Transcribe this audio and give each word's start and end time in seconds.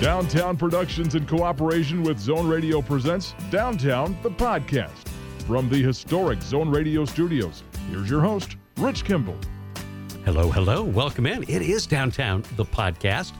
Downtown 0.00 0.56
Productions 0.56 1.16
in 1.16 1.26
cooperation 1.26 2.04
with 2.04 2.20
Zone 2.20 2.46
Radio 2.46 2.80
presents 2.80 3.34
Downtown 3.50 4.16
the 4.22 4.30
Podcast. 4.30 5.08
From 5.44 5.68
the 5.68 5.82
historic 5.82 6.40
Zone 6.40 6.70
Radio 6.70 7.04
studios, 7.04 7.64
here's 7.90 8.08
your 8.08 8.20
host, 8.20 8.54
Rich 8.76 9.04
Kimball. 9.04 9.36
Hello, 10.24 10.52
hello. 10.52 10.84
Welcome 10.84 11.26
in. 11.26 11.42
It 11.48 11.62
is 11.62 11.84
Downtown 11.84 12.44
the 12.54 12.64
Podcast, 12.64 13.32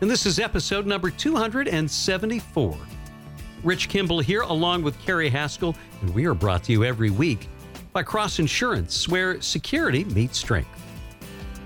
and 0.00 0.08
this 0.08 0.26
is 0.26 0.38
episode 0.38 0.86
number 0.86 1.10
274. 1.10 2.76
Rich 3.64 3.88
Kimball 3.88 4.20
here, 4.20 4.42
along 4.42 4.84
with 4.84 4.96
Carrie 5.00 5.28
Haskell, 5.28 5.74
and 6.02 6.14
we 6.14 6.24
are 6.24 6.34
brought 6.34 6.62
to 6.64 6.72
you 6.72 6.84
every 6.84 7.10
week 7.10 7.48
by 7.92 8.04
Cross 8.04 8.38
Insurance, 8.38 9.08
where 9.08 9.40
security 9.40 10.04
meets 10.04 10.38
strength. 10.38 10.68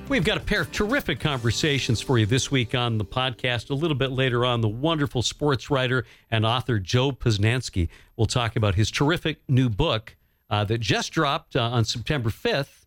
We've 0.07 0.23
got 0.25 0.37
a 0.37 0.41
pair 0.41 0.61
of 0.61 0.71
terrific 0.71 1.19
conversations 1.19 2.03
for 2.03 2.19
you 2.19 2.27
this 2.27 2.51
week 2.51 2.75
on 2.75 2.99
the 2.99 3.07
podcast. 3.07 3.71
A 3.71 3.75
little 3.75 3.97
bit 3.97 4.13
later 4.13 4.45
on, 4.45 4.61
the 4.61 4.69
wonderful 4.69 5.23
sports 5.23 5.71
writer 5.71 6.05
and 6.31 6.45
author 6.45 6.79
Joe 6.79 7.11
Posnanski 7.11 7.89
will 8.15 8.27
talk 8.27 8.55
about 8.55 8.75
his 8.75 8.91
terrific 8.91 9.41
new 9.49 9.71
book 9.71 10.15
uh, 10.51 10.63
that 10.65 10.79
just 10.79 11.11
dropped 11.11 11.57
uh, 11.57 11.63
on 11.63 11.87
September 11.87 12.29
5th 12.29 12.85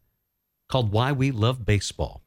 called 0.70 0.92
Why 0.92 1.12
We 1.12 1.32
Love 1.32 1.66
Baseball. 1.66 2.22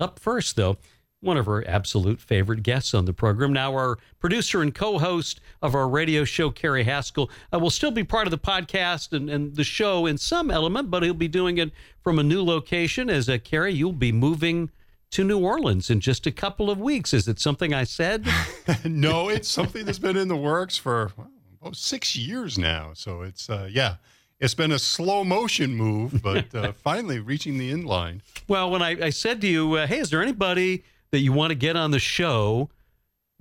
Up 0.00 0.18
first, 0.18 0.56
though, 0.56 0.78
one 1.26 1.36
of 1.36 1.48
our 1.48 1.64
absolute 1.66 2.20
favorite 2.20 2.62
guests 2.62 2.94
on 2.94 3.04
the 3.04 3.12
program. 3.12 3.52
Now, 3.52 3.72
our 3.72 3.98
producer 4.20 4.62
and 4.62 4.74
co 4.74 4.98
host 4.98 5.40
of 5.60 5.74
our 5.74 5.88
radio 5.88 6.24
show, 6.24 6.50
Carrie 6.50 6.84
Haskell, 6.84 7.30
uh, 7.52 7.58
will 7.58 7.70
still 7.70 7.90
be 7.90 8.04
part 8.04 8.26
of 8.26 8.30
the 8.30 8.38
podcast 8.38 9.12
and, 9.12 9.28
and 9.28 9.56
the 9.56 9.64
show 9.64 10.06
in 10.06 10.16
some 10.16 10.50
element, 10.50 10.90
but 10.90 11.02
he'll 11.02 11.12
be 11.12 11.28
doing 11.28 11.58
it 11.58 11.72
from 12.00 12.18
a 12.18 12.22
new 12.22 12.42
location. 12.42 13.10
As 13.10 13.28
uh, 13.28 13.38
Carrie, 13.42 13.74
you'll 13.74 13.92
be 13.92 14.12
moving 14.12 14.70
to 15.10 15.24
New 15.24 15.38
Orleans 15.38 15.90
in 15.90 16.00
just 16.00 16.26
a 16.26 16.32
couple 16.32 16.70
of 16.70 16.78
weeks. 16.78 17.12
Is 17.12 17.28
it 17.28 17.38
something 17.38 17.74
I 17.74 17.84
said? 17.84 18.26
no, 18.84 19.28
it's 19.28 19.48
something 19.48 19.84
that's 19.84 19.98
been 19.98 20.16
in 20.16 20.28
the 20.28 20.36
works 20.36 20.76
for 20.76 21.12
well, 21.60 21.74
six 21.74 22.16
years 22.16 22.58
now. 22.58 22.92
So 22.94 23.22
it's, 23.22 23.50
uh, 23.50 23.68
yeah. 23.70 23.96
It's 24.38 24.54
been 24.54 24.70
a 24.70 24.78
slow 24.78 25.24
motion 25.24 25.74
move, 25.74 26.20
but 26.22 26.54
uh, 26.54 26.72
finally 26.84 27.20
reaching 27.20 27.56
the 27.56 27.70
end 27.70 27.86
line. 27.86 28.20
Well, 28.46 28.70
when 28.70 28.82
I, 28.82 29.06
I 29.06 29.10
said 29.10 29.40
to 29.40 29.46
you, 29.46 29.74
uh, 29.74 29.86
hey, 29.86 29.98
is 29.98 30.10
there 30.10 30.22
anybody 30.22 30.84
that 31.10 31.20
you 31.20 31.32
want 31.32 31.50
to 31.50 31.54
get 31.54 31.76
on 31.76 31.90
the 31.90 31.98
show 31.98 32.70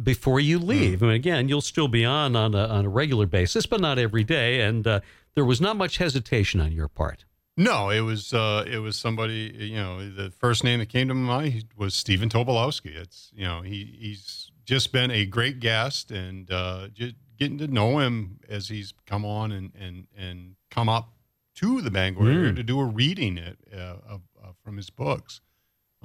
before 0.01 0.39
you 0.39 0.59
hmm. 0.59 0.67
leave. 0.67 0.99
Mm. 0.99 1.03
I 1.03 1.05
mean, 1.07 1.15
again, 1.15 1.49
you'll 1.49 1.61
still 1.61 1.87
be 1.87 2.05
on 2.05 2.35
on 2.35 2.53
a, 2.53 2.65
on 2.67 2.85
a 2.85 2.89
regular 2.89 3.25
basis, 3.25 3.65
but 3.65 3.81
not 3.81 3.97
every 3.97 4.23
day. 4.23 4.61
And 4.61 4.85
uh, 4.85 4.99
there 5.35 5.45
was 5.45 5.61
not 5.61 5.77
much 5.77 5.97
hesitation 5.97 6.59
on 6.59 6.71
your 6.71 6.87
part. 6.87 7.25
No, 7.57 7.89
it 7.89 8.01
was 8.01 8.33
uh, 8.33 8.65
it 8.67 8.79
was 8.79 8.97
somebody. 8.97 9.53
You 9.57 9.77
know, 9.77 10.09
the 10.09 10.31
first 10.31 10.63
name 10.63 10.79
that 10.79 10.89
came 10.89 11.07
to 11.07 11.13
my 11.13 11.37
mind 11.37 11.65
was 11.77 11.93
Stephen 11.93 12.27
Tobolowsky. 12.27 12.95
It's 12.95 13.31
you 13.33 13.45
know 13.45 13.61
he 13.61 13.95
he's 13.97 14.51
just 14.65 14.91
been 14.91 15.11
a 15.11 15.25
great 15.25 15.59
guest 15.59 16.11
and 16.11 16.51
uh, 16.51 16.89
just 16.93 17.15
getting 17.37 17.57
to 17.59 17.67
know 17.67 17.99
him 17.99 18.39
as 18.49 18.67
he's 18.67 18.93
come 19.05 19.23
on 19.23 19.53
and 19.53 19.71
and 19.79 20.07
and 20.17 20.55
come 20.69 20.89
up 20.89 21.13
to 21.55 21.79
the 21.79 21.91
Bangor 21.91 22.23
mm. 22.23 22.55
to 22.57 22.63
do 22.63 22.81
a 22.81 22.83
reading 22.83 23.37
it, 23.37 23.57
uh, 23.73 23.95
of, 24.05 24.21
from 24.61 24.75
his 24.75 24.89
books 24.89 25.39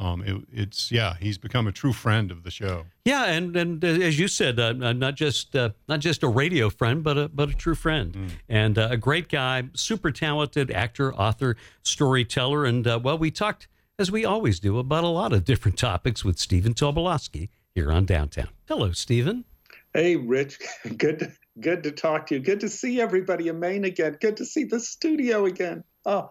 um, 0.01 0.23
it, 0.23 0.37
it's 0.51 0.91
yeah, 0.91 1.15
he's 1.21 1.37
become 1.37 1.67
a 1.67 1.73
true 1.73 1.93
friend 1.93 2.31
of 2.31 2.43
the 2.43 2.51
show. 2.51 2.87
Yeah, 3.05 3.27
and 3.27 3.55
and 3.55 3.85
uh, 3.85 3.89
as 3.89 4.19
you 4.19 4.29
said, 4.29 4.59
uh, 4.59 4.75
uh, 4.81 4.93
not 4.95 5.15
just 5.15 5.55
uh, 5.55 5.71
not 5.89 6.01
just 6.01 6.23
a 6.23 6.29
radio 6.29 6.71
friend, 6.71 7.05
but 7.05 7.19
a 7.19 7.29
but 7.29 7.51
a 7.51 7.53
true 7.53 7.75
friend, 7.75 8.15
mm. 8.15 8.31
and 8.49 8.79
uh, 8.79 8.89
a 8.91 8.97
great 8.97 9.29
guy, 9.29 9.65
super 9.75 10.11
talented 10.11 10.71
actor, 10.71 11.15
author, 11.15 11.57
storyteller, 11.83 12.65
and 12.65 12.87
uh, 12.87 12.99
well, 13.03 13.19
we 13.19 13.31
talked 13.31 13.69
as 13.99 14.11
we 14.11 14.25
always 14.25 14.59
do 14.59 14.79
about 14.79 15.05
a 15.05 15.09
lot 15.09 15.35
of 15.35 15.45
different 15.45 15.79
topics 15.79 16.25
with 16.25 16.39
Stephen 16.39 16.73
Tobolowsky 16.73 17.51
here 17.75 17.93
on 17.93 18.07
Downtown. 18.07 18.49
Hello, 18.67 18.93
Stephen. 18.93 19.45
Hey, 19.93 20.17
Rich. 20.17 20.61
Good 20.97 21.19
to, 21.19 21.33
good 21.59 21.83
to 21.83 21.91
talk 21.91 22.29
to 22.29 22.37
you. 22.37 22.41
Good 22.41 22.61
to 22.61 22.69
see 22.69 23.01
everybody 23.01 23.49
in 23.49 23.59
Maine 23.59 23.85
again. 23.85 24.17
Good 24.21 24.37
to 24.39 24.47
see 24.47 24.65
the 24.65 24.79
studio 24.79 25.47
again. 25.47 25.85
Oh. 26.07 26.31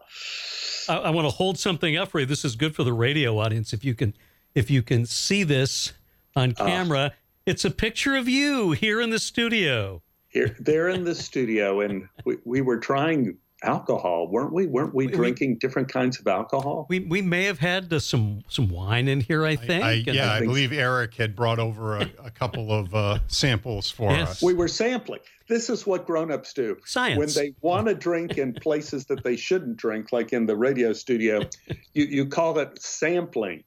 I, 0.88 0.98
I 0.98 1.10
want 1.12 1.26
to 1.26 1.32
hold 1.32 1.60
something 1.60 1.96
up 1.98 2.10
for 2.10 2.20
you. 2.20 2.26
This 2.26 2.44
is 2.44 2.56
good 2.56 2.76
for 2.76 2.84
the 2.84 2.94
radio 2.94 3.38
audience. 3.38 3.74
If 3.74 3.84
you 3.84 3.94
can, 3.96 4.14
if 4.56 4.70
you 4.70 4.82
can 4.82 5.06
see 5.06 5.44
this 5.44 5.94
on 6.36 6.56
ah. 6.60 6.66
camera, 6.66 7.14
it's 7.46 7.66
a 7.66 7.72
picture 7.72 8.16
of 8.16 8.28
you 8.28 8.72
here 8.72 9.02
in 9.02 9.10
the 9.10 9.20
studio. 9.20 10.02
Here, 10.28 10.56
they're 10.60 10.90
in 10.90 11.04
the 11.04 11.16
studio, 11.16 11.82
and 11.82 12.08
we, 12.24 12.38
we 12.46 12.62
were 12.62 12.78
trying 12.78 13.38
alcohol, 13.64 14.28
weren't 14.28 14.54
we? 14.54 14.68
Weren't 14.68 14.94
we 14.94 15.08
drinking 15.08 15.52
we, 15.52 15.56
different 15.56 15.90
kinds 15.92 16.20
of 16.20 16.28
alcohol? 16.28 16.86
We 16.90 17.00
we 17.00 17.22
may 17.22 17.44
have 17.46 17.60
had 17.60 17.92
uh, 17.92 18.00
some 18.00 18.44
some 18.48 18.70
wine 18.70 19.08
in 19.08 19.22
here. 19.22 19.46
I 19.46 19.56
think. 19.56 19.84
I, 19.84 19.90
I, 19.90 19.94
yeah, 20.06 20.34
I, 20.34 20.38
I 20.38 20.40
believe 20.42 20.72
Eric 20.72 21.16
had 21.16 21.36
brought 21.36 21.60
over 21.60 21.98
a, 21.98 22.10
a 22.24 22.32
couple 22.32 22.72
of 22.72 22.94
uh, 22.94 23.20
samples 23.28 23.90
for 23.90 24.12
yes. 24.12 24.30
us. 24.30 24.42
We 24.42 24.54
were 24.54 24.68
sampling. 24.68 25.22
This 25.48 25.70
is 25.70 25.88
what 25.88 26.06
grown-ups 26.06 26.54
do. 26.54 26.78
Science. 26.86 27.18
When 27.18 27.30
they 27.30 27.56
want 27.62 27.88
to 27.88 27.96
drink 27.96 28.38
in 28.38 28.54
places 28.54 29.06
that 29.06 29.24
they 29.24 29.36
shouldn't 29.36 29.78
drink, 29.78 30.12
like 30.12 30.32
in 30.32 30.46
the 30.46 30.56
radio 30.56 30.94
studio, 30.94 31.42
you 31.94 32.06
you 32.06 32.26
call 32.28 32.60
it 32.60 32.82
sampling 32.82 33.64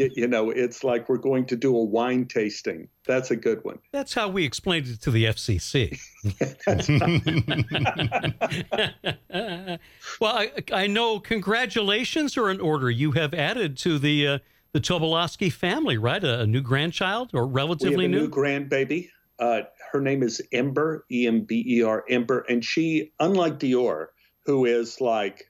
you 0.00 0.26
know, 0.26 0.50
it's 0.50 0.82
like 0.82 1.08
we're 1.08 1.18
going 1.18 1.44
to 1.46 1.56
do 1.56 1.76
a 1.76 1.84
wine 1.84 2.26
tasting. 2.26 2.88
That's 3.06 3.30
a 3.30 3.36
good 3.36 3.62
one. 3.64 3.78
That's 3.92 4.14
how 4.14 4.28
we 4.28 4.44
explained 4.44 4.86
it 4.86 5.00
to 5.02 5.10
the 5.10 5.26
FCC. 5.26 6.00
well, 10.20 10.36
I, 10.36 10.52
I, 10.72 10.86
know 10.86 11.20
congratulations 11.20 12.36
are 12.36 12.50
in 12.50 12.60
order. 12.60 12.90
You 12.90 13.12
have 13.12 13.34
added 13.34 13.76
to 13.78 13.98
the 13.98 14.26
uh, 14.26 14.38
the 14.72 14.80
Tobolowsky 14.80 15.52
family, 15.52 15.98
right? 15.98 16.22
A, 16.22 16.40
a, 16.40 16.46
new 16.46 16.62
grandchild 16.62 17.30
or 17.34 17.46
relatively 17.46 18.08
new? 18.08 18.20
new 18.20 18.30
grandbaby. 18.30 19.08
Uh, 19.38 19.62
her 19.92 20.00
name 20.00 20.22
is 20.22 20.42
Ember, 20.52 21.04
E 21.10 21.26
M 21.26 21.42
B 21.42 21.64
E 21.66 21.82
R, 21.82 22.04
Ember, 22.08 22.44
and 22.48 22.64
she, 22.64 23.12
unlike 23.20 23.58
Dior, 23.58 24.06
who 24.46 24.64
is 24.64 25.00
like 25.00 25.49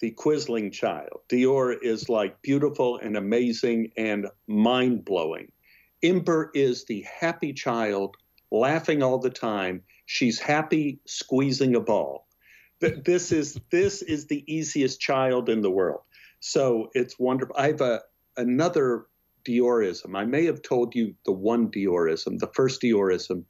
the 0.00 0.10
Quisling 0.12 0.72
child. 0.72 1.20
Dior 1.28 1.76
is 1.82 2.08
like 2.08 2.40
beautiful 2.42 2.98
and 2.98 3.16
amazing 3.16 3.92
and 3.96 4.26
mind 4.46 5.04
blowing. 5.04 5.52
Ember 6.02 6.50
is 6.54 6.86
the 6.86 7.02
happy 7.02 7.52
child, 7.52 8.16
laughing 8.50 9.02
all 9.02 9.18
the 9.18 9.30
time. 9.30 9.82
She's 10.06 10.40
happy 10.40 10.98
squeezing 11.04 11.76
a 11.76 11.80
ball. 11.80 12.26
This 12.80 13.30
is 13.30 13.60
this 13.70 14.00
is 14.00 14.26
the 14.26 14.42
easiest 14.52 15.00
child 15.00 15.50
in 15.50 15.60
the 15.60 15.70
world. 15.70 16.00
So 16.40 16.90
it's 16.94 17.18
wonderful. 17.18 17.54
I 17.58 17.68
have 17.68 17.82
a 17.82 18.00
another 18.38 19.06
Diorism. 19.46 20.16
I 20.16 20.24
may 20.24 20.46
have 20.46 20.62
told 20.62 20.94
you 20.94 21.14
the 21.26 21.32
one 21.32 21.70
Diorism. 21.70 22.38
The 22.38 22.50
first 22.54 22.80
Diorism 22.80 23.44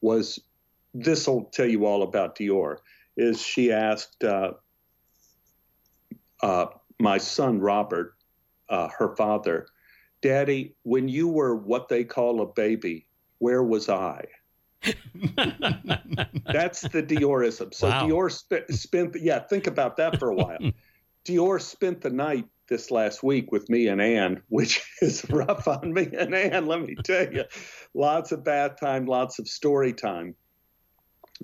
was 0.00 0.38
this 0.94 1.26
will 1.26 1.44
tell 1.46 1.66
you 1.66 1.86
all 1.86 2.04
about 2.04 2.36
Dior. 2.36 2.76
Is 3.16 3.42
she 3.42 3.72
asked 3.72 4.22
uh, 4.22 4.52
uh, 6.42 6.66
my 6.98 7.18
son 7.18 7.60
Robert, 7.60 8.14
uh, 8.68 8.88
her 8.98 9.14
father, 9.16 9.66
Daddy, 10.20 10.74
when 10.82 11.08
you 11.08 11.28
were 11.28 11.54
what 11.54 11.88
they 11.88 12.04
call 12.04 12.40
a 12.40 12.46
baby, 12.46 13.06
where 13.38 13.62
was 13.62 13.88
I? 13.88 14.24
That's 14.82 16.82
the 16.82 17.02
Diorism. 17.02 17.74
So 17.74 17.88
wow. 17.88 18.06
Dior 18.06 18.30
sp- 18.30 18.70
spent, 18.70 19.16
yeah, 19.20 19.40
think 19.40 19.66
about 19.66 19.96
that 19.96 20.18
for 20.18 20.30
a 20.30 20.34
while. 20.34 20.58
Dior 21.24 21.60
spent 21.60 22.00
the 22.00 22.10
night 22.10 22.46
this 22.68 22.90
last 22.90 23.22
week 23.22 23.50
with 23.50 23.68
me 23.68 23.88
and 23.88 24.00
Ann, 24.00 24.42
which 24.48 24.82
is 25.02 25.28
rough 25.30 25.66
on 25.68 25.92
me 25.92 26.08
and 26.18 26.34
Ann, 26.34 26.66
let 26.66 26.82
me 26.82 26.96
tell 27.04 27.32
you. 27.32 27.44
Lots 27.94 28.32
of 28.32 28.44
bath 28.44 28.78
time, 28.80 29.06
lots 29.06 29.38
of 29.38 29.48
story 29.48 29.92
time. 29.92 30.34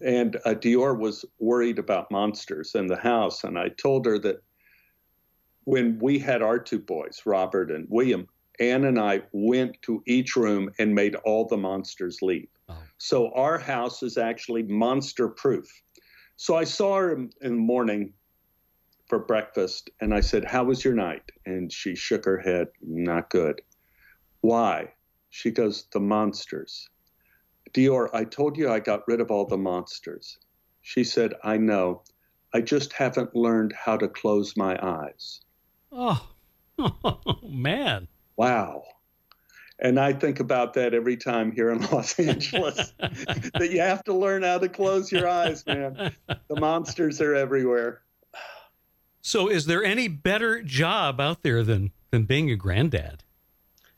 And 0.02 0.36
uh, 0.44 0.54
Dior 0.54 0.98
was 0.98 1.24
worried 1.38 1.78
about 1.78 2.10
monsters 2.10 2.74
in 2.74 2.88
the 2.88 2.96
house. 2.96 3.44
And 3.44 3.58
I 3.58 3.68
told 3.68 4.06
her 4.06 4.18
that 4.20 4.42
when 5.64 5.98
we 5.98 6.18
had 6.18 6.42
our 6.42 6.58
two 6.58 6.78
boys, 6.78 7.22
Robert 7.24 7.70
and 7.70 7.86
William, 7.88 8.28
Ann 8.60 8.84
and 8.84 8.98
I 8.98 9.22
went 9.32 9.80
to 9.82 10.02
each 10.06 10.36
room 10.36 10.70
and 10.78 10.94
made 10.94 11.16
all 11.16 11.46
the 11.46 11.56
monsters 11.56 12.18
leave. 12.22 12.48
Oh. 12.68 12.78
So 12.98 13.32
our 13.32 13.58
house 13.58 14.02
is 14.02 14.16
actually 14.16 14.62
monster 14.62 15.28
proof. 15.28 15.66
So 16.36 16.56
I 16.56 16.64
saw 16.64 16.96
her 16.96 17.12
in 17.14 17.30
the 17.40 17.50
morning 17.50 18.12
for 19.08 19.18
breakfast 19.18 19.90
and 20.00 20.14
I 20.14 20.20
said, 20.20 20.44
How 20.44 20.64
was 20.64 20.84
your 20.84 20.94
night? 20.94 21.30
And 21.46 21.72
she 21.72 21.94
shook 21.94 22.24
her 22.24 22.38
head, 22.38 22.68
Not 22.82 23.30
good. 23.30 23.60
Why? 24.40 24.92
She 25.30 25.50
goes, 25.50 25.86
The 25.92 26.00
monsters. 26.00 26.88
Dior, 27.72 28.08
I 28.12 28.24
told 28.24 28.56
you 28.56 28.70
I 28.70 28.78
got 28.78 29.06
rid 29.08 29.20
of 29.20 29.30
all 29.30 29.46
the 29.46 29.58
monsters. 29.58 30.38
She 30.82 31.02
said, 31.02 31.34
I 31.42 31.56
know. 31.56 32.02
I 32.52 32.60
just 32.60 32.92
haven't 32.92 33.34
learned 33.34 33.72
how 33.72 33.96
to 33.96 34.06
close 34.06 34.56
my 34.56 34.78
eyes. 34.80 35.40
Oh, 35.94 36.28
oh 36.78 37.38
man. 37.48 38.08
Wow. 38.36 38.82
And 39.78 39.98
I 39.98 40.12
think 40.12 40.40
about 40.40 40.74
that 40.74 40.92
every 40.92 41.16
time 41.16 41.52
here 41.52 41.70
in 41.70 41.80
Los 41.90 42.18
Angeles 42.18 42.92
that 42.98 43.70
you 43.70 43.80
have 43.80 44.02
to 44.04 44.14
learn 44.14 44.42
how 44.42 44.58
to 44.58 44.68
close 44.68 45.10
your 45.10 45.28
eyes, 45.28 45.64
man. 45.66 46.12
The 46.26 46.60
monsters 46.60 47.20
are 47.20 47.34
everywhere. 47.34 48.02
So, 49.22 49.48
is 49.48 49.66
there 49.66 49.82
any 49.82 50.06
better 50.08 50.62
job 50.62 51.20
out 51.20 51.42
there 51.42 51.62
than, 51.62 51.92
than 52.10 52.24
being 52.24 52.50
a 52.50 52.56
granddad? 52.56 53.24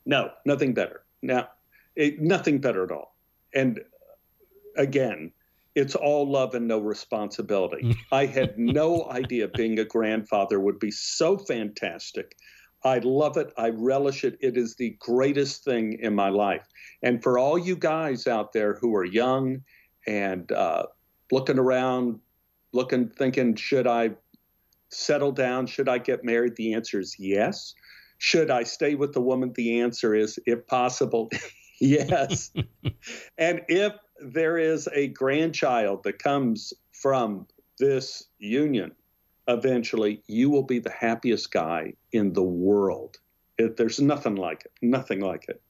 No, 0.04 0.30
nothing 0.44 0.72
better. 0.72 1.02
Now, 1.20 1.48
it, 1.96 2.20
nothing 2.20 2.58
better 2.58 2.84
at 2.84 2.92
all. 2.92 3.16
And 3.52 3.80
uh, 3.80 4.82
again, 4.82 5.32
it's 5.76 5.94
all 5.94 6.28
love 6.28 6.54
and 6.54 6.66
no 6.66 6.78
responsibility. 6.78 7.96
I 8.10 8.24
had 8.24 8.58
no 8.58 9.08
idea 9.10 9.46
being 9.46 9.78
a 9.78 9.84
grandfather 9.84 10.58
would 10.58 10.78
be 10.78 10.90
so 10.90 11.36
fantastic. 11.36 12.34
I 12.82 12.98
love 13.00 13.36
it. 13.36 13.52
I 13.58 13.68
relish 13.68 14.24
it. 14.24 14.38
It 14.40 14.56
is 14.56 14.76
the 14.76 14.96
greatest 14.98 15.64
thing 15.64 15.98
in 16.00 16.14
my 16.14 16.30
life. 16.30 16.66
And 17.02 17.22
for 17.22 17.38
all 17.38 17.58
you 17.58 17.76
guys 17.76 18.26
out 18.26 18.54
there 18.54 18.74
who 18.80 18.96
are 18.96 19.04
young 19.04 19.62
and 20.06 20.50
uh, 20.50 20.84
looking 21.30 21.58
around, 21.58 22.20
looking, 22.72 23.10
thinking, 23.10 23.54
should 23.54 23.86
I 23.86 24.12
settle 24.88 25.32
down? 25.32 25.66
Should 25.66 25.90
I 25.90 25.98
get 25.98 26.24
married? 26.24 26.56
The 26.56 26.72
answer 26.72 27.00
is 27.00 27.16
yes. 27.18 27.74
Should 28.16 28.50
I 28.50 28.62
stay 28.62 28.94
with 28.94 29.12
the 29.12 29.20
woman? 29.20 29.52
The 29.54 29.80
answer 29.80 30.14
is, 30.14 30.38
if 30.46 30.66
possible, 30.66 31.28
yes. 31.80 32.50
and 33.38 33.60
if 33.68 33.92
there 34.20 34.58
is 34.58 34.88
a 34.92 35.08
grandchild 35.08 36.02
that 36.04 36.18
comes 36.18 36.72
from 36.92 37.46
this 37.78 38.24
union, 38.38 38.92
eventually 39.48 40.22
you 40.26 40.50
will 40.50 40.62
be 40.62 40.78
the 40.78 40.90
happiest 40.90 41.50
guy 41.50 41.92
in 42.12 42.32
the 42.32 42.42
world. 42.42 43.18
It, 43.58 43.76
there's 43.76 44.00
nothing 44.00 44.36
like 44.36 44.64
it. 44.64 44.72
Nothing 44.82 45.20
like 45.20 45.48
it. 45.48 45.60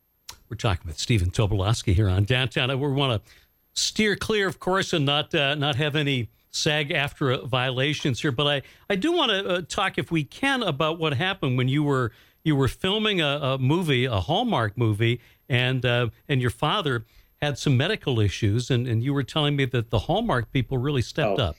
We're 0.48 0.56
talking 0.56 0.86
with 0.86 0.98
Stephen 0.98 1.30
Tobolowsky 1.30 1.94
here 1.94 2.08
on 2.08 2.24
Downtown. 2.24 2.68
We 2.80 2.92
want 2.92 3.24
to 3.24 3.30
steer 3.72 4.16
clear, 4.16 4.46
of 4.46 4.58
course, 4.58 4.92
and 4.92 5.04
not 5.04 5.34
uh, 5.34 5.54
not 5.56 5.76
have 5.76 5.96
any 5.96 6.30
SAG-AFTRA 6.50 7.48
violations 7.48 8.22
here. 8.22 8.32
But 8.32 8.46
I, 8.46 8.62
I 8.88 8.96
do 8.96 9.12
want 9.12 9.30
to 9.30 9.48
uh, 9.48 9.62
talk, 9.68 9.98
if 9.98 10.10
we 10.10 10.24
can, 10.24 10.62
about 10.62 10.98
what 10.98 11.14
happened 11.14 11.58
when 11.58 11.68
you 11.68 11.82
were 11.82 12.12
you 12.44 12.54
were 12.54 12.68
filming 12.68 13.20
a, 13.20 13.38
a 13.42 13.58
movie, 13.58 14.04
a 14.04 14.20
Hallmark 14.20 14.78
movie, 14.78 15.20
and 15.48 15.84
uh, 15.84 16.08
and 16.28 16.40
your 16.40 16.50
father 16.50 17.04
had 17.42 17.58
some 17.58 17.76
medical 17.76 18.20
issues, 18.20 18.70
and, 18.70 18.86
and 18.86 19.02
you 19.02 19.12
were 19.12 19.22
telling 19.22 19.56
me 19.56 19.66
that 19.66 19.90
the 19.90 19.98
Hallmark 19.98 20.52
people 20.52 20.78
really 20.78 21.02
stepped 21.02 21.38
oh, 21.38 21.44
up. 21.44 21.56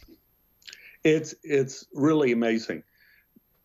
It's 1.03 1.35
it's 1.43 1.85
really 1.93 2.31
amazing. 2.31 2.83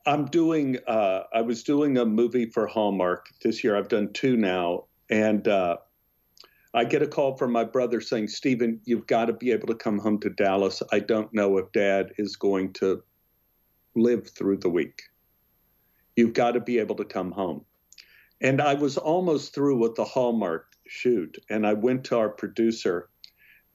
I'm 0.05 0.27
doing. 0.27 0.79
Uh, 0.87 1.23
I 1.33 1.41
was 1.41 1.63
doing 1.63 1.99
a 1.99 2.05
movie 2.05 2.47
for 2.47 2.67
Hallmark 2.67 3.27
this 3.43 3.65
year. 3.65 3.77
I've 3.77 3.89
done 3.89 4.13
two 4.13 4.37
now, 4.37 4.85
and 5.11 5.47
uh, 5.49 5.79
I 6.75 6.85
get 6.85 7.03
a 7.03 7.07
call 7.07 7.37
from 7.37 7.53
my 7.53 7.65
brother 7.65 8.01
saying, 8.01 8.29
"Stephen, 8.29 8.81
you've 8.85 9.07
got 9.07 9.27
to 9.27 9.33
be 9.33 9.51
able 9.51 9.69
to 9.69 9.75
come 9.75 9.99
home 9.99 10.21
to 10.21 10.31
Dallas. 10.31 10.83
I 10.93 11.01
don't 11.01 11.33
know 11.33 11.57
if 11.57 11.73
Dad 11.73 12.13
is 12.19 12.37
going 12.37 12.75
to 12.75 13.03
live 13.95 14.29
through 14.29 14.59
the 14.59 14.71
week." 14.71 15.03
You've 16.15 16.35
got 16.35 16.53
to 16.53 16.61
be 16.61 16.79
able 16.79 16.97
to 16.97 17.07
come 17.07 17.33
home. 17.33 17.65
And 18.43 18.61
I 18.61 18.75
was 18.75 18.99
almost 18.99 19.55
through 19.55 19.79
with 19.79 19.95
the 19.95 20.05
Hallmark 20.05 20.72
shoot. 20.93 21.39
And 21.49 21.67
I 21.67 21.73
went 21.73 22.05
to 22.05 22.19
our 22.19 22.29
producer 22.29 23.09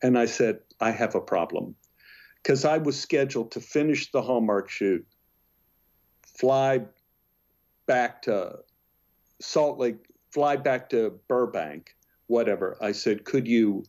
and 0.03 0.17
I 0.17 0.25
said, 0.25 0.59
I 0.79 0.91
have 0.91 1.15
a 1.15 1.21
problem. 1.21 1.75
Because 2.35 2.63
I 2.63 2.77
was 2.77 2.99
scheduled 2.99 3.51
to 3.51 3.59
finish 3.59 4.11
the 4.11 4.21
Hallmark 4.21 4.69
shoot, 4.69 5.05
fly 6.21 6.85
back 7.87 8.21
to 8.23 8.59
Salt 9.41 9.79
Lake, 9.79 9.97
fly 10.31 10.55
back 10.55 10.89
to 10.91 11.19
Burbank, 11.27 11.95
whatever. 12.27 12.77
I 12.79 12.91
said, 12.91 13.25
could 13.25 13.47
you 13.47 13.83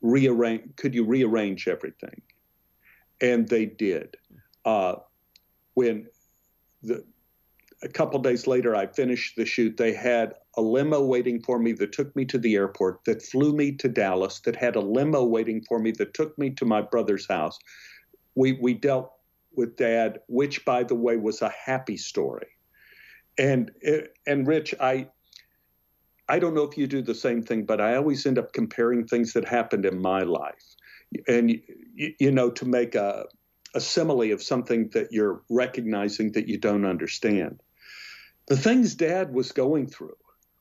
rearrange, 0.00 0.76
could 0.76 0.94
you 0.94 1.04
rearrange 1.04 1.66
everything? 1.66 2.22
And 3.20 3.48
they 3.48 3.66
did. 3.66 4.16
Uh, 4.64 4.96
when 5.74 6.06
the 6.82 7.04
a 7.82 7.88
couple 7.88 8.20
days 8.20 8.46
later, 8.46 8.76
I 8.76 8.86
finished 8.86 9.36
the 9.36 9.46
shoot. 9.46 9.76
They 9.76 9.94
had 9.94 10.34
a 10.56 10.62
limo 10.62 11.02
waiting 11.02 11.40
for 11.40 11.58
me 11.58 11.72
that 11.72 11.92
took 11.92 12.14
me 12.14 12.24
to 12.26 12.38
the 12.38 12.54
airport, 12.54 13.04
that 13.04 13.22
flew 13.22 13.54
me 13.54 13.72
to 13.72 13.88
Dallas, 13.88 14.40
that 14.40 14.56
had 14.56 14.76
a 14.76 14.80
limo 14.80 15.24
waiting 15.24 15.62
for 15.62 15.78
me 15.78 15.90
that 15.92 16.12
took 16.12 16.36
me 16.38 16.50
to 16.50 16.64
my 16.66 16.82
brother's 16.82 17.26
house. 17.26 17.58
We 18.34 18.52
we 18.60 18.74
dealt 18.74 19.12
with 19.54 19.76
Dad, 19.76 20.20
which, 20.28 20.64
by 20.64 20.82
the 20.82 20.94
way, 20.94 21.16
was 21.16 21.40
a 21.40 21.48
happy 21.48 21.96
story. 21.96 22.48
And 23.38 23.70
and 24.26 24.46
Rich, 24.46 24.74
I 24.78 25.08
I 26.28 26.38
don't 26.38 26.54
know 26.54 26.64
if 26.64 26.76
you 26.76 26.86
do 26.86 27.00
the 27.00 27.14
same 27.14 27.42
thing, 27.42 27.64
but 27.64 27.80
I 27.80 27.96
always 27.96 28.26
end 28.26 28.38
up 28.38 28.52
comparing 28.52 29.06
things 29.06 29.32
that 29.32 29.46
happened 29.46 29.86
in 29.86 30.02
my 30.02 30.20
life, 30.20 30.76
and 31.26 31.50
you, 31.50 32.12
you 32.18 32.30
know, 32.30 32.50
to 32.50 32.66
make 32.66 32.94
a 32.94 33.24
a 33.74 33.80
simile 33.80 34.32
of 34.32 34.42
something 34.42 34.90
that 34.90 35.12
you're 35.12 35.42
recognizing 35.48 36.32
that 36.32 36.48
you 36.48 36.58
don't 36.58 36.84
understand 36.84 37.62
the 38.50 38.56
things 38.56 38.96
dad 38.96 39.32
was 39.32 39.52
going 39.52 39.86
through 39.86 40.16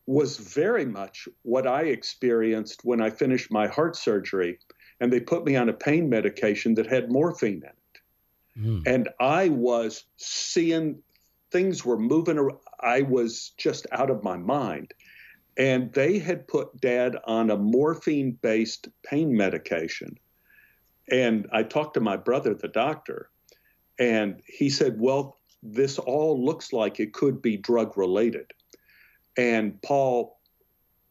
was 0.06 0.38
very 0.38 0.86
much 0.86 1.28
what 1.42 1.66
I 1.66 1.86
experienced 1.86 2.86
when 2.86 3.02
I 3.02 3.10
finished 3.10 3.52
my 3.52 3.68
heart 3.68 3.96
surgery 3.96 4.60
and 5.00 5.12
they 5.12 5.20
put 5.20 5.44
me 5.44 5.56
on 5.56 5.70
a 5.70 5.74
pain 5.74 6.08
medication 6.08 6.76
that 6.76 6.86
had 6.86 7.12
morphine 7.12 7.64
in 7.64 7.64
it. 7.64 8.62
Mm. 8.64 8.84
And 8.86 9.10
I 9.20 9.50
was 9.50 10.06
seeing 10.18 11.02
things 11.50 11.84
were 11.84 11.98
moving 11.98 12.38
around. 12.38 12.60
I 12.80 13.02
was 13.02 13.54
just 13.58 13.88
out 13.92 14.12
of 14.12 14.24
my 14.24 14.38
mind. 14.38 14.94
And 15.58 15.92
they 15.92 16.20
had 16.20 16.48
put 16.48 16.80
dad 16.80 17.18
on 17.26 17.50
a 17.50 17.58
morphine 17.58 18.38
based 18.44 18.88
pain 19.04 19.36
medication. 19.36 20.16
And 21.10 21.48
I 21.52 21.64
talked 21.64 21.96
to 21.96 22.02
my 22.02 22.18
brother, 22.18 22.54
the 22.54 22.68
doctor, 22.68 23.32
and 23.98 24.44
he 24.46 24.70
said, 24.70 25.00
Well, 25.00 25.39
this 25.62 26.00
all 26.00 26.44
looks 26.44 26.72
like 26.74 27.00
it 27.00 27.14
could 27.14 27.42
be 27.42 27.58
drug 27.58 27.98
related. 27.98 28.52
And 29.38 29.82
Paul 29.82 30.40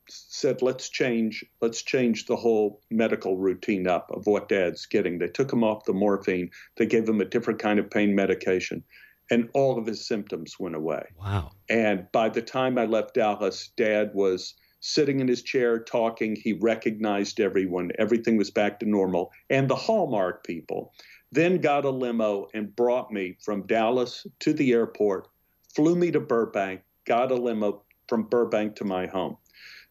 said, 0.08 0.62
let's 0.62 0.88
change, 0.88 1.44
let's 1.60 1.82
change 1.82 2.26
the 2.26 2.36
whole 2.36 2.80
medical 2.90 3.36
routine 3.36 3.86
up 3.86 4.10
of 4.10 4.26
what 4.26 4.48
dad's 4.48 4.86
getting. 4.86 5.18
They 5.18 5.28
took 5.28 5.52
him 5.52 5.62
off 5.62 5.84
the 5.84 5.92
morphine, 5.92 6.50
they 6.76 6.86
gave 6.86 7.08
him 7.08 7.20
a 7.20 7.26
different 7.26 7.60
kind 7.60 7.78
of 7.78 7.90
pain 7.90 8.14
medication, 8.14 8.82
and 9.30 9.50
all 9.52 9.78
of 9.78 9.86
his 9.86 10.06
symptoms 10.06 10.58
went 10.58 10.76
away. 10.76 11.04
Wow. 11.20 11.50
And 11.68 12.10
by 12.12 12.30
the 12.30 12.42
time 12.42 12.78
I 12.78 12.86
left 12.86 13.14
Dallas, 13.14 13.70
dad 13.76 14.12
was 14.14 14.54
sitting 14.80 15.20
in 15.20 15.28
his 15.28 15.42
chair 15.42 15.78
talking. 15.78 16.36
He 16.36 16.52
recognized 16.54 17.40
everyone. 17.40 17.90
Everything 17.98 18.36
was 18.36 18.50
back 18.50 18.80
to 18.80 18.88
normal. 18.88 19.32
And 19.50 19.68
the 19.68 19.76
Hallmark 19.76 20.46
people 20.46 20.94
then 21.32 21.58
got 21.58 21.84
a 21.84 21.90
limo 21.90 22.48
and 22.54 22.74
brought 22.74 23.12
me 23.12 23.36
from 23.42 23.66
Dallas 23.66 24.26
to 24.40 24.52
the 24.52 24.72
airport, 24.72 25.28
flew 25.74 25.94
me 25.94 26.10
to 26.10 26.20
Burbank, 26.20 26.80
got 27.06 27.30
a 27.30 27.34
limo 27.34 27.82
from 28.08 28.24
Burbank 28.24 28.76
to 28.76 28.84
my 28.84 29.06
home. 29.06 29.36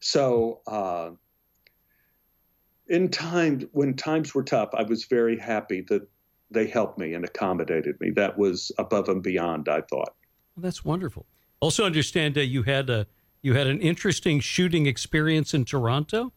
So, 0.00 0.60
uh, 0.66 1.10
in 2.88 3.08
times 3.10 3.64
when 3.72 3.94
times 3.94 4.34
were 4.34 4.42
tough, 4.42 4.70
I 4.72 4.82
was 4.82 5.04
very 5.04 5.38
happy 5.38 5.82
that 5.88 6.08
they 6.50 6.66
helped 6.66 6.98
me 6.98 7.14
and 7.14 7.24
accommodated 7.24 8.00
me. 8.00 8.10
That 8.10 8.38
was 8.38 8.72
above 8.78 9.08
and 9.08 9.22
beyond, 9.22 9.68
I 9.68 9.82
thought. 9.82 10.14
Well, 10.56 10.62
that's 10.62 10.84
wonderful. 10.84 11.26
Also, 11.60 11.84
understand 11.84 12.34
that 12.34 12.46
you 12.46 12.62
had 12.62 12.88
a 12.88 13.06
you 13.42 13.54
had 13.54 13.66
an 13.66 13.80
interesting 13.80 14.40
shooting 14.40 14.86
experience 14.86 15.54
in 15.54 15.64
Toronto. 15.64 16.32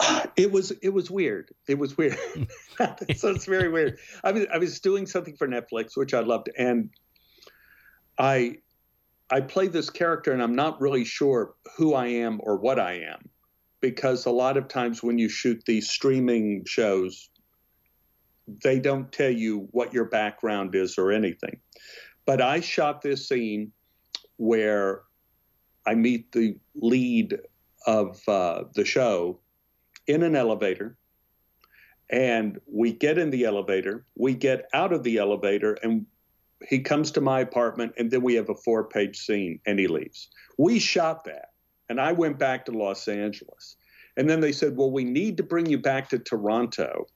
It 0.36 0.52
was 0.52 0.70
it 0.82 0.90
was 0.90 1.10
weird. 1.10 1.50
It 1.66 1.78
was 1.78 1.96
weird. 1.96 2.16
so 3.16 3.30
it's 3.30 3.44
very 3.44 3.68
weird. 3.68 3.98
I 4.22 4.30
was 4.30 4.46
I 4.52 4.58
was 4.58 4.78
doing 4.78 5.06
something 5.06 5.36
for 5.36 5.48
Netflix, 5.48 5.96
which 5.96 6.14
I 6.14 6.20
loved, 6.20 6.48
and 6.56 6.90
I 8.18 8.58
I 9.30 9.40
play 9.40 9.66
this 9.66 9.90
character, 9.90 10.32
and 10.32 10.42
I'm 10.42 10.54
not 10.54 10.80
really 10.80 11.04
sure 11.04 11.54
who 11.76 11.94
I 11.94 12.06
am 12.06 12.40
or 12.42 12.56
what 12.56 12.78
I 12.78 13.00
am, 13.00 13.28
because 13.80 14.26
a 14.26 14.30
lot 14.30 14.56
of 14.56 14.68
times 14.68 15.02
when 15.02 15.18
you 15.18 15.28
shoot 15.28 15.62
these 15.66 15.90
streaming 15.90 16.64
shows, 16.66 17.30
they 18.62 18.78
don't 18.78 19.10
tell 19.12 19.30
you 19.30 19.68
what 19.72 19.92
your 19.92 20.06
background 20.06 20.74
is 20.74 20.98
or 20.98 21.12
anything. 21.12 21.58
But 22.24 22.40
I 22.40 22.60
shot 22.60 23.02
this 23.02 23.28
scene 23.28 23.72
where 24.36 25.02
I 25.86 25.94
meet 25.94 26.32
the 26.32 26.56
lead 26.74 27.38
of 27.86 28.20
uh, 28.28 28.64
the 28.74 28.84
show 28.84 29.40
in 30.08 30.22
an 30.22 30.34
elevator 30.34 30.96
and 32.10 32.58
we 32.66 32.92
get 32.92 33.18
in 33.18 33.30
the 33.30 33.44
elevator, 33.44 34.06
we 34.16 34.34
get 34.34 34.68
out 34.72 34.92
of 34.92 35.02
the 35.02 35.18
elevator, 35.18 35.74
and 35.82 36.06
he 36.66 36.80
comes 36.80 37.10
to 37.12 37.20
my 37.20 37.40
apartment, 37.40 37.92
and 37.98 38.10
then 38.10 38.22
we 38.22 38.34
have 38.34 38.48
a 38.48 38.54
four 38.54 38.84
page 38.84 39.18
scene, 39.18 39.60
and 39.66 39.78
he 39.78 39.86
leaves. 39.86 40.30
We 40.56 40.78
shot 40.78 41.24
that, 41.24 41.50
and 41.88 42.00
I 42.00 42.12
went 42.12 42.38
back 42.38 42.64
to 42.64 42.72
Los 42.72 43.08
Angeles. 43.08 43.76
And 44.16 44.28
then 44.28 44.40
they 44.40 44.52
said, 44.52 44.76
Well, 44.76 44.90
we 44.90 45.04
need 45.04 45.36
to 45.36 45.42
bring 45.42 45.66
you 45.66 45.78
back 45.78 46.08
to 46.08 46.18
Toronto 46.18 47.06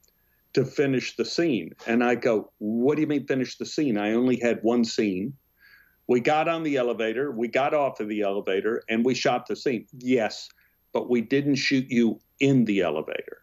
to 0.52 0.64
finish 0.64 1.16
the 1.16 1.24
scene. 1.24 1.74
And 1.86 2.04
I 2.04 2.14
go, 2.14 2.52
What 2.58 2.96
do 2.96 3.00
you 3.00 3.08
mean 3.08 3.26
finish 3.26 3.56
the 3.56 3.66
scene? 3.66 3.96
I 3.96 4.12
only 4.12 4.36
had 4.36 4.60
one 4.62 4.84
scene. 4.84 5.32
We 6.06 6.20
got 6.20 6.48
on 6.48 6.62
the 6.62 6.76
elevator, 6.76 7.32
we 7.32 7.48
got 7.48 7.74
off 7.74 7.98
of 8.00 8.08
the 8.08 8.20
elevator, 8.20 8.82
and 8.88 9.04
we 9.04 9.14
shot 9.14 9.46
the 9.46 9.56
scene. 9.56 9.86
Yes, 9.98 10.48
but 10.92 11.08
we 11.08 11.20
didn't 11.20 11.56
shoot 11.56 11.90
you 11.90 12.20
in 12.40 12.64
the 12.64 12.80
elevator. 12.80 13.38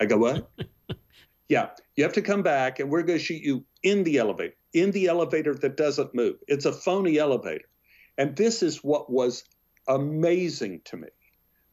I 0.00 0.06
go, 0.06 0.18
what? 0.18 0.50
yeah, 1.48 1.70
you 1.96 2.04
have 2.04 2.12
to 2.14 2.22
come 2.22 2.42
back 2.42 2.80
and 2.80 2.90
we're 2.90 3.02
going 3.02 3.18
to 3.18 3.24
shoot 3.24 3.42
you 3.42 3.64
in 3.82 4.04
the 4.04 4.18
elevator, 4.18 4.54
in 4.72 4.90
the 4.90 5.06
elevator 5.06 5.54
that 5.54 5.76
doesn't 5.76 6.14
move. 6.14 6.36
It's 6.48 6.64
a 6.64 6.72
phony 6.72 7.18
elevator. 7.18 7.64
And 8.18 8.36
this 8.36 8.62
is 8.62 8.84
what 8.84 9.10
was 9.10 9.44
amazing 9.88 10.82
to 10.84 10.96
me 10.96 11.08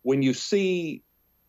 when 0.04 0.22
you 0.22 0.34
see 0.34 1.04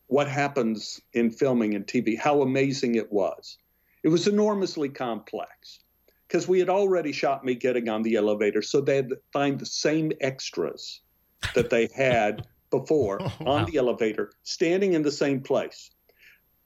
what 0.09 0.29
happens 0.29 1.01
in 1.13 1.31
filming 1.31 1.75
and 1.75 1.87
TV, 1.87 2.19
how 2.19 2.43
amazing 2.43 2.97
it 2.97 3.13
was. 3.13 3.59
It 4.03 4.09
was 4.09 4.27
enormously 4.27 4.89
complex 4.89 5.81
because 6.27 6.49
we 6.49 6.59
had 6.59 6.69
already 6.69 7.13
shot 7.13 7.45
me 7.45 7.55
getting 7.55 7.89
on 7.89 8.03
the 8.03 8.17
elevator, 8.17 8.63
so 8.63 8.81
they'd 8.81 9.13
find 9.33 9.59
the 9.59 9.67
same 9.67 10.13
extras 10.21 11.01
that 11.55 11.71
they 11.71 11.89
had 11.95 12.47
before 12.71 13.19
oh, 13.23 13.33
wow. 13.41 13.53
on 13.53 13.65
the 13.67 13.77
elevator, 13.77 14.33
standing 14.43 14.95
in 14.95 15.03
the 15.03 15.13
same 15.13 15.41
place. 15.41 15.91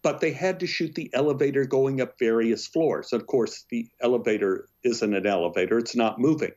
But 0.02 0.20
they 0.20 0.32
had 0.32 0.60
to 0.60 0.66
shoot 0.66 0.94
the 0.94 1.10
elevator 1.14 1.64
going 1.64 2.00
up 2.00 2.18
various 2.18 2.66
floors. 2.66 3.12
Of 3.12 3.26
course, 3.26 3.66
the 3.70 3.88
elevator 4.00 4.68
isn't 4.82 5.14
an 5.14 5.26
elevator, 5.26 5.78
it's 5.78 5.94
not 5.94 6.18
moving. 6.18 6.52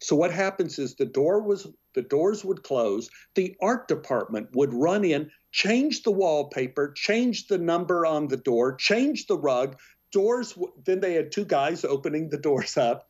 So 0.00 0.16
what 0.16 0.32
happens 0.32 0.80
is 0.80 0.96
the 0.96 1.06
door 1.06 1.40
was 1.40 1.68
the 1.94 2.02
doors 2.02 2.44
would 2.44 2.64
close, 2.64 3.08
the 3.36 3.54
art 3.62 3.86
department 3.86 4.48
would 4.54 4.74
run 4.74 5.04
in, 5.04 5.30
change 5.52 6.02
the 6.02 6.10
wallpaper, 6.10 6.92
change 6.96 7.46
the 7.46 7.58
number 7.58 8.04
on 8.04 8.26
the 8.26 8.36
door, 8.36 8.74
change 8.74 9.26
the 9.28 9.38
rug, 9.38 9.76
doors 10.12 10.56
then 10.84 11.00
they 11.00 11.14
had 11.14 11.32
two 11.32 11.44
guys 11.44 11.84
opening 11.84 12.28
the 12.28 12.38
doors 12.38 12.76
up 12.76 13.08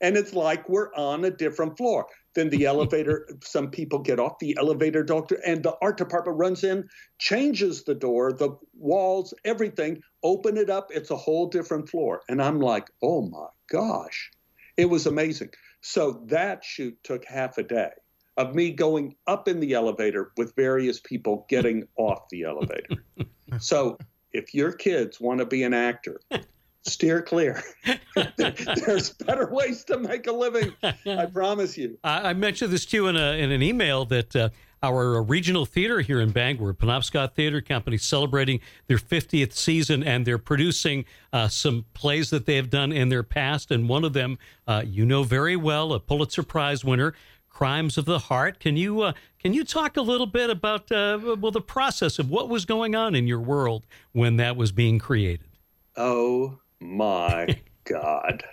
and 0.00 0.16
it's 0.16 0.32
like 0.32 0.68
we're 0.68 0.92
on 0.94 1.24
a 1.24 1.30
different 1.30 1.76
floor 1.76 2.06
then 2.34 2.48
the 2.50 2.66
elevator 2.72 3.28
some 3.42 3.70
people 3.70 3.98
get 3.98 4.20
off 4.20 4.38
the 4.38 4.56
elevator 4.58 5.02
doctor 5.02 5.40
and 5.46 5.62
the 5.62 5.76
art 5.82 5.96
department 5.96 6.38
runs 6.38 6.64
in 6.64 6.88
changes 7.18 7.84
the 7.84 7.94
door 7.94 8.32
the 8.32 8.50
walls 8.74 9.34
everything 9.44 10.00
open 10.22 10.56
it 10.56 10.70
up 10.70 10.88
it's 10.90 11.10
a 11.10 11.16
whole 11.16 11.48
different 11.48 11.88
floor. 11.88 12.22
And 12.28 12.42
i'm 12.42 12.60
like 12.60 12.88
oh 13.02 13.22
my 13.22 13.46
gosh. 13.70 14.30
It 14.76 14.88
was 14.88 15.06
amazing. 15.06 15.50
So 15.80 16.22
that 16.26 16.64
shoot 16.64 16.96
took 17.02 17.24
half 17.24 17.58
a 17.58 17.64
day 17.64 17.90
of 18.36 18.54
me 18.54 18.70
going 18.70 19.16
up 19.26 19.48
in 19.48 19.58
the 19.58 19.74
elevator 19.74 20.30
with 20.36 20.54
various 20.54 21.00
people 21.00 21.44
getting 21.48 21.88
off 21.96 22.28
the 22.30 22.44
elevator. 22.44 23.04
So 23.60 23.96
if 24.32 24.52
your 24.54 24.72
kids 24.72 25.18
want 25.20 25.40
to 25.40 25.46
be 25.46 25.62
an 25.62 25.72
actor 25.72 26.20
steer 26.88 27.22
clear. 27.22 27.62
There's 28.36 29.10
better 29.10 29.48
ways 29.50 29.84
to 29.84 29.98
make 29.98 30.26
a 30.26 30.32
living. 30.32 30.74
I 30.82 31.26
promise 31.32 31.76
you. 31.78 31.98
I, 32.02 32.30
I 32.30 32.32
mentioned 32.34 32.72
this 32.72 32.86
to 32.86 32.96
you 32.96 33.06
in, 33.08 33.16
a, 33.16 33.32
in 33.32 33.50
an 33.50 33.62
email 33.62 34.04
that 34.06 34.34
uh, 34.34 34.48
our 34.82 35.22
regional 35.22 35.66
theater 35.66 36.00
here 36.00 36.20
in 36.20 36.30
Bangor, 36.30 36.72
Penobscot 36.72 37.34
Theater 37.34 37.60
Company, 37.60 37.98
celebrating 37.98 38.60
their 38.86 38.98
50th 38.98 39.52
season, 39.52 40.02
and 40.02 40.26
they're 40.26 40.38
producing 40.38 41.04
uh, 41.32 41.48
some 41.48 41.84
plays 41.94 42.30
that 42.30 42.46
they 42.46 42.56
have 42.56 42.70
done 42.70 42.92
in 42.92 43.08
their 43.08 43.22
past. 43.22 43.70
And 43.70 43.88
one 43.88 44.04
of 44.04 44.12
them, 44.12 44.38
uh, 44.66 44.84
you 44.86 45.04
know 45.04 45.24
very 45.24 45.56
well, 45.56 45.92
a 45.92 46.00
Pulitzer 46.00 46.42
Prize 46.42 46.84
winner. 46.84 47.14
Crimes 47.48 47.98
of 47.98 48.04
the 48.04 48.20
Heart. 48.20 48.60
Can 48.60 48.76
you 48.76 49.00
uh, 49.00 49.14
can 49.40 49.52
you 49.52 49.64
talk 49.64 49.96
a 49.96 50.00
little 50.00 50.28
bit 50.28 50.48
about 50.48 50.92
uh, 50.92 51.18
well 51.40 51.50
the 51.50 51.60
process 51.60 52.20
of 52.20 52.30
what 52.30 52.48
was 52.48 52.64
going 52.64 52.94
on 52.94 53.16
in 53.16 53.26
your 53.26 53.40
world 53.40 53.84
when 54.12 54.36
that 54.36 54.56
was 54.56 54.70
being 54.70 55.00
created? 55.00 55.48
Oh 55.96 56.60
my 56.80 57.60
God. 57.84 58.44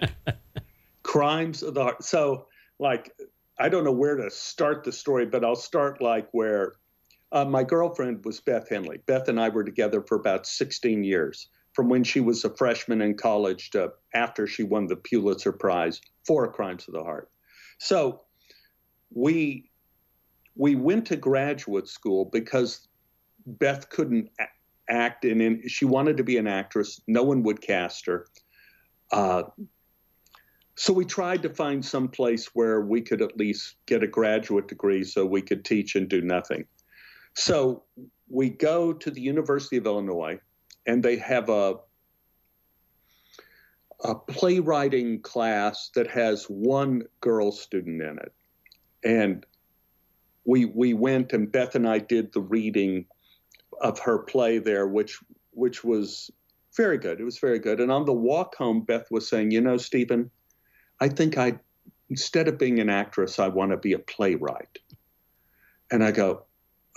Crimes 1.03 1.63
of 1.63 1.73
the 1.73 1.83
heart. 1.83 2.03
So, 2.03 2.47
like, 2.79 3.11
I 3.59 3.69
don't 3.69 3.83
know 3.83 3.91
where 3.91 4.15
to 4.15 4.29
start 4.29 4.83
the 4.83 4.91
story, 4.91 5.25
but 5.25 5.45
I'll 5.45 5.55
start 5.55 6.01
like 6.01 6.27
where 6.31 6.73
uh, 7.31 7.45
my 7.45 7.63
girlfriend 7.63 8.25
was 8.25 8.41
Beth 8.41 8.69
Henley. 8.69 8.99
Beth 9.05 9.27
and 9.27 9.39
I 9.39 9.49
were 9.49 9.63
together 9.63 10.01
for 10.01 10.15
about 10.15 10.45
16 10.45 11.03
years, 11.03 11.49
from 11.73 11.89
when 11.89 12.03
she 12.03 12.19
was 12.19 12.43
a 12.43 12.55
freshman 12.55 13.01
in 13.01 13.15
college 13.15 13.69
to 13.71 13.91
after 14.13 14.47
she 14.47 14.63
won 14.63 14.87
the 14.87 14.95
Pulitzer 14.95 15.51
Prize 15.51 16.01
for 16.25 16.51
Crimes 16.51 16.87
of 16.87 16.93
the 16.93 17.03
Heart. 17.03 17.29
So 17.77 18.21
we 19.13 19.69
we 20.55 20.75
went 20.75 21.05
to 21.07 21.17
graduate 21.17 21.87
school 21.87 22.25
because 22.25 22.87
Beth 23.45 23.89
couldn't 23.89 24.29
act 24.89 25.25
and 25.25 25.41
in, 25.41 25.67
she 25.67 25.85
wanted 25.85 26.17
to 26.17 26.23
be 26.23 26.37
an 26.37 26.47
actress. 26.47 27.01
No 27.07 27.23
one 27.23 27.43
would 27.43 27.61
cast 27.61 28.05
her. 28.05 28.27
Uh, 29.11 29.43
so 30.75 30.91
we 30.91 31.05
tried 31.05 31.41
to 31.43 31.49
find 31.49 31.83
some 31.83 32.09
place 32.09 32.47
where 32.53 32.81
we 32.81 33.01
could 33.01 33.21
at 33.21 33.37
least 33.37 33.75
get 33.85 34.03
a 34.03 34.07
graduate 34.07 34.67
degree 34.67 35.03
so 35.03 35.25
we 35.25 35.41
could 35.41 35.63
teach 35.63 35.95
and 35.95 36.09
do 36.09 36.21
nothing. 36.21 36.65
So 37.33 37.83
we 38.27 38.49
go 38.49 38.91
to 38.93 39.11
the 39.11 39.21
University 39.21 39.77
of 39.77 39.85
Illinois 39.85 40.39
and 40.85 41.01
they 41.01 41.17
have 41.17 41.49
a 41.49 41.75
a 44.01 44.13
playwriting 44.13 45.21
class 45.21 45.89
that 45.95 46.07
has 46.07 46.45
one 46.45 47.03
girl 47.21 47.51
student 47.51 48.01
in 48.01 48.19
it. 48.19 48.33
And 49.03 49.45
we 50.43 50.65
we 50.65 50.93
went 50.93 51.31
and 51.31 51.51
Beth 51.51 51.75
and 51.75 51.87
I 51.87 51.99
did 51.99 52.33
the 52.33 52.41
reading 52.41 53.05
of 53.81 53.99
her 53.99 54.19
play 54.19 54.57
there, 54.57 54.87
which 54.87 55.19
which 55.51 55.83
was 55.83 56.29
very 56.75 56.97
good. 56.97 57.19
It 57.19 57.23
was 57.23 57.39
very 57.39 57.59
good. 57.59 57.79
And 57.79 57.91
on 57.91 58.05
the 58.05 58.13
walk 58.13 58.55
home, 58.55 58.81
Beth 58.81 59.09
was 59.11 59.27
saying, 59.27 59.51
"You 59.51 59.61
know, 59.61 59.77
Stephen, 59.77 60.29
I 60.99 61.09
think 61.09 61.37
I 61.37 61.59
instead 62.09 62.47
of 62.47 62.57
being 62.57 62.79
an 62.79 62.89
actress, 62.89 63.39
I 63.39 63.47
want 63.47 63.71
to 63.71 63.77
be 63.77 63.93
a 63.93 63.99
playwright." 63.99 64.79
And 65.91 66.03
I 66.03 66.11
go, 66.11 66.43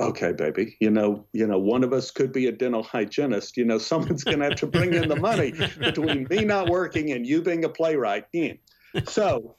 "Okay, 0.01 0.33
baby. 0.33 0.77
You 0.81 0.91
know, 0.91 1.27
you 1.33 1.47
know, 1.47 1.59
one 1.59 1.85
of 1.85 1.93
us 1.93 2.11
could 2.11 2.33
be 2.33 2.47
a 2.47 2.53
dental 2.53 2.83
hygienist. 2.83 3.57
You 3.57 3.65
know, 3.65 3.79
someone's 3.79 4.25
going 4.25 4.39
to 4.39 4.47
have 4.47 4.57
to 4.57 4.67
bring 4.67 4.95
in 4.95 5.09
the 5.09 5.17
money 5.17 5.53
between 5.79 6.27
me 6.29 6.45
not 6.45 6.69
working 6.69 7.13
and 7.13 7.27
you 7.27 7.43
being 7.43 7.65
a 7.65 7.69
playwright." 7.69 8.27
So, 9.07 9.57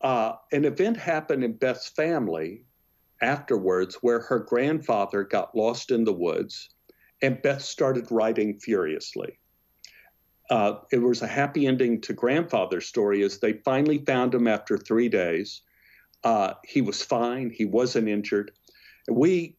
uh, 0.00 0.36
an 0.52 0.64
event 0.64 0.96
happened 0.96 1.44
in 1.44 1.52
Beth's 1.54 1.88
family 1.88 2.64
afterwards 3.24 3.96
where 4.02 4.20
her 4.20 4.38
grandfather 4.38 5.24
got 5.24 5.56
lost 5.56 5.90
in 5.90 6.04
the 6.04 6.12
woods 6.12 6.68
and 7.22 7.40
Beth 7.40 7.62
started 7.62 8.06
writing 8.10 8.58
furiously. 8.58 9.38
Uh, 10.50 10.74
it 10.92 10.98
was 10.98 11.22
a 11.22 11.26
happy 11.26 11.66
ending 11.66 12.00
to 12.02 12.12
grandfather's 12.12 12.86
story 12.86 13.22
as 13.22 13.38
they 13.38 13.54
finally 13.64 14.04
found 14.04 14.34
him 14.34 14.46
after 14.46 14.76
three 14.76 15.08
days. 15.08 15.62
Uh, 16.22 16.52
he 16.64 16.82
was 16.82 17.02
fine, 17.02 17.50
he 17.50 17.64
wasn't 17.64 18.08
injured. 18.08 18.50
We, 19.08 19.56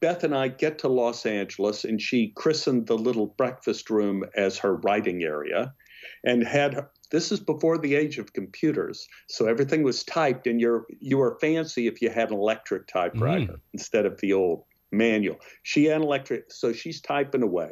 Beth 0.00 0.24
and 0.24 0.34
I, 0.34 0.48
get 0.48 0.78
to 0.80 0.88
Los 0.88 1.24
Angeles, 1.24 1.84
and 1.84 2.02
she 2.02 2.32
christened 2.34 2.88
the 2.88 2.98
little 2.98 3.26
breakfast 3.26 3.90
room 3.90 4.24
as 4.34 4.58
her 4.58 4.74
writing 4.74 5.22
area 5.22 5.72
and 6.24 6.42
had 6.42 6.86
this 7.10 7.32
is 7.32 7.40
before 7.40 7.78
the 7.78 7.94
age 7.94 8.18
of 8.18 8.32
computers, 8.32 9.06
so 9.28 9.46
everything 9.46 9.82
was 9.82 10.04
typed, 10.04 10.46
and 10.46 10.60
you're 10.60 10.86
you 11.00 11.18
were 11.18 11.38
fancy 11.40 11.86
if 11.86 12.02
you 12.02 12.10
had 12.10 12.30
an 12.30 12.36
electric 12.36 12.86
typewriter 12.86 13.54
mm. 13.54 13.60
instead 13.72 14.06
of 14.06 14.20
the 14.20 14.32
old 14.32 14.64
manual. 14.90 15.36
She 15.62 15.84
had 15.84 15.96
an 15.96 16.02
electric, 16.02 16.52
so 16.52 16.72
she's 16.72 17.00
typing 17.00 17.42
away, 17.42 17.70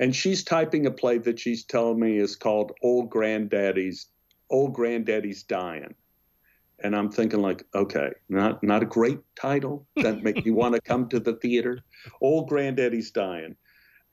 and 0.00 0.14
she's 0.14 0.44
typing 0.44 0.86
a 0.86 0.90
play 0.90 1.18
that 1.18 1.38
she's 1.38 1.64
telling 1.64 2.00
me 2.00 2.18
is 2.18 2.36
called 2.36 2.72
"Old 2.82 3.10
Granddaddy's 3.10 4.08
Old 4.50 4.74
Granddaddy's 4.74 5.42
Dying." 5.42 5.94
And 6.80 6.94
I'm 6.94 7.10
thinking 7.10 7.40
like, 7.40 7.64
okay, 7.74 8.10
not 8.28 8.62
not 8.62 8.82
a 8.82 8.86
great 8.86 9.20
title 9.40 9.86
that 9.96 10.22
make 10.22 10.44
you 10.44 10.54
want 10.54 10.74
to 10.74 10.80
come 10.82 11.08
to 11.08 11.18
the 11.18 11.36
theater. 11.36 11.80
Old 12.20 12.48
Granddaddy's 12.50 13.10
dying, 13.10 13.56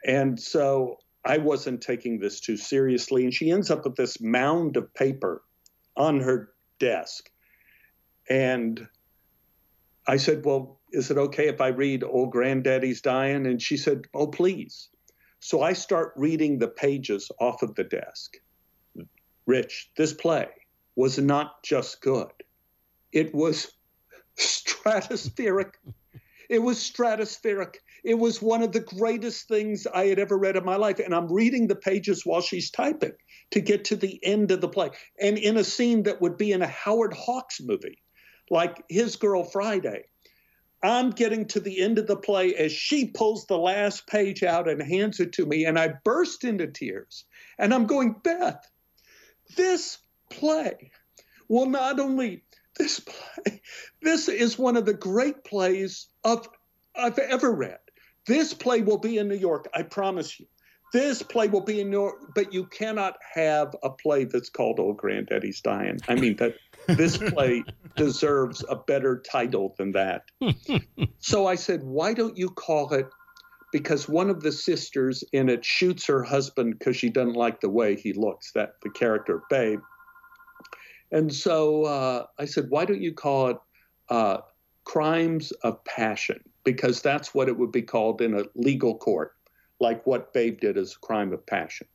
and 0.05 0.39
so 0.39 0.98
I 1.25 1.38
wasn't 1.38 1.82
taking 1.82 2.20
this 2.20 2.39
too 2.39 2.58
seriously. 2.58 3.24
And 3.24 3.34
she 3.34 3.51
ends 3.51 3.72
up 3.72 3.86
with 3.86 3.96
this 3.96 4.20
mound 4.22 4.77
of 4.77 4.94
paper 4.94 5.44
on 5.96 6.20
her 6.20 6.53
desk. 6.80 7.30
And 8.30 8.88
I 10.08 10.18
said, 10.18 10.46
Well, 10.46 10.80
is 10.92 11.12
it 11.12 11.18
okay 11.18 11.48
if 11.48 11.62
I 11.62 11.70
read 11.70 12.03
Old 12.03 12.32
Granddaddy's 12.32 13.01
Dying? 13.01 13.46
And 13.46 13.62
she 13.62 13.77
said, 13.77 14.06
Oh, 14.13 14.27
please. 14.27 14.89
So 15.39 15.62
I 15.62 15.74
start 15.74 16.13
reading 16.15 16.58
the 16.58 16.70
pages 16.70 17.30
off 17.39 17.63
of 17.63 17.75
the 17.75 17.84
desk. 17.84 18.38
Rich, 19.46 19.92
this 19.98 20.13
play 20.13 20.48
was 20.96 21.18
not 21.18 21.63
just 21.63 22.01
good, 22.01 22.32
it 23.12 23.34
was 23.34 23.74
stratospheric. 24.38 25.74
it 26.50 26.60
was 26.60 26.77
stratospheric. 26.77 27.75
It 28.03 28.15
was 28.15 28.41
one 28.41 28.62
of 28.62 28.74
the 28.74 28.81
greatest 28.81 29.48
things 29.48 29.88
I 29.88 30.05
had 30.05 30.19
ever 30.19 30.38
read 30.38 30.57
in 30.57 30.65
my 30.65 30.75
life. 30.75 31.00
And 31.00 31.15
I'm 31.15 31.31
reading 31.31 31.67
the 31.67 31.75
pages 31.75 32.25
while 32.25 32.41
she's 32.41 32.69
typing 32.69 33.13
to 33.51 33.62
get 33.62 33.86
to 33.86 33.95
the 33.95 34.19
end 34.24 34.51
of 34.51 34.62
the 34.62 34.67
play. 34.67 34.89
And 35.22 35.38
in 35.38 35.57
a 35.57 35.63
scene 35.63 36.03
that 36.03 36.22
would 36.22 36.38
be 36.38 36.51
in 36.51 36.62
a 36.62 36.67
Howard 36.67 37.13
Hawks 37.13 37.62
movie, 37.62 38.00
like 38.50 38.83
His 38.89 39.15
Girl 39.15 39.43
Friday. 39.43 40.03
I'm 40.83 41.12
getting 41.12 41.45
to 41.48 41.62
the 41.62 41.81
end 41.81 41.98
of 41.98 42.07
the 42.07 42.17
play 42.17 42.53
as 42.55 42.74
she 42.74 43.05
pulls 43.05 43.45
the 43.45 43.57
last 43.57 44.05
page 44.05 44.43
out 44.43 44.67
and 44.67 44.81
hands 44.81 45.22
it 45.22 45.31
to 45.33 45.45
me, 45.45 45.63
and 45.63 45.79
I 45.79 45.93
burst 46.03 46.43
into 46.43 46.67
tears. 46.67 47.24
And 47.57 47.74
I'm 47.74 47.86
going, 47.86 48.17
Beth, 48.22 48.69
this 49.55 50.00
play 50.29 50.91
will 51.48 51.67
not 51.67 52.01
only 52.01 52.43
this 52.77 53.00
play, 53.00 53.62
this 54.01 54.27
is 54.27 54.60
one 54.60 54.75
of 54.75 54.86
the 54.86 54.93
great 54.93 55.45
plays 55.45 56.07
of 56.25 56.50
I've 56.95 57.17
ever 57.17 57.51
read. 57.51 57.79
This 58.25 58.53
play 58.53 58.82
will 58.82 58.98
be 58.98 59.18
in 59.18 59.27
New 59.27 59.36
York, 59.36 59.68
I 59.74 59.84
promise 59.84 60.39
you. 60.39 60.46
This 60.94 61.24
play 61.24 61.48
will 61.48 61.62
be 61.62 61.82
in 61.82 61.89
New 61.89 62.01
York, 62.01 62.36
but 62.36 62.53
you 62.53 62.65
cannot 62.68 63.18
have 63.34 63.75
a 63.82 63.89
play 63.89 64.25
that's 64.25 64.50
called 64.50 64.80
Old 64.80 64.98
Granddaddy's 64.98 65.60
Dying. 65.60 66.00
I 66.08 66.13
mean 66.15 66.36
that 66.36 66.53
This 66.88 67.18
play 67.18 67.63
deserves 67.96 68.63
a 68.70 68.75
better 68.75 69.24
title 69.30 69.74
than 69.77 69.92
that. 69.94 70.25
so 71.20 71.48
I 71.48 71.56
said, 71.56 71.84
why 71.84 72.13
don't 72.13 72.38
you 72.38 72.50
call 72.50 72.94
it? 72.94 73.08
Because 73.72 74.08
one 74.08 74.30
of 74.30 74.42
the 74.42 74.51
sisters 74.51 75.24
in 75.34 75.50
it 75.50 75.65
shoots 75.65 76.06
her 76.06 76.22
husband 76.22 76.77
because 76.77 76.96
she 76.96 77.10
doesn't 77.10 77.34
like 77.34 77.60
the 77.60 77.70
way 77.70 77.96
he 77.96 78.13
looks, 78.13 78.51
that 78.51 78.75
the 78.84 78.92
character, 78.92 79.42
Babe. 79.50 79.80
And 81.12 81.34
so 81.34 81.86
uh, 81.86 82.25
I 82.38 82.46
said, 82.46 82.70
why 82.70 82.86
don't 82.86 83.01
you 83.01 83.13
call 83.13 83.48
it 83.48 83.58
uh, 84.10 84.38
Crimes 84.84 85.51
of 85.63 85.84
Passion? 85.86 86.39
Because 86.63 87.01
that's 87.01 87.34
what 87.34 87.50
it 87.50 87.58
would 87.58 87.72
be 87.72 87.82
called 87.82 88.22
in 88.22 88.34
a 88.34 88.43
legal 88.55 88.98
court, 88.98 89.34
like 89.79 90.05
what 90.08 90.34
Babe 90.34 90.60
did 90.60 90.77
as 90.77 90.93
a 90.96 91.05
crime 91.05 91.34
of 91.34 91.46
passion. 91.46 91.88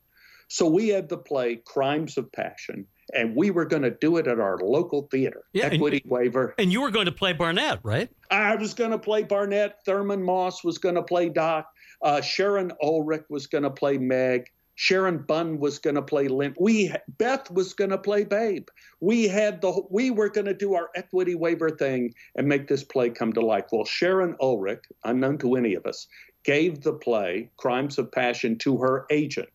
So 0.48 0.66
we 0.66 0.88
had 0.88 1.08
the 1.08 1.18
play 1.18 1.56
Crimes 1.56 2.16
of 2.16 2.32
Passion, 2.32 2.86
and 3.14 3.36
we 3.36 3.50
were 3.50 3.66
going 3.66 3.82
to 3.82 3.90
do 3.90 4.16
it 4.16 4.26
at 4.26 4.40
our 4.40 4.58
local 4.58 5.08
theater, 5.10 5.44
yeah, 5.52 5.66
Equity 5.66 6.00
and, 6.02 6.10
Waiver. 6.10 6.54
And 6.58 6.72
you 6.72 6.80
were 6.80 6.90
going 6.90 7.04
to 7.04 7.12
play 7.12 7.34
Barnett, 7.34 7.80
right? 7.82 8.10
I 8.30 8.56
was 8.56 8.72
going 8.72 8.90
to 8.90 8.98
play 8.98 9.22
Barnett. 9.22 9.84
Thurman 9.84 10.22
Moss 10.22 10.64
was 10.64 10.78
going 10.78 10.94
to 10.94 11.02
play 11.02 11.28
Doc. 11.28 11.66
Uh, 12.00 12.22
Sharon 12.22 12.72
Ulrich 12.82 13.24
was 13.28 13.46
going 13.46 13.64
to 13.64 13.70
play 13.70 13.98
Meg. 13.98 14.46
Sharon 14.80 15.18
Bunn 15.18 15.58
was 15.58 15.80
going 15.80 15.96
to 15.96 16.02
play 16.02 16.28
Lynn. 16.28 16.54
We 16.56 16.94
Beth 17.18 17.50
was 17.50 17.74
going 17.74 17.90
to 17.90 17.98
play 17.98 18.22
Babe. 18.22 18.68
We 19.00 19.26
had 19.26 19.60
the 19.60 19.82
we 19.90 20.12
were 20.12 20.28
going 20.28 20.44
to 20.46 20.54
do 20.54 20.74
our 20.74 20.90
equity 20.94 21.34
waiver 21.34 21.68
thing 21.68 22.14
and 22.36 22.46
make 22.46 22.68
this 22.68 22.84
play 22.84 23.10
come 23.10 23.32
to 23.32 23.40
life. 23.40 23.64
Well, 23.72 23.84
Sharon 23.84 24.36
Ulrich, 24.40 24.84
unknown 25.02 25.38
to 25.38 25.56
any 25.56 25.74
of 25.74 25.84
us, 25.84 26.06
gave 26.44 26.82
the 26.82 26.92
play 26.92 27.50
Crimes 27.56 27.98
of 27.98 28.12
Passion 28.12 28.56
to 28.58 28.76
her 28.76 29.04
agent 29.10 29.48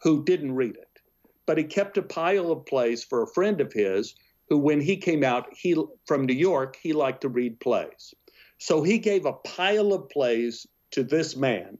who 0.00 0.22
didn't 0.22 0.54
read 0.54 0.76
it. 0.76 1.00
But 1.44 1.58
he 1.58 1.64
kept 1.64 1.98
a 1.98 2.02
pile 2.02 2.52
of 2.52 2.64
plays 2.64 3.02
for 3.02 3.24
a 3.24 3.32
friend 3.34 3.60
of 3.60 3.72
his 3.72 4.14
who, 4.48 4.58
when 4.58 4.80
he 4.80 4.96
came 4.96 5.24
out 5.24 5.48
he, 5.56 5.74
from 6.06 6.24
New 6.24 6.34
York, 6.34 6.76
he 6.80 6.92
liked 6.92 7.22
to 7.22 7.28
read 7.28 7.58
plays. 7.58 8.14
So 8.58 8.84
he 8.84 8.98
gave 8.98 9.26
a 9.26 9.32
pile 9.32 9.92
of 9.92 10.08
plays 10.08 10.68
to 10.92 11.02
this 11.02 11.34
man, 11.34 11.78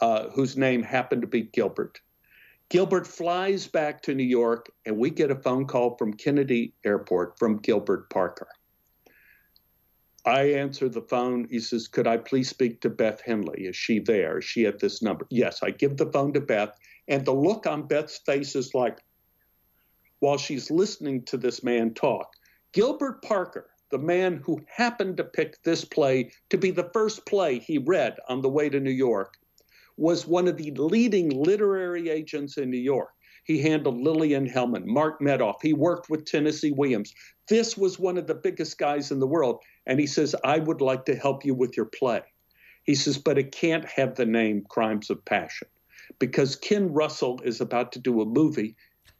uh, 0.00 0.28
whose 0.30 0.56
name 0.56 0.82
happened 0.82 1.22
to 1.22 1.28
be 1.28 1.42
Gilbert. 1.42 2.00
Gilbert 2.68 3.06
flies 3.06 3.66
back 3.66 4.00
to 4.02 4.14
New 4.14 4.22
York, 4.22 4.70
and 4.86 4.96
we 4.96 5.10
get 5.10 5.30
a 5.30 5.34
phone 5.34 5.66
call 5.66 5.96
from 5.96 6.12
Kennedy 6.14 6.72
Airport 6.84 7.38
from 7.38 7.58
Gilbert 7.58 8.08
Parker. 8.10 8.48
I 10.24 10.42
answer 10.52 10.88
the 10.88 11.02
phone. 11.02 11.48
He 11.50 11.60
says, 11.60 11.88
Could 11.88 12.06
I 12.06 12.18
please 12.18 12.48
speak 12.48 12.80
to 12.82 12.90
Beth 12.90 13.22
Henley? 13.22 13.66
Is 13.66 13.76
she 13.76 13.98
there? 13.98 14.38
Is 14.38 14.44
she 14.44 14.66
at 14.66 14.78
this 14.78 15.02
number? 15.02 15.26
Yes, 15.30 15.62
I 15.62 15.70
give 15.70 15.96
the 15.96 16.10
phone 16.12 16.32
to 16.34 16.40
Beth. 16.40 16.78
And 17.08 17.24
the 17.24 17.32
look 17.32 17.66
on 17.66 17.88
Beth's 17.88 18.18
face 18.18 18.54
is 18.54 18.74
like, 18.74 18.98
while 20.20 20.36
she's 20.36 20.70
listening 20.70 21.24
to 21.24 21.36
this 21.36 21.64
man 21.64 21.94
talk, 21.94 22.34
Gilbert 22.72 23.22
Parker, 23.22 23.70
the 23.90 23.98
man 23.98 24.36
who 24.44 24.60
happened 24.72 25.16
to 25.16 25.24
pick 25.24 25.60
this 25.62 25.84
play 25.84 26.30
to 26.50 26.58
be 26.58 26.70
the 26.70 26.90
first 26.92 27.26
play 27.26 27.58
he 27.58 27.78
read 27.78 28.16
on 28.28 28.42
the 28.42 28.48
way 28.48 28.68
to 28.68 28.78
New 28.78 28.90
York, 28.90 29.38
was 30.00 30.26
one 30.26 30.48
of 30.48 30.56
the 30.56 30.70
leading 30.72 31.28
literary 31.28 32.08
agents 32.08 32.56
in 32.56 32.70
New 32.70 32.78
York. 32.78 33.10
He 33.44 33.60
handled 33.60 34.00
Lillian 34.00 34.48
Hellman, 34.48 34.86
Mark 34.86 35.20
Medoff. 35.20 35.56
He 35.60 35.74
worked 35.74 36.08
with 36.08 36.24
Tennessee 36.24 36.72
Williams. 36.72 37.12
This 37.48 37.76
was 37.76 37.98
one 37.98 38.16
of 38.16 38.26
the 38.26 38.34
biggest 38.34 38.78
guys 38.78 39.10
in 39.10 39.18
the 39.18 39.26
world. 39.26 39.60
And 39.86 40.00
he 40.00 40.06
says, 40.06 40.34
I 40.42 40.58
would 40.58 40.80
like 40.80 41.04
to 41.04 41.14
help 41.14 41.44
you 41.44 41.54
with 41.54 41.76
your 41.76 41.86
play. 41.86 42.22
He 42.84 42.94
says, 42.94 43.18
but 43.18 43.38
it 43.38 43.52
can't 43.52 43.84
have 43.84 44.14
the 44.14 44.24
name 44.24 44.64
Crimes 44.70 45.10
of 45.10 45.22
Passion 45.24 45.68
because 46.18 46.56
Ken 46.56 46.92
Russell 46.92 47.40
is 47.44 47.60
about 47.60 47.92
to 47.92 47.98
do 47.98 48.22
a 48.22 48.26
movie 48.26 48.76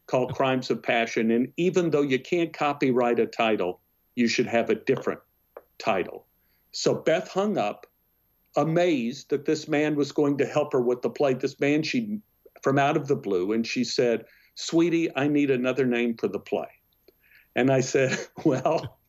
called 0.07 0.33
Crimes 0.33 0.71
of 0.71 0.81
Passion. 0.81 1.29
And 1.29 1.53
even 1.57 1.91
though 1.91 2.01
you 2.01 2.19
can't 2.19 2.53
copyright 2.53 3.19
a 3.19 3.27
title, 3.27 3.81
you 4.15 4.27
should 4.27 4.47
have 4.47 4.69
a 4.71 4.75
different 4.75 5.19
title. 5.77 6.25
So 6.71 6.95
Beth 6.95 7.27
hung 7.27 7.57
up, 7.57 7.85
amazed 8.55 9.29
that 9.29 9.45
this 9.45 9.67
man 9.67 9.95
was 9.95 10.11
going 10.11 10.37
to 10.37 10.45
help 10.45 10.73
her 10.73 10.81
with 10.81 11.01
the 11.01 11.09
play. 11.09 11.33
This 11.33 11.59
man 11.59 11.83
she 11.83 12.19
from 12.61 12.77
out 12.77 12.97
of 12.97 13.07
the 13.07 13.15
blue, 13.15 13.53
and 13.53 13.65
she 13.65 13.83
said, 13.83 14.25
Sweetie, 14.55 15.09
I 15.15 15.27
need 15.27 15.49
another 15.49 15.85
name 15.85 16.15
for 16.15 16.27
the 16.27 16.39
play. 16.39 16.67
And 17.55 17.71
I 17.71 17.79
said, 17.81 18.17
Well, 18.45 18.99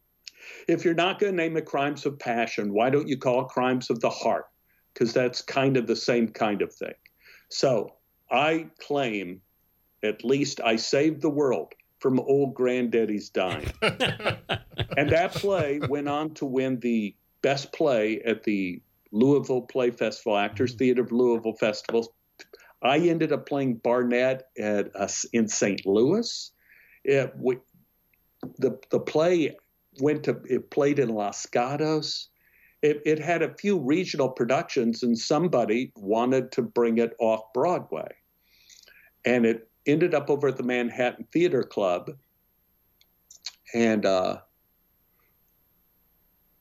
if 0.69 0.85
you're 0.85 0.95
not 0.95 1.19
going 1.19 1.33
to 1.33 1.37
name 1.37 1.57
it 1.57 1.67
Crimes 1.67 2.07
of 2.07 2.19
Passion, 2.19 2.73
why 2.73 2.91
don't 2.91 3.09
you 3.09 3.19
call 3.19 3.43
it 3.43 3.49
Crimes 3.49 3.91
of 3.91 4.01
the 4.01 4.11
Heart? 4.11 4.47
Because 4.93 5.13
that's 5.13 5.43
kind 5.43 5.77
of 5.77 5.87
the 5.87 5.97
same 5.97 6.29
kind 6.29 6.63
of 6.63 6.73
thing. 6.73 6.95
So 7.49 7.95
I 8.31 8.69
claim 8.81 9.41
at 10.03 10.25
least 10.25 10.61
I 10.61 10.77
saved 10.77 11.23
the 11.23 11.31
world 11.31 11.73
from 12.01 12.19
old 12.21 12.55
granddaddy's 12.55 13.31
dying. 13.31 13.71
and 13.83 15.11
that 15.11 15.33
play 15.35 15.81
went 15.89 16.09
on 16.09 16.35
to 16.35 16.47
win 16.47 16.81
the 16.81 17.15
best 17.43 17.73
play 17.73 18.21
at 18.23 18.43
the 18.43 18.81
Louisville 19.13 19.63
Play 19.63 19.91
Festival, 19.91 20.37
Actors 20.37 20.73
mm-hmm. 20.73 20.79
Theater 20.79 21.03
of 21.03 21.13
Louisville 21.13 21.57
Festival. 21.57 22.15
I 22.83 22.99
ended 22.99 23.33
up 23.33 23.47
playing 23.47 23.77
Barnett 23.77 24.49
at 24.59 24.91
uh, 24.97 25.09
in 25.33 25.47
St. 25.47 25.87
Louis. 25.87 26.51
It, 27.05 27.33
we, 27.39 27.59
the 28.59 28.79
the 28.91 28.99
play 28.99 29.57
went 30.01 30.25
to 30.25 30.41
it 30.49 30.71
played 30.71 30.99
in 30.99 31.11
Los 31.11 31.47
Gatos 31.47 32.29
it, 32.83 33.01
it 33.07 33.19
had 33.21 33.43
a 33.43 33.55
few 33.55 33.79
regional 33.79 34.29
productions, 34.29 35.03
and 35.05 35.17
somebody 35.17 35.93
wanted 35.95 36.51
to 36.53 36.63
bring 36.63 36.99
it 36.99 37.15
off 37.21 37.53
Broadway. 37.55 38.09
And 39.25 39.47
it 39.47 39.71
ended 39.87 40.15
up 40.15 40.29
over 40.29 40.49
at 40.49 40.57
the 40.57 40.65
Manhattan 40.65 41.27
Theater 41.33 41.63
Club. 41.63 42.11
And 43.73 44.05
uh, 44.05 44.39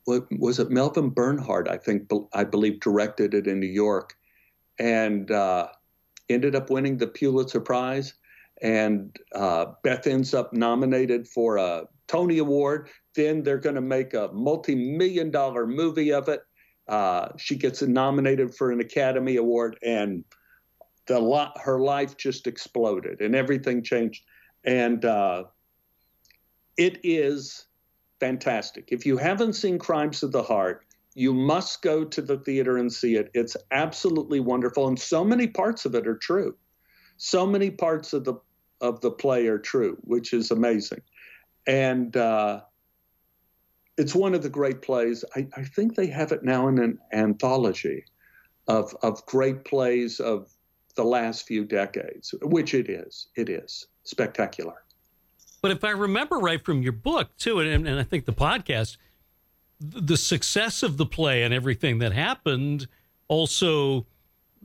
was 0.06 0.58
it 0.58 0.70
Melvin 0.70 1.10
Bernhardt? 1.10 1.68
I 1.68 1.76
think 1.76 2.10
I 2.32 2.44
believe 2.44 2.80
directed 2.80 3.34
it 3.34 3.46
in 3.46 3.60
New 3.60 3.66
York, 3.66 4.14
and 4.78 5.30
uh, 5.30 5.68
ended 6.28 6.54
up 6.54 6.70
winning 6.70 6.96
the 6.96 7.06
Pulitzer 7.06 7.60
Prize. 7.60 8.14
And 8.60 9.16
uh, 9.34 9.66
Beth 9.82 10.06
ends 10.06 10.34
up 10.34 10.52
nominated 10.52 11.26
for 11.26 11.56
a 11.56 11.88
Tony 12.06 12.38
Award. 12.38 12.90
Then 13.14 13.42
they're 13.42 13.58
going 13.58 13.74
to 13.74 13.80
make 13.80 14.14
a 14.14 14.30
multi 14.32 14.74
million 14.74 15.30
dollar 15.30 15.66
movie 15.66 16.12
of 16.12 16.28
it. 16.28 16.42
Uh, 16.88 17.28
she 17.36 17.56
gets 17.56 17.82
nominated 17.82 18.54
for 18.54 18.70
an 18.70 18.80
Academy 18.80 19.36
Award, 19.36 19.78
and 19.82 20.24
the 21.06 21.18
lot, 21.18 21.58
her 21.60 21.80
life 21.80 22.16
just 22.16 22.46
exploded 22.46 23.20
and 23.20 23.34
everything 23.34 23.82
changed. 23.82 24.24
And 24.64 25.04
uh, 25.04 25.44
it 26.76 27.00
is 27.02 27.66
fantastic. 28.22 28.88
If 28.92 29.04
you 29.04 29.16
haven't 29.16 29.54
seen 29.54 29.78
Crimes 29.78 30.22
of 30.22 30.32
the 30.32 30.42
Heart, 30.42 30.86
you 31.14 31.34
must 31.34 31.82
go 31.82 32.04
to 32.04 32.22
the 32.22 32.38
theater 32.38 32.76
and 32.78 32.92
see 32.92 33.16
it. 33.16 33.30
It's 33.34 33.56
absolutely 33.70 34.40
wonderful, 34.40 34.88
and 34.88 34.98
so 34.98 35.24
many 35.24 35.46
parts 35.46 35.84
of 35.84 35.94
it 35.94 36.06
are 36.06 36.16
true. 36.16 36.56
So 37.16 37.46
many 37.46 37.70
parts 37.70 38.12
of 38.12 38.24
the 38.24 38.34
of 38.80 39.00
the 39.00 39.10
play 39.10 39.46
are 39.46 39.58
true, 39.58 39.96
which 40.02 40.32
is 40.32 40.50
amazing 40.50 41.02
and 41.66 42.16
uh, 42.16 42.60
it's 43.96 44.14
one 44.14 44.34
of 44.34 44.42
the 44.42 44.48
great 44.48 44.82
plays. 44.82 45.24
I, 45.36 45.46
I, 45.56 45.64
think 45.64 45.94
they 45.94 46.08
have 46.08 46.32
it 46.32 46.42
now 46.42 46.68
in 46.68 46.78
an 46.78 46.98
anthology 47.12 48.04
of 48.68 48.96
of 49.02 49.24
great 49.26 49.64
plays 49.64 50.20
of 50.20 50.48
the 50.96 51.04
last 51.04 51.46
few 51.46 51.64
decades, 51.64 52.34
which 52.42 52.74
it 52.74 52.88
is. 52.88 53.28
It 53.36 53.48
is 53.48 53.86
spectacular. 54.04 54.84
But 55.62 55.70
if 55.70 55.84
I 55.84 55.90
remember 55.90 56.38
right 56.38 56.62
from 56.62 56.82
your 56.82 56.92
book 56.92 57.36
too, 57.38 57.60
and, 57.60 57.88
and 57.88 57.98
I 57.98 58.02
think 58.02 58.26
the 58.26 58.32
podcast, 58.32 58.96
the 59.80 60.16
success 60.16 60.82
of 60.82 60.96
the 60.96 61.06
play 61.06 61.44
and 61.44 61.54
everything 61.54 61.98
that 62.00 62.12
happened 62.12 62.88
also 63.28 64.06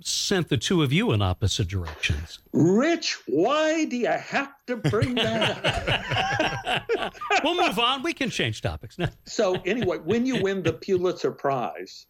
sent 0.01 0.49
the 0.49 0.57
two 0.57 0.83
of 0.83 0.93
you 0.93 1.11
in 1.11 1.21
opposite 1.21 1.67
directions. 1.67 2.39
Rich, 2.53 3.17
why 3.27 3.85
do 3.85 3.97
you 3.97 4.07
have 4.07 4.53
to 4.67 4.77
bring 4.77 5.15
that 5.15 6.85
up? 6.97 7.13
we'll 7.43 7.55
move 7.55 7.79
on. 7.79 8.03
We 8.03 8.13
can 8.13 8.29
change 8.29 8.61
topics 8.61 8.97
now. 8.97 9.09
so, 9.25 9.55
anyway, 9.65 9.97
when 9.97 10.25
you 10.25 10.41
win 10.41 10.61
the 10.61 10.73
Pulitzer 10.73 11.31
Prize, 11.31 12.05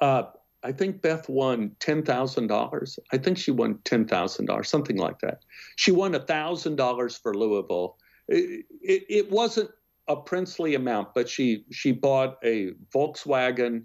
uh, 0.00 0.24
I 0.64 0.72
think 0.72 1.02
Beth 1.02 1.28
won 1.28 1.76
$10,000. 1.80 2.98
I 3.12 3.18
think 3.18 3.36
she 3.36 3.50
won 3.50 3.74
$10,000, 3.84 4.66
something 4.66 4.96
like 4.96 5.18
that. 5.20 5.44
She 5.76 5.92
won 5.92 6.14
$1,000 6.14 7.22
for 7.22 7.34
Louisville. 7.34 7.98
It, 8.28 8.64
it, 8.80 9.04
it 9.10 9.30
wasn't 9.30 9.70
a 10.08 10.16
princely 10.16 10.74
amount, 10.74 11.14
but 11.14 11.28
she, 11.28 11.66
she 11.70 11.92
bought 11.92 12.38
a 12.42 12.72
Volkswagen 12.94 13.84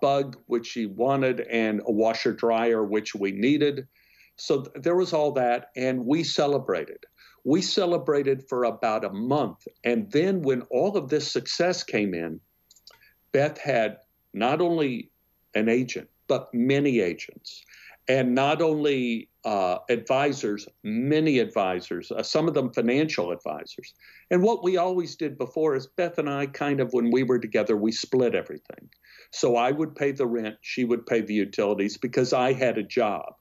bug, 0.00 0.36
which 0.46 0.66
she 0.66 0.86
wanted, 0.86 1.42
and 1.42 1.80
a 1.86 1.92
washer 1.92 2.32
dryer, 2.32 2.84
which 2.84 3.14
we 3.14 3.30
needed. 3.30 3.86
So 4.36 4.62
th- 4.62 4.82
there 4.82 4.96
was 4.96 5.12
all 5.12 5.30
that, 5.32 5.68
and 5.76 6.04
we 6.04 6.24
celebrated. 6.24 7.04
We 7.44 7.62
celebrated 7.62 8.48
for 8.48 8.64
about 8.64 9.04
a 9.04 9.12
month. 9.12 9.66
And 9.84 10.10
then 10.10 10.42
when 10.42 10.62
all 10.62 10.96
of 10.96 11.08
this 11.08 11.30
success 11.30 11.84
came 11.84 12.14
in, 12.14 12.40
Beth 13.32 13.58
had 13.58 13.98
not 14.34 14.60
only 14.60 15.09
an 15.54 15.68
agent, 15.68 16.08
but 16.28 16.52
many 16.52 17.00
agents. 17.00 17.64
And 18.08 18.34
not 18.34 18.60
only 18.60 19.28
uh, 19.44 19.78
advisors, 19.88 20.66
many 20.82 21.38
advisors, 21.38 22.10
uh, 22.10 22.22
some 22.22 22.48
of 22.48 22.54
them 22.54 22.72
financial 22.72 23.30
advisors. 23.30 23.94
And 24.30 24.42
what 24.42 24.64
we 24.64 24.76
always 24.76 25.16
did 25.16 25.38
before 25.38 25.76
is 25.76 25.86
Beth 25.86 26.18
and 26.18 26.28
I 26.28 26.46
kind 26.46 26.80
of, 26.80 26.92
when 26.92 27.10
we 27.10 27.22
were 27.22 27.38
together, 27.38 27.76
we 27.76 27.92
split 27.92 28.34
everything. 28.34 28.88
So 29.32 29.56
I 29.56 29.70
would 29.70 29.94
pay 29.94 30.12
the 30.12 30.26
rent, 30.26 30.56
she 30.60 30.84
would 30.84 31.06
pay 31.06 31.20
the 31.20 31.34
utilities 31.34 31.96
because 31.96 32.32
I 32.32 32.52
had 32.52 32.78
a 32.78 32.82
job. 32.82 33.34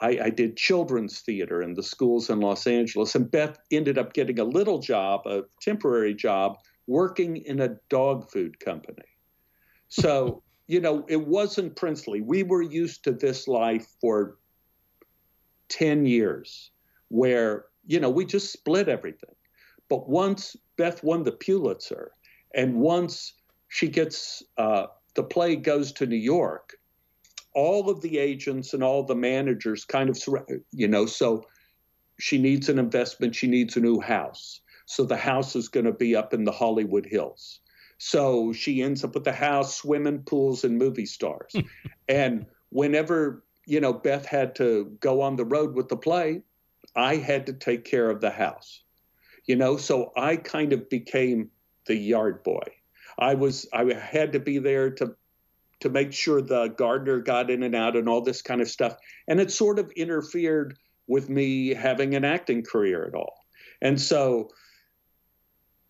I, 0.00 0.18
I, 0.24 0.30
did 0.30 0.56
children's 0.56 1.20
theater 1.20 1.62
in 1.62 1.74
the 1.74 1.82
schools 1.82 2.28
in 2.28 2.40
Los 2.40 2.66
Angeles, 2.66 3.14
and 3.14 3.30
Beth 3.30 3.56
ended 3.70 3.98
up 3.98 4.12
getting 4.14 4.40
a 4.40 4.44
little 4.44 4.80
job, 4.80 5.22
a 5.26 5.42
temporary 5.60 6.12
job, 6.12 6.58
working 6.88 7.36
in 7.36 7.60
a 7.60 7.76
dog 7.88 8.28
food 8.28 8.58
company. 8.58 9.06
So, 9.88 10.42
you 10.66 10.80
know, 10.80 11.04
it 11.08 11.26
wasn't 11.26 11.76
princely. 11.76 12.20
We 12.20 12.42
were 12.42 12.62
used 12.62 13.04
to 13.04 13.12
this 13.12 13.48
life 13.48 13.86
for 14.00 14.38
10 15.68 16.06
years 16.06 16.70
where, 17.08 17.66
you 17.86 18.00
know, 18.00 18.10
we 18.10 18.24
just 18.24 18.52
split 18.52 18.88
everything. 18.88 19.34
But 19.88 20.08
once 20.08 20.56
Beth 20.76 21.02
won 21.02 21.24
the 21.24 21.32
Pulitzer, 21.32 22.12
and 22.54 22.76
once 22.76 23.34
she 23.68 23.88
gets 23.88 24.42
uh, 24.56 24.86
the 25.14 25.22
play 25.22 25.56
goes 25.56 25.92
to 25.92 26.06
New 26.06 26.16
York, 26.16 26.74
all 27.54 27.90
of 27.90 28.00
the 28.00 28.18
agents 28.18 28.72
and 28.72 28.82
all 28.82 29.02
the 29.02 29.14
managers 29.14 29.84
kind 29.84 30.08
of, 30.08 30.18
you 30.70 30.88
know, 30.88 31.06
so 31.06 31.44
she 32.18 32.38
needs 32.38 32.68
an 32.68 32.78
investment, 32.78 33.34
she 33.34 33.46
needs 33.46 33.76
a 33.76 33.80
new 33.80 34.00
house. 34.00 34.60
So 34.86 35.04
the 35.04 35.16
house 35.16 35.56
is 35.56 35.68
going 35.68 35.86
to 35.86 35.92
be 35.92 36.14
up 36.14 36.34
in 36.34 36.44
the 36.44 36.52
Hollywood 36.52 37.06
Hills. 37.06 37.60
So 38.04 38.52
she 38.52 38.82
ends 38.82 39.04
up 39.04 39.14
with 39.14 39.22
the 39.22 39.32
house, 39.32 39.76
swimming 39.76 40.24
pools, 40.24 40.64
and 40.64 40.76
movie 40.76 41.06
stars. 41.06 41.54
and 42.08 42.46
whenever, 42.70 43.44
you 43.64 43.78
know, 43.78 43.92
Beth 43.92 44.26
had 44.26 44.56
to 44.56 44.96
go 44.98 45.20
on 45.20 45.36
the 45.36 45.44
road 45.44 45.76
with 45.76 45.88
the 45.88 45.96
play, 45.96 46.42
I 46.96 47.14
had 47.14 47.46
to 47.46 47.52
take 47.52 47.84
care 47.84 48.10
of 48.10 48.20
the 48.20 48.32
house. 48.32 48.82
You 49.46 49.54
know, 49.54 49.76
so 49.76 50.10
I 50.16 50.34
kind 50.34 50.72
of 50.72 50.90
became 50.90 51.52
the 51.86 51.94
yard 51.94 52.42
boy. 52.42 52.64
I 53.20 53.34
was 53.34 53.68
I 53.72 53.84
had 53.94 54.32
to 54.32 54.40
be 54.40 54.58
there 54.58 54.90
to 54.90 55.14
to 55.78 55.88
make 55.88 56.12
sure 56.12 56.42
the 56.42 56.74
gardener 56.76 57.20
got 57.20 57.52
in 57.52 57.62
and 57.62 57.76
out 57.76 57.96
and 57.96 58.08
all 58.08 58.20
this 58.20 58.42
kind 58.42 58.60
of 58.60 58.68
stuff. 58.68 58.96
And 59.28 59.38
it 59.38 59.52
sort 59.52 59.78
of 59.78 59.92
interfered 59.92 60.76
with 61.06 61.28
me 61.28 61.68
having 61.68 62.16
an 62.16 62.24
acting 62.24 62.64
career 62.64 63.04
at 63.04 63.14
all. 63.14 63.36
And 63.80 64.00
so 64.00 64.50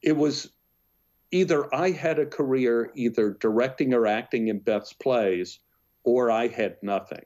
it 0.03 0.15
was 0.15 0.51
either 1.33 1.75
I 1.75 1.91
had 1.91 2.19
a 2.19 2.27
career 2.27 2.93
either 2.95 3.31
directing 3.41 3.95
or 3.95 4.07
acting 4.07 4.49
in 4.49 4.61
Beth's 4.61 4.93
plays, 4.93 5.59
or 6.05 6.31
I 6.31 6.49
had 6.49 6.77
nothing. 6.83 7.25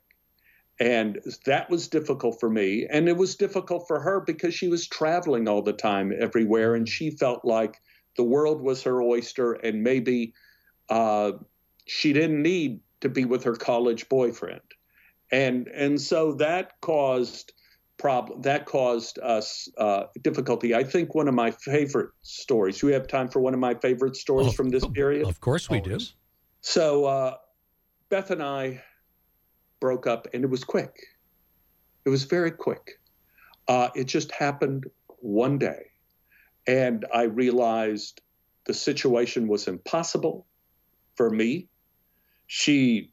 And 0.81 1.21
that 1.47 1.71
was 1.71 1.89
difficult 1.89 2.39
for 2.41 2.51
me. 2.51 2.87
And 2.91 3.09
it 3.09 3.17
was 3.17 3.37
difficult 3.37 3.89
for 3.89 4.01
her 4.01 4.21
because 4.21 4.55
she 4.55 4.69
was 4.69 4.87
traveling 4.87 5.49
all 5.49 5.63
the 5.63 5.73
time 5.73 6.13
everywhere. 6.19 6.75
And 6.75 6.89
she 6.89 7.11
felt 7.11 7.45
like 7.45 7.81
the 8.17 8.25
world 8.25 8.61
was 8.61 8.83
her 8.83 9.03
oyster 9.03 9.55
and 9.55 9.83
maybe 9.83 10.35
uh, 10.89 11.33
she 11.87 12.13
didn't 12.13 12.43
need 12.43 12.81
to 13.01 13.09
be 13.09 13.25
with 13.25 13.45
her 13.45 13.55
college 13.55 14.09
boyfriend, 14.09 14.61
and 15.31 15.69
and 15.69 16.01
so 16.01 16.33
that 16.35 16.81
caused 16.81 17.53
problem 17.99 18.43
that 18.43 18.67
caused 18.67 19.19
us 19.19 19.69
uh, 19.79 20.05
difficulty. 20.23 20.75
I 20.75 20.85
think 20.85 21.15
one 21.15 21.29
of 21.29 21.35
my 21.35 21.51
favorite 21.51 22.11
stories. 22.23 22.79
Do 22.79 22.87
we 22.87 22.93
have 22.93 23.09
time 23.09 23.29
for 23.29 23.41
one 23.41 23.55
of 23.55 23.61
my 23.61 23.75
favorite 23.75 24.17
stories 24.17 24.49
oh, 24.49 24.53
from 24.53 24.69
this 24.69 24.87
period? 24.87 25.27
Of 25.27 25.41
course 25.41 25.71
we 25.71 25.81
do. 25.81 25.99
So 26.61 27.05
uh, 27.07 27.35
Beth 28.09 28.31
and 28.31 28.43
I 28.43 28.83
broke 29.81 30.07
up, 30.07 30.29
and 30.35 30.45
it 30.45 30.51
was 30.51 30.65
quick. 30.65 30.95
It 32.05 32.11
was 32.11 32.25
very 32.25 32.51
quick. 32.51 32.99
Uh, 33.69 33.89
it 33.95 34.05
just 34.05 34.31
happened 34.33 34.85
one 35.19 35.59
day, 35.59 35.87
and 36.67 37.05
I 37.13 37.25
realized 37.25 38.21
the 38.67 38.75
situation 38.75 39.49
was 39.49 39.69
impossible 39.69 40.47
for 41.15 41.31
me 41.31 41.69
she 42.47 43.11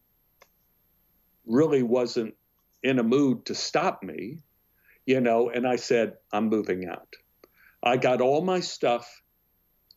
really 1.46 1.84
wasn't 1.84 2.36
in 2.84 3.00
a 3.00 3.04
mood 3.04 3.46
to 3.46 3.56
stop 3.56 4.04
me, 4.04 4.40
you 5.06 5.22
know, 5.22 5.50
and 5.50 5.68
I 5.68 5.76
said, 5.76 6.14
I'm 6.32 6.50
moving 6.50 6.88
out. 6.88 7.16
I 7.84 7.98
got 7.98 8.22
all 8.22 8.42
my 8.42 8.60
stuff 8.60 9.22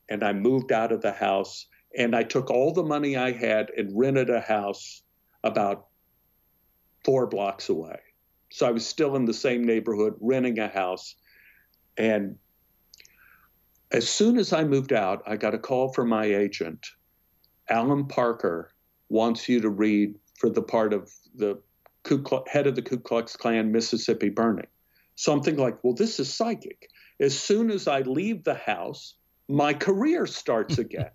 and 0.09 0.23
I 0.23 0.33
moved 0.33 0.73
out 0.73 0.93
of 0.93 1.03
the 1.03 1.13
house 1.13 1.67
and 1.97 2.15
I 2.15 2.23
took 2.23 2.51
all 2.51 2.73
the 2.73 2.83
money 2.83 3.17
I 3.17 3.33
had 3.33 3.71
and 3.77 3.97
rented 3.97 4.31
a 4.31 4.41
house 4.41 5.03
about 5.45 5.87
four 7.05 7.27
blocks 7.27 7.69
away. 7.69 7.99
So 8.51 8.67
I 8.67 8.71
was 8.71 8.87
still 8.87 9.17
in 9.17 9.25
the 9.25 9.35
same 9.35 9.65
neighborhood, 9.65 10.15
renting 10.21 10.59
a 10.59 10.69
house. 10.69 11.15
And 11.97 12.37
as 13.93 14.09
soon 14.09 14.39
as 14.39 14.53
I 14.53 14.65
moved 14.65 14.93
out, 14.93 15.23
I 15.27 15.37
got 15.37 15.55
a 15.55 15.59
call 15.59 15.93
from 15.93 16.09
my 16.09 16.25
agent, 16.25 16.87
Alan 17.69 18.07
Parker, 18.07 18.73
wants 19.09 19.49
you 19.49 19.61
to 19.61 19.71
read 19.71 20.17
for 20.39 20.51
the 20.51 20.63
part 20.63 20.93
of 20.93 21.13
the 21.37 21.61
Ku 22.03 22.23
Klux, 22.23 22.51
head 22.51 22.67
of 22.67 22.75
the 22.75 22.83
Ku 22.83 22.99
Klux 22.99 23.37
Klan 23.37 23.73
Mississippi 23.73 24.29
burning. 24.29 24.67
Something 25.17 25.57
like, 25.57 25.83
well, 25.83 25.95
this 25.95 26.21
is 26.21 26.33
psychic. 26.33 26.89
As 27.21 27.39
soon 27.39 27.71
as 27.71 27.89
I 27.89 28.01
leave 28.01 28.45
the 28.45 28.55
house, 28.55 29.15
my 29.49 29.75
career 29.75 30.27
starts 30.27 30.79
again. 30.87 31.11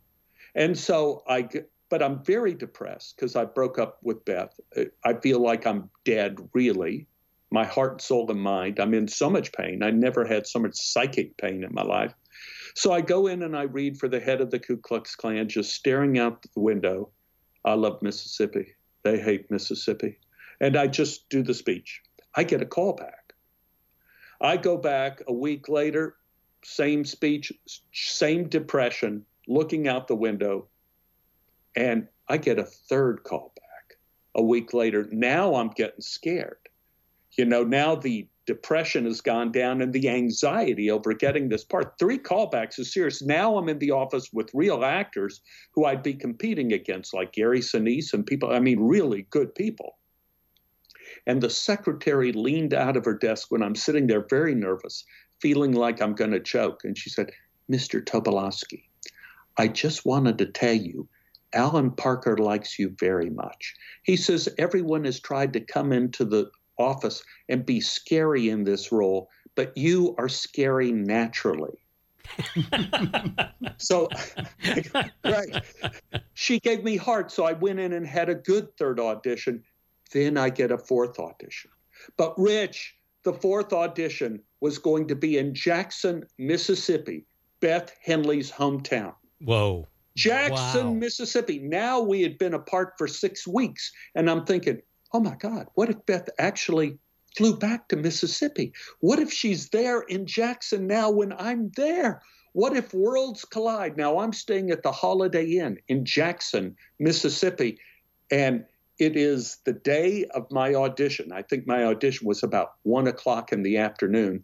and 0.55 0.77
so 0.77 1.23
I, 1.27 1.47
but 1.89 2.03
I'm 2.03 2.23
very 2.23 2.53
depressed 2.53 3.15
because 3.15 3.35
I 3.35 3.45
broke 3.45 3.79
up 3.79 3.99
with 4.03 4.23
Beth. 4.25 4.59
I 5.05 5.13
feel 5.13 5.39
like 5.39 5.65
I'm 5.65 5.89
dead, 6.03 6.37
really. 6.53 7.07
My 7.51 7.65
heart, 7.65 8.01
soul, 8.01 8.31
and 8.31 8.41
mind. 8.41 8.79
I'm 8.79 8.93
in 8.93 9.07
so 9.07 9.29
much 9.29 9.51
pain. 9.51 9.83
I 9.83 9.91
never 9.91 10.25
had 10.25 10.47
so 10.47 10.59
much 10.59 10.75
psychic 10.75 11.35
pain 11.37 11.63
in 11.63 11.73
my 11.73 11.83
life. 11.83 12.13
So 12.75 12.93
I 12.93 13.01
go 13.01 13.27
in 13.27 13.43
and 13.43 13.57
I 13.57 13.63
read 13.63 13.97
for 13.97 14.07
the 14.07 14.21
head 14.21 14.39
of 14.39 14.51
the 14.51 14.59
Ku 14.59 14.77
Klux 14.77 15.15
Klan, 15.15 15.49
just 15.49 15.75
staring 15.75 16.17
out 16.17 16.41
the 16.41 16.61
window 16.61 17.11
I 17.63 17.73
love 17.73 18.01
Mississippi. 18.01 18.75
They 19.03 19.19
hate 19.19 19.51
Mississippi. 19.51 20.17
And 20.59 20.75
I 20.75 20.87
just 20.87 21.29
do 21.29 21.43
the 21.43 21.53
speech. 21.53 22.01
I 22.35 22.43
get 22.43 22.61
a 22.61 22.65
call 22.65 22.93
back. 22.93 23.20
I 24.41 24.57
go 24.57 24.75
back 24.75 25.21
a 25.27 25.33
week 25.33 25.69
later, 25.69 26.15
same 26.63 27.05
speech, 27.05 27.53
same 27.93 28.49
depression, 28.49 29.25
looking 29.47 29.87
out 29.87 30.07
the 30.07 30.15
window, 30.15 30.67
and 31.75 32.07
I 32.27 32.37
get 32.37 32.59
a 32.59 32.63
third 32.63 33.23
call 33.23 33.53
back 33.55 33.97
a 34.35 34.41
week 34.41 34.73
later. 34.73 35.07
Now 35.11 35.55
I'm 35.55 35.69
getting 35.69 36.01
scared. 36.01 36.57
You 37.37 37.45
know, 37.45 37.63
now 37.63 37.95
the 37.95 38.27
depression 38.47 39.05
has 39.05 39.21
gone 39.21 39.51
down 39.51 39.81
and 39.81 39.93
the 39.93 40.09
anxiety 40.09 40.89
over 40.89 41.13
getting 41.13 41.47
this 41.47 41.63
part. 41.63 41.93
Three 41.99 42.17
callbacks 42.17 42.79
is 42.79 42.91
serious. 42.91 43.21
Now 43.21 43.57
I'm 43.57 43.69
in 43.69 43.79
the 43.79 43.91
office 43.91 44.29
with 44.33 44.49
real 44.53 44.83
actors 44.83 45.41
who 45.73 45.85
I'd 45.85 46.03
be 46.03 46.13
competing 46.13 46.73
against, 46.73 47.13
like 47.13 47.31
Gary 47.31 47.59
Sinise 47.59 48.13
and 48.13 48.25
people, 48.25 48.51
I 48.51 48.59
mean, 48.59 48.79
really 48.79 49.27
good 49.29 49.53
people. 49.55 49.97
And 51.27 51.41
the 51.41 51.49
secretary 51.49 52.31
leaned 52.31 52.73
out 52.73 52.97
of 52.97 53.05
her 53.05 53.13
desk 53.13 53.51
when 53.51 53.61
I'm 53.61 53.75
sitting 53.75 54.07
there 54.07 54.25
very 54.29 54.55
nervous, 54.55 55.05
feeling 55.39 55.73
like 55.73 56.01
I'm 56.01 56.15
going 56.15 56.31
to 56.31 56.39
choke. 56.39 56.83
And 56.83 56.97
she 56.97 57.09
said, 57.09 57.31
Mr. 57.69 58.03
Tobolowsky, 58.03 58.83
I 59.57 59.67
just 59.67 60.05
wanted 60.05 60.37
to 60.39 60.45
tell 60.45 60.73
you 60.73 61.07
Alan 61.53 61.91
Parker 61.91 62.37
likes 62.37 62.79
you 62.79 62.95
very 62.99 63.29
much. 63.29 63.75
He 64.03 64.15
says 64.15 64.49
everyone 64.57 65.03
has 65.05 65.19
tried 65.19 65.53
to 65.53 65.59
come 65.59 65.91
into 65.91 66.25
the 66.25 66.49
office 66.77 67.23
and 67.49 67.65
be 67.65 67.81
scary 67.81 68.49
in 68.49 68.63
this 68.63 68.91
role, 68.91 69.29
but 69.55 69.75
you 69.77 70.15
are 70.17 70.29
scary 70.29 70.91
naturally. 70.91 71.77
so, 73.77 74.09
right. 75.23 75.63
She 76.33 76.59
gave 76.59 76.83
me 76.83 76.95
heart, 76.95 77.31
so 77.31 77.43
I 77.43 77.53
went 77.53 77.79
in 77.79 77.93
and 77.93 78.07
had 78.07 78.29
a 78.29 78.35
good 78.35 78.75
third 78.77 78.99
audition. 78.99 79.63
Then 80.11 80.37
I 80.37 80.49
get 80.49 80.71
a 80.71 80.77
fourth 80.77 81.19
audition. 81.19 81.71
But 82.17 82.33
Rich, 82.37 82.95
the 83.23 83.33
fourth 83.33 83.73
audition 83.73 84.41
was 84.59 84.77
going 84.77 85.07
to 85.07 85.15
be 85.15 85.37
in 85.37 85.53
Jackson, 85.53 86.25
Mississippi, 86.37 87.25
Beth 87.59 87.95
Henley's 88.03 88.51
hometown. 88.51 89.13
Whoa. 89.39 89.87
Jackson, 90.15 90.87
wow. 90.87 90.93
Mississippi. 90.93 91.59
Now 91.59 92.01
we 92.01 92.21
had 92.21 92.37
been 92.37 92.53
apart 92.53 92.93
for 92.97 93.07
six 93.07 93.47
weeks, 93.47 93.91
and 94.15 94.29
I'm 94.29 94.45
thinking, 94.45 94.81
oh 95.13 95.19
my 95.19 95.35
God, 95.35 95.67
what 95.75 95.89
if 95.89 96.05
Beth 96.05 96.27
actually 96.37 96.97
flew 97.37 97.57
back 97.57 97.87
to 97.89 97.95
Mississippi? 97.95 98.73
What 98.99 99.19
if 99.19 99.31
she's 99.31 99.69
there 99.69 100.01
in 100.01 100.25
Jackson 100.25 100.87
now 100.87 101.09
when 101.09 101.33
I'm 101.33 101.71
there? 101.77 102.21
What 102.53 102.75
if 102.75 102.93
worlds 102.93 103.45
collide? 103.45 103.95
Now 103.95 104.19
I'm 104.19 104.33
staying 104.33 104.71
at 104.71 104.83
the 104.83 104.91
Holiday 104.91 105.45
Inn 105.45 105.79
in 105.87 106.03
Jackson, 106.03 106.75
Mississippi, 106.99 107.79
and 108.29 108.65
it 109.01 109.17
is 109.17 109.57
the 109.65 109.73
day 109.73 110.25
of 110.25 110.51
my 110.51 110.75
audition. 110.75 111.31
I 111.31 111.41
think 111.41 111.65
my 111.65 111.85
audition 111.85 112.27
was 112.27 112.43
about 112.43 112.73
one 112.83 113.07
o'clock 113.07 113.51
in 113.51 113.63
the 113.63 113.77
afternoon. 113.77 114.43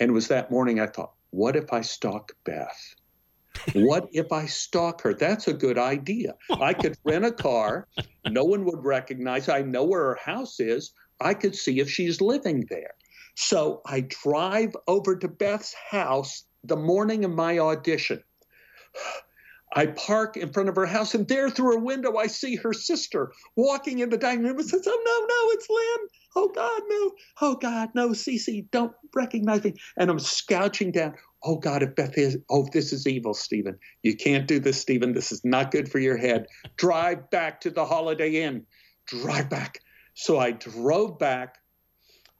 And 0.00 0.10
it 0.10 0.14
was 0.14 0.28
that 0.28 0.50
morning 0.50 0.80
I 0.80 0.86
thought, 0.86 1.12
what 1.28 1.56
if 1.56 1.74
I 1.74 1.82
stalk 1.82 2.32
Beth? 2.46 2.94
what 3.74 4.08
if 4.12 4.32
I 4.32 4.46
stalk 4.46 5.02
her? 5.02 5.12
That's 5.12 5.46
a 5.46 5.52
good 5.52 5.76
idea. 5.76 6.36
I 6.48 6.72
could 6.72 6.96
rent 7.04 7.26
a 7.26 7.32
car. 7.32 7.86
No 8.24 8.44
one 8.44 8.64
would 8.64 8.82
recognize. 8.82 9.50
I 9.50 9.60
know 9.60 9.84
where 9.84 10.04
her 10.04 10.18
house 10.24 10.58
is. 10.58 10.94
I 11.20 11.34
could 11.34 11.54
see 11.54 11.78
if 11.78 11.90
she's 11.90 12.22
living 12.22 12.64
there. 12.70 12.94
So 13.34 13.82
I 13.84 14.06
drive 14.08 14.74
over 14.88 15.16
to 15.16 15.28
Beth's 15.28 15.74
house 15.90 16.44
the 16.64 16.76
morning 16.76 17.26
of 17.26 17.30
my 17.30 17.58
audition. 17.58 18.24
I 19.74 19.86
park 19.86 20.36
in 20.36 20.52
front 20.52 20.68
of 20.68 20.76
her 20.76 20.86
house, 20.86 21.14
and 21.14 21.26
there 21.26 21.48
through 21.48 21.72
her 21.72 21.78
window, 21.78 22.16
I 22.16 22.26
see 22.26 22.56
her 22.56 22.72
sister 22.72 23.32
walking 23.56 24.00
in 24.00 24.10
the 24.10 24.18
dining 24.18 24.44
room 24.44 24.58
and 24.58 24.68
says, 24.68 24.86
Oh, 24.86 25.02
no, 25.04 25.26
no, 25.26 25.52
it's 25.52 25.68
Lynn. 25.70 26.08
Oh, 26.36 26.48
God, 26.48 26.82
no. 26.88 27.12
Oh, 27.40 27.54
God, 27.54 27.90
no. 27.94 28.10
Cece, 28.10 28.70
don't 28.70 28.92
recognize 29.14 29.64
me. 29.64 29.74
And 29.96 30.10
I'm 30.10 30.18
scouching 30.18 30.92
down. 30.92 31.14
Oh, 31.42 31.56
God, 31.56 31.82
if 31.82 31.94
Beth 31.94 32.16
is, 32.18 32.38
oh, 32.50 32.68
this 32.72 32.92
is 32.92 33.06
evil, 33.06 33.34
Stephen. 33.34 33.78
You 34.02 34.16
can't 34.16 34.46
do 34.46 34.60
this, 34.60 34.80
Stephen. 34.80 35.12
This 35.12 35.32
is 35.32 35.44
not 35.44 35.70
good 35.70 35.90
for 35.90 35.98
your 35.98 36.16
head. 36.16 36.46
Drive 36.76 37.30
back 37.30 37.60
to 37.62 37.70
the 37.70 37.84
Holiday 37.84 38.42
Inn. 38.42 38.64
Drive 39.06 39.48
back. 39.48 39.80
So 40.14 40.38
I 40.38 40.52
drove 40.52 41.18
back. 41.18 41.56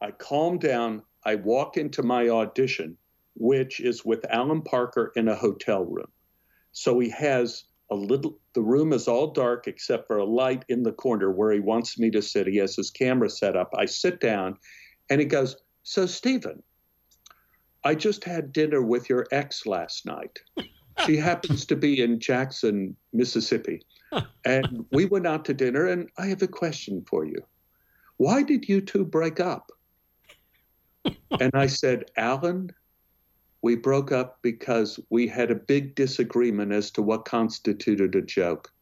I 0.01 0.11
calmed 0.11 0.61
down. 0.61 1.03
I 1.25 1.37
walk 1.37 1.77
into 1.77 2.03
my 2.03 2.29
audition, 2.29 2.97
which 3.35 3.81
is 3.81 4.05
with 4.05 4.25
Alan 4.31 4.62
Parker 4.62 5.12
in 5.16 5.29
a 5.29 5.35
hotel 5.35 5.85
room. 5.85 6.11
So 6.72 6.98
he 6.98 7.11
has 7.11 7.64
a 7.90 7.94
little, 7.94 8.38
the 8.54 8.62
room 8.62 8.92
is 8.92 9.06
all 9.06 9.32
dark 9.32 9.68
except 9.68 10.06
for 10.06 10.16
a 10.16 10.24
light 10.24 10.64
in 10.68 10.82
the 10.82 10.92
corner 10.92 11.30
where 11.30 11.52
he 11.52 11.61
wants 11.61 11.98
me 11.98 12.11
to 12.11 12.22
sit. 12.22 12.46
He 12.46 12.56
has 12.56 12.74
his 12.74 12.90
camera 12.90 13.28
set 13.28 13.56
up. 13.56 13.70
I 13.76 13.85
sit 13.85 14.20
down 14.20 14.56
and 15.11 15.20
he 15.20 15.26
goes, 15.26 15.56
So, 15.82 16.06
Stephen, 16.06 16.62
I 17.85 17.94
just 17.94 18.24
had 18.24 18.52
dinner 18.52 18.80
with 18.80 19.08
your 19.11 19.26
ex 19.32 19.66
last 19.66 20.06
night. 20.06 20.38
She 21.04 21.16
happens 21.28 21.66
to 21.66 21.76
be 21.76 22.00
in 22.00 22.20
Jackson, 22.20 22.96
Mississippi. 23.12 23.82
And 24.44 24.85
we 24.90 25.06
went 25.06 25.26
out 25.26 25.44
to 25.46 25.54
dinner, 25.54 25.87
and 25.87 26.08
I 26.18 26.26
have 26.26 26.42
a 26.42 26.48
question 26.48 27.04
for 27.08 27.24
you. 27.24 27.38
Why 28.16 28.42
did 28.42 28.68
you 28.68 28.80
two 28.80 29.04
break 29.04 29.40
up? 29.40 29.70
And 31.04 31.50
I 31.54 31.66
said, 31.66 32.11
Alan, 32.16 32.70
we 33.62 33.77
broke 33.77 34.11
up 34.11 34.38
because 34.42 34.98
we 35.09 35.29
had 35.29 35.51
a 35.51 35.55
big 35.55 35.94
disagreement 35.94 36.72
as 36.72 36.90
to 36.90 37.03
what 37.03 37.25
constituted 37.25 38.14
a 38.16 38.22
joke. 38.22 38.72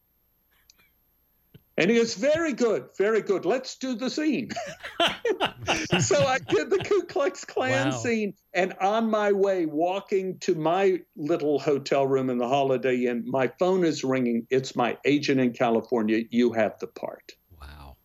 And 1.77 1.91
he 1.91 1.97
goes, 1.97 2.15
Very 2.15 2.53
good, 2.53 2.89
very 2.99 3.23
good. 3.23 3.47
Let's 3.47 3.77
do 3.77 3.95
the 3.95 4.11
scene. 4.11 4.51
so 6.01 6.27
I 6.27 6.39
did 6.39 6.69
the 6.69 6.79
Ku 6.85 7.03
Klux 7.05 7.45
Klan 7.45 7.91
wow. 7.91 7.97
scene. 7.97 8.35
And 8.53 8.75
on 8.81 9.11
my 9.11 9.33
way, 9.33 9.65
walking 9.65 10.39
to 10.41 10.55
my 10.55 11.01
little 11.17 11.59
hotel 11.59 12.07
room 12.07 12.29
in 12.29 12.37
the 12.37 12.49
Holiday 12.49 13.07
Inn, 13.07 13.25
my 13.27 13.51
phone 13.59 13.85
is 13.85 14.05
ringing. 14.05 14.47
It's 14.51 14.77
my 14.77 14.99
agent 15.07 15.41
in 15.41 15.53
California. 15.53 16.25
You 16.31 16.53
have 16.53 16.79
the 16.81 16.87
part. 16.87 17.33
Wow. 17.59 17.97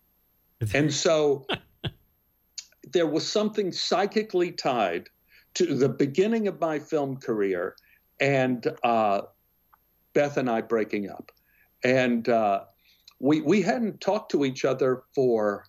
and 0.73 0.93
so 0.93 1.45
there 2.93 3.07
was 3.07 3.29
something 3.29 3.73
psychically 3.73 4.53
tied 4.53 5.09
to 5.55 5.75
the 5.75 5.89
beginning 5.89 6.47
of 6.47 6.59
my 6.59 6.79
film 6.79 7.17
career 7.17 7.75
and 8.19 8.67
uh, 8.83 9.21
Beth 10.13 10.37
and 10.37 10.49
I 10.49 10.61
breaking 10.61 11.09
up. 11.09 11.31
And 11.83 12.27
uh, 12.29 12.65
we, 13.19 13.41
we 13.41 13.61
hadn't 13.61 14.01
talked 14.01 14.31
to 14.31 14.45
each 14.45 14.65
other 14.65 15.03
for 15.13 15.65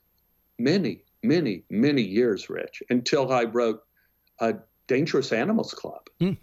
many, 0.59 1.03
many, 1.22 1.64
many 1.70 2.03
years, 2.03 2.49
Rich, 2.49 2.83
until 2.90 3.33
I 3.33 3.44
wrote 3.44 3.83
a 4.40 4.55
Dangerous 4.87 5.33
Animals 5.33 5.75
Club. 5.75 6.09
Mm. 6.20 6.37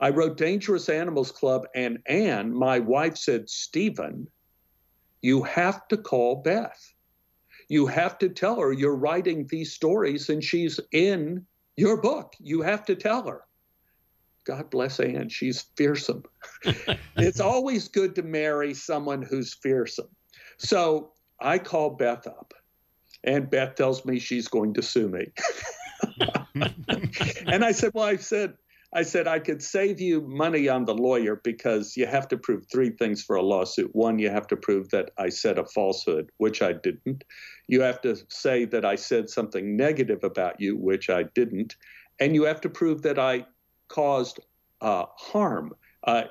I 0.00 0.10
wrote 0.10 0.36
Dangerous 0.36 0.88
Animals 0.88 1.30
Club, 1.30 1.66
and 1.74 1.98
Ann, 2.06 2.52
my 2.52 2.80
wife, 2.80 3.16
said, 3.16 3.48
Stephen, 3.48 4.26
you 5.20 5.42
have 5.44 5.86
to 5.88 5.96
call 5.96 6.36
Beth. 6.36 6.92
You 7.68 7.86
have 7.86 8.18
to 8.18 8.28
tell 8.28 8.58
her 8.60 8.72
you're 8.72 8.96
writing 8.96 9.46
these 9.48 9.72
stories 9.72 10.28
and 10.28 10.42
she's 10.42 10.80
in 10.90 11.46
your 11.76 12.00
book. 12.00 12.34
You 12.38 12.62
have 12.62 12.84
to 12.86 12.94
tell 12.94 13.26
her. 13.26 13.42
God 14.44 14.70
bless 14.70 14.98
Ann. 14.98 15.28
She's 15.28 15.66
fearsome. 15.76 16.24
it's 17.16 17.40
always 17.40 17.88
good 17.88 18.14
to 18.16 18.22
marry 18.22 18.74
someone 18.74 19.22
who's 19.22 19.54
fearsome. 19.54 20.08
So 20.58 21.12
I 21.40 21.58
call 21.58 21.90
Beth 21.90 22.26
up, 22.26 22.52
and 23.24 23.48
Beth 23.48 23.76
tells 23.76 24.04
me 24.04 24.18
she's 24.18 24.48
going 24.48 24.74
to 24.74 24.82
sue 24.82 25.08
me. 25.08 25.26
and 27.46 27.64
I 27.64 27.72
said, 27.72 27.92
Well, 27.94 28.04
I 28.04 28.16
said, 28.16 28.54
I 28.94 29.02
said 29.02 29.26
I 29.26 29.38
could 29.38 29.62
save 29.62 30.00
you 30.00 30.20
money 30.20 30.68
on 30.68 30.84
the 30.84 30.94
lawyer 30.94 31.40
because 31.42 31.96
you 31.96 32.06
have 32.06 32.28
to 32.28 32.36
prove 32.36 32.66
three 32.70 32.90
things 32.90 33.22
for 33.22 33.36
a 33.36 33.42
lawsuit. 33.42 33.94
One, 33.94 34.18
you 34.18 34.28
have 34.28 34.46
to 34.48 34.56
prove 34.56 34.90
that 34.90 35.12
I 35.16 35.30
said 35.30 35.58
a 35.58 35.64
falsehood, 35.64 36.30
which 36.36 36.60
I 36.60 36.74
didn't. 36.74 37.24
You 37.68 37.80
have 37.80 38.02
to 38.02 38.16
say 38.28 38.66
that 38.66 38.84
I 38.84 38.96
said 38.96 39.30
something 39.30 39.76
negative 39.76 40.24
about 40.24 40.60
you, 40.60 40.76
which 40.76 41.08
I 41.08 41.22
didn't. 41.34 41.76
And 42.20 42.34
you 42.34 42.42
have 42.44 42.60
to 42.62 42.68
prove 42.68 43.00
that 43.02 43.18
I 43.18 43.46
caused 43.88 44.40
uh, 44.82 45.06
harm, 45.16 45.74
uh, 46.04 46.24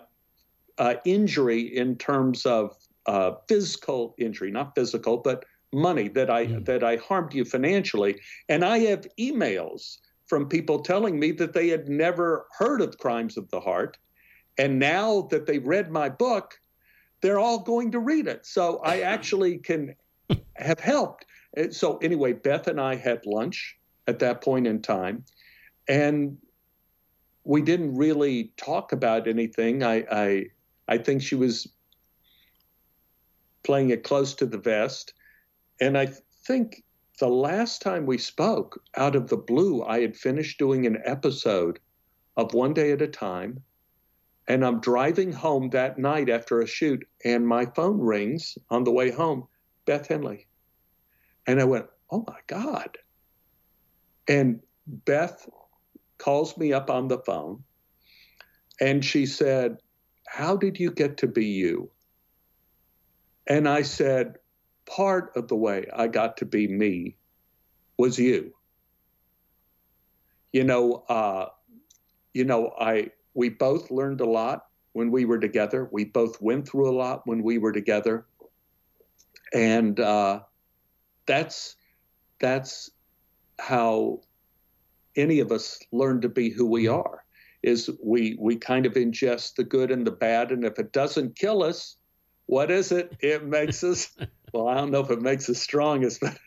uh, 0.78 0.96
injury 1.04 1.62
in 1.62 1.96
terms 1.98 2.46
of 2.46 2.76
uh, 3.08 3.32
physical 3.48 4.14
injury, 4.20 4.52
not 4.52 4.76
physical, 4.76 5.18
but 5.18 5.46
money 5.74 6.10
that 6.10 6.30
I 6.30 6.46
mm. 6.46 6.66
that 6.66 6.84
I 6.84 6.98
harmed 6.98 7.34
you 7.34 7.46
financially. 7.46 8.20
And 8.50 8.64
I 8.64 8.80
have 8.80 9.08
emails 9.20 9.98
from 10.32 10.48
people 10.48 10.80
telling 10.80 11.20
me 11.20 11.34
that 11.34 11.52
they 11.52 11.68
had 11.68 11.90
never 11.90 12.48
heard 12.58 12.80
of 12.80 12.98
crimes 12.98 13.36
of 13.36 13.50
the 13.50 13.60
heart. 13.60 13.98
And 14.58 14.80
now 14.80 15.24
that 15.24 15.46
they 15.46 15.60
read 15.60 15.92
my 15.92 16.08
book, 16.08 16.58
they're 17.20 17.38
all 17.38 17.60
going 17.60 17.92
to 17.92 18.00
read 18.00 18.28
it. 18.28 18.46
So 18.46 18.78
I 18.78 19.02
actually 19.16 19.58
can 19.58 19.94
have 20.56 20.80
helped. 20.80 21.26
Uh, 21.58 21.70
so, 21.72 21.98
anyway, 21.98 22.32
Beth 22.32 22.68
and 22.68 22.80
I 22.80 22.96
had 22.96 23.26
lunch 23.26 23.78
at 24.08 24.20
that 24.20 24.42
point 24.42 24.68
in 24.68 24.82
time. 24.82 25.26
And 25.90 26.38
we 27.44 27.62
didn't 27.62 27.98
really 27.98 28.54
talk 28.56 28.94
about 28.94 29.28
anything. 29.28 29.84
I, 29.84 30.06
I, 30.10 30.46
I 30.88 30.98
think 30.98 31.24
she 31.24 31.36
was 31.36 31.68
playing 33.64 33.90
it 33.90 34.06
close 34.06 34.34
to 34.36 34.46
the 34.46 34.58
vest. 34.58 35.14
And 35.82 35.98
I 35.98 36.06
think 36.46 36.86
the 37.22 37.30
last 37.30 37.84
time 37.84 38.08
we 38.08 38.18
spoke, 38.18 38.84
out 38.98 39.16
of 39.16 39.28
the 39.28 39.38
blue, 39.38 39.84
I 39.84 40.02
had 40.02 40.18
finished 40.18 40.58
doing 40.58 40.88
an 40.88 40.98
episode 41.06 41.78
of 42.36 42.56
One 42.56 42.74
Day 42.74 42.94
at 42.94 43.04
a 43.04 43.08
Time. 43.08 43.62
And 44.48 44.66
I'm 44.66 44.82
driving 44.82 45.32
home 45.32 45.70
that 45.70 46.00
night 46.00 46.30
after 46.30 46.62
a 46.62 46.68
shoot, 46.68 47.08
and 47.24 47.48
my 47.48 47.68
phone 47.76 48.00
rings 48.00 48.58
on 48.72 48.84
the 48.84 48.92
way 48.92 49.12
home 49.12 49.48
Beth 49.86 50.08
Henley. 50.08 50.48
And 51.46 51.62
I 51.62 51.64
went, 51.66 51.86
Oh 52.10 52.26
my 52.28 52.40
God. 52.48 52.98
And 54.28 54.60
Beth 54.88 55.48
calls 56.18 56.58
me 56.58 56.74
up 56.74 56.90
on 56.90 57.08
the 57.08 57.20
phone 57.20 57.64
and 58.80 59.06
she 59.06 59.28
said, 59.28 59.78
How 60.28 60.58
did 60.58 60.80
you 60.80 60.90
get 60.90 61.18
to 61.18 61.28
be 61.28 61.46
you? 61.46 61.92
And 63.46 63.70
I 63.70 63.84
said, 63.84 64.38
part 64.96 65.32
of 65.36 65.48
the 65.48 65.56
way 65.56 65.86
I 65.96 66.08
got 66.08 66.38
to 66.38 66.46
be 66.46 66.68
me 66.68 67.16
was 67.98 68.20
you. 68.20 68.54
You 70.52 70.66
know, 70.66 71.04
uh, 71.08 71.48
you 72.34 72.44
know, 72.44 72.74
I 72.80 73.12
we 73.34 73.50
both 73.50 73.90
learned 73.90 74.22
a 74.22 74.26
lot 74.26 74.66
when 74.94 75.12
we 75.12 75.24
were 75.26 75.40
together. 75.40 75.88
We 75.92 76.06
both 76.06 76.42
went 76.42 76.68
through 76.68 76.90
a 76.90 76.98
lot 76.98 77.26
when 77.26 77.42
we 77.42 77.58
were 77.58 77.72
together, 77.72 78.26
and 79.54 80.00
uh, 80.00 80.42
that's 81.26 81.78
that's 82.40 82.92
how 83.60 84.22
any 85.16 85.40
of 85.40 85.52
us 85.52 85.80
learn 85.92 86.20
to 86.22 86.30
be 86.30 86.50
who 86.50 86.66
we 86.66 86.88
are. 86.88 87.24
Is 87.64 87.90
we 88.04 88.36
we 88.40 88.58
kind 88.58 88.86
of 88.86 88.94
ingest 88.94 89.56
the 89.56 89.64
good 89.64 89.92
and 89.92 90.06
the 90.06 90.12
bad, 90.12 90.52
and 90.52 90.66
if 90.66 90.80
it 90.80 90.92
doesn't 90.92 91.38
kill 91.38 91.64
us, 91.64 91.96
what 92.52 92.70
is 92.70 92.92
it? 92.92 93.16
It 93.22 93.46
makes 93.46 93.82
us 93.82 94.10
well, 94.54 94.68
I 94.68 94.76
don't 94.76 94.92
know 94.92 95.00
if 95.00 95.10
it 95.10 95.22
makes 95.22 95.50
us 95.50 95.62
strongest, 95.62 96.20
but 96.20 96.38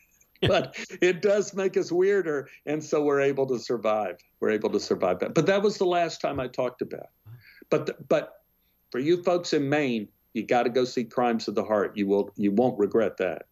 but 0.42 0.76
it 1.00 1.22
does 1.22 1.54
make 1.54 1.78
us 1.78 1.90
weirder, 1.90 2.50
and 2.66 2.84
so 2.84 3.02
we're 3.02 3.22
able 3.22 3.46
to 3.46 3.58
survive. 3.58 4.18
We're 4.38 4.50
able 4.50 4.68
to 4.70 4.80
survive 4.80 5.20
that. 5.20 5.32
But 5.32 5.46
that 5.46 5.62
was 5.62 5.78
the 5.78 5.86
last 5.86 6.20
time 6.20 6.38
I 6.38 6.48
talked 6.48 6.82
about. 6.82 7.08
But 7.70 8.06
but 8.06 8.42
for 8.90 8.98
you 8.98 9.22
folks 9.22 9.54
in 9.54 9.66
Maine, 9.66 10.06
you 10.34 10.44
got 10.44 10.64
to 10.64 10.68
go 10.68 10.84
see 10.84 11.04
Crimes 11.04 11.48
of 11.48 11.54
the 11.54 11.64
Heart. 11.64 11.96
You 11.96 12.06
will 12.06 12.30
you 12.36 12.52
won't 12.52 12.78
regret 12.78 13.16
that. 13.16 13.46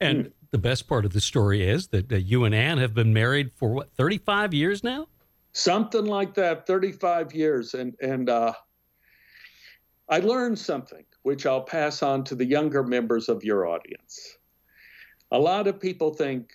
And 0.00 0.24
mm. 0.24 0.32
the 0.50 0.58
best 0.58 0.88
part 0.88 1.04
of 1.04 1.12
the 1.12 1.20
story 1.20 1.62
is 1.62 1.86
that 1.88 2.12
uh, 2.12 2.16
you 2.16 2.42
and 2.42 2.54
Ann 2.54 2.78
have 2.78 2.94
been 2.94 3.14
married 3.14 3.52
for 3.54 3.72
what 3.72 3.94
thirty 3.94 4.18
five 4.18 4.52
years 4.52 4.82
now. 4.82 5.06
Something 5.52 6.06
like 6.06 6.34
that, 6.34 6.66
thirty 6.66 6.90
five 6.90 7.32
years, 7.32 7.74
and 7.74 7.94
and 8.02 8.28
uh, 8.28 8.54
I 10.08 10.18
learned 10.18 10.58
something 10.58 11.04
which 11.26 11.44
I'll 11.44 11.64
pass 11.64 12.04
on 12.04 12.22
to 12.26 12.36
the 12.36 12.44
younger 12.44 12.84
members 12.84 13.28
of 13.28 13.42
your 13.42 13.66
audience. 13.66 14.38
A 15.32 15.38
lot 15.40 15.66
of 15.66 15.80
people 15.80 16.14
think 16.14 16.52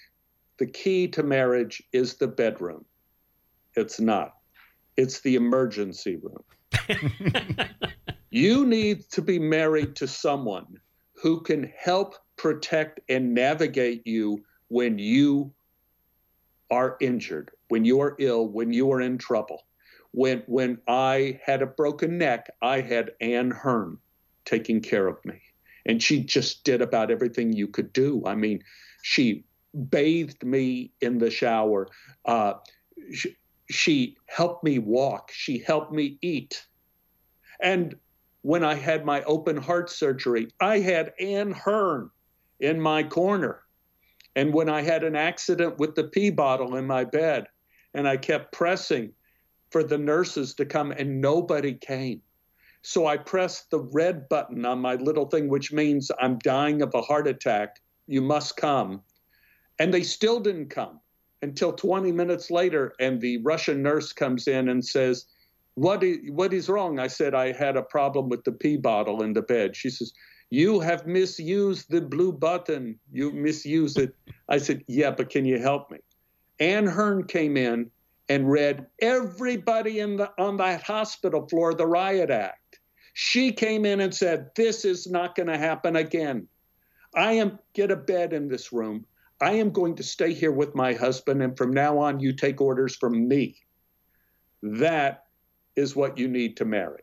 the 0.60 0.66
key 0.66 1.10
to 1.10 1.24
marriage 1.24 1.84
is 1.92 2.14
the 2.14 2.30
bedroom. 2.30 2.86
It's 3.76 4.00
not, 4.00 4.32
it's 4.96 5.20
the 5.20 5.36
emergency 5.36 6.22
room. 6.24 6.98
you 8.30 8.66
need 8.66 9.10
to 9.10 9.22
be 9.22 9.40
married 9.40 9.94
to 9.98 10.08
someone 10.08 10.80
who 11.22 11.42
can 11.42 11.70
help 11.78 12.16
protect 12.38 13.02
and 13.10 13.34
navigate 13.34 14.08
you 14.08 14.42
when 14.70 14.98
you 14.98 15.52
are 16.72 16.96
injured, 17.02 17.52
when 17.68 17.84
you 17.84 18.00
are 18.00 18.16
ill, 18.20 18.48
when 18.48 18.72
you 18.72 18.90
are 18.94 19.02
in 19.02 19.18
trouble, 19.18 19.64
when 20.12 20.44
when 20.48 20.78
I 20.88 21.42
had 21.44 21.62
a 21.62 21.68
broken 21.68 22.18
neck, 22.18 22.50
I 22.62 22.80
had 22.80 23.12
Ann 23.20 23.52
Hearn 23.52 23.98
taking 24.46 24.82
care 24.82 25.08
of 25.08 25.24
me. 25.26 25.42
And 25.86 26.02
she 26.02 26.24
just 26.24 26.64
did 26.64 26.82
about 26.82 27.12
everything 27.12 27.54
you 27.54 27.68
could 27.68 27.92
do. 27.94 28.24
I 28.26 28.36
mean, 28.36 28.64
she 29.02 29.46
bathed 29.90 30.44
me 30.44 30.92
in 31.02 31.18
the 31.18 31.32
shower. 31.32 31.88
Uh, 32.26 32.54
she, 33.14 33.36
she 33.70 34.18
helped 34.28 34.64
me 34.64 34.80
walk. 34.80 35.32
She 35.34 35.58
helped 35.58 35.92
me 35.92 36.18
eat. 36.22 36.66
And 37.62 37.96
when 38.42 38.64
I 38.64 38.76
had 38.76 39.06
my 39.06 39.24
open 39.24 39.58
heart 39.58 39.90
surgery, 39.90 40.50
I 40.60 40.80
had 40.80 41.14
Ann 41.20 41.52
Hearn 41.52 42.10
in 42.60 42.80
my 42.80 43.04
corner. 43.04 43.64
And 44.36 44.54
when 44.54 44.70
I 44.70 44.82
had 44.82 45.04
an 45.04 45.16
accident 45.16 45.78
with 45.78 45.96
the 45.96 46.06
pee 46.06 46.30
bottle 46.30 46.76
in 46.76 46.86
my 46.86 47.04
bed, 47.04 47.48
and 47.94 48.08
I 48.08 48.18
kept 48.18 48.54
pressing 48.54 49.12
for 49.72 49.84
the 49.84 49.98
nurses 49.98 50.54
to 50.56 50.66
come, 50.66 50.92
and 50.92 51.22
nobody 51.22 51.74
came. 51.74 52.22
So 52.84 53.06
I 53.06 53.18
pressed 53.18 53.70
the 53.70 53.80
red 53.80 54.28
button 54.30 54.66
on 54.66 54.80
my 54.80 54.96
little 54.96 55.26
thing, 55.26 55.50
which 55.50 55.72
means 55.72 56.12
I'm 56.20 56.40
dying 56.40 56.82
of 56.82 56.94
a 56.96 57.02
heart 57.02 57.28
attack. 57.28 57.80
You 58.08 58.22
must 58.22 58.58
come. 58.58 59.02
And 59.80 59.94
they 59.94 60.04
still 60.04 60.40
didn't 60.40 60.70
come 60.70 61.00
until 61.42 61.74
20 61.74 62.12
minutes 62.12 62.50
later. 62.52 62.94
And 63.00 63.22
the 63.22 63.38
Russian 63.38 63.82
nurse 63.82 64.14
comes 64.14 64.48
in 64.48 64.70
and 64.70 64.84
says, 64.84 65.26
what 65.76 66.04
is, 66.04 66.18
what 66.30 66.54
is 66.54 66.70
wrong? 66.70 67.00
I 67.00 67.08
said, 67.08 67.34
I 67.34 67.52
had 67.52 67.78
a 67.78 67.82
problem 67.82 68.30
with 68.30 68.44
the 68.44 68.52
pee 68.52 68.78
bottle 68.78 69.24
in 69.24 69.34
the 69.34 69.42
bed. 69.42 69.76
She 69.76 69.90
says, 69.90 70.14
You 70.50 70.80
have 70.80 71.08
misused 71.08 71.90
the 71.90 72.02
blue 72.02 72.32
button. 72.32 73.00
You 73.12 73.32
misused 73.32 73.98
it. 73.98 74.16
I 74.50 74.58
said, 74.58 74.84
Yeah, 74.88 75.12
but 75.12 75.30
can 75.30 75.46
you 75.46 75.60
help 75.60 75.90
me? 75.90 76.00
Ann 76.60 76.86
Hearn 76.86 77.26
came 77.26 77.58
in 77.58 77.90
and 78.30 78.50
read 78.50 78.86
everybody 79.02 80.00
in 80.00 80.18
the, 80.18 80.32
on 80.38 80.58
that 80.58 80.84
hospital 80.84 81.48
floor 81.48 81.74
the 81.74 81.88
riot 81.88 82.30
act. 82.30 82.61
She 83.14 83.52
came 83.52 83.86
in 83.86 84.00
and 84.00 84.14
said, 84.14 84.52
This 84.56 84.86
is 84.86 85.08
not 85.08 85.36
going 85.36 85.48
to 85.48 85.58
happen 85.58 85.96
again. 85.96 86.48
I 87.16 87.34
am 87.34 87.60
get 87.74 87.92
a 87.92 87.96
bed 87.96 88.34
in 88.34 88.48
this 88.48 88.72
room. 88.72 89.06
I 89.42 89.54
am 89.54 89.72
going 89.72 89.96
to 89.96 90.04
stay 90.04 90.34
here 90.34 90.52
with 90.52 90.76
my 90.76 90.94
husband, 90.94 91.42
and 91.42 91.58
from 91.58 91.74
now 91.74 91.98
on, 91.98 92.20
you 92.20 92.32
take 92.32 92.62
orders 92.62 92.96
from 92.96 93.28
me. 93.28 93.58
That 94.62 95.26
is 95.76 95.96
what 95.96 96.18
you 96.18 96.28
need 96.28 96.58
to 96.58 96.66
marry. 96.66 97.02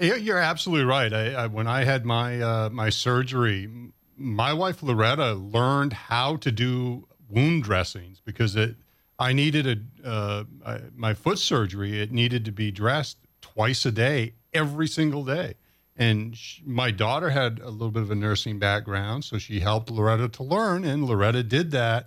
Yeah, 0.00 0.14
you're 0.14 0.38
absolutely 0.38 0.84
right. 0.84 1.12
I, 1.12 1.32
I, 1.32 1.46
when 1.48 1.66
I 1.66 1.82
had 1.82 2.04
my 2.04 2.40
uh, 2.40 2.70
my 2.70 2.88
surgery, 2.88 3.68
my 4.16 4.52
wife 4.52 4.82
Loretta 4.82 5.32
learned 5.32 5.92
how 5.92 6.36
to 6.36 6.52
do 6.52 7.08
wound 7.28 7.64
dressings 7.64 8.20
because 8.24 8.54
it 8.54 8.76
I 9.18 9.32
needed 9.32 9.88
a 10.04 10.46
uh, 10.64 10.78
my 10.94 11.14
foot 11.14 11.40
surgery. 11.40 12.00
It 12.00 12.12
needed 12.12 12.44
to 12.44 12.52
be 12.52 12.70
dressed 12.70 13.18
twice 13.58 13.84
a 13.84 13.90
day, 13.90 14.34
every 14.54 14.86
single 14.86 15.24
day. 15.24 15.52
And 15.96 16.36
she, 16.36 16.62
my 16.64 16.92
daughter 16.92 17.30
had 17.30 17.58
a 17.58 17.70
little 17.70 17.90
bit 17.90 18.04
of 18.04 18.10
a 18.12 18.14
nursing 18.14 18.60
background, 18.60 19.24
so 19.24 19.36
she 19.36 19.58
helped 19.58 19.90
Loretta 19.90 20.28
to 20.28 20.44
learn, 20.44 20.84
and 20.84 21.04
Loretta 21.04 21.42
did 21.42 21.72
that. 21.72 22.06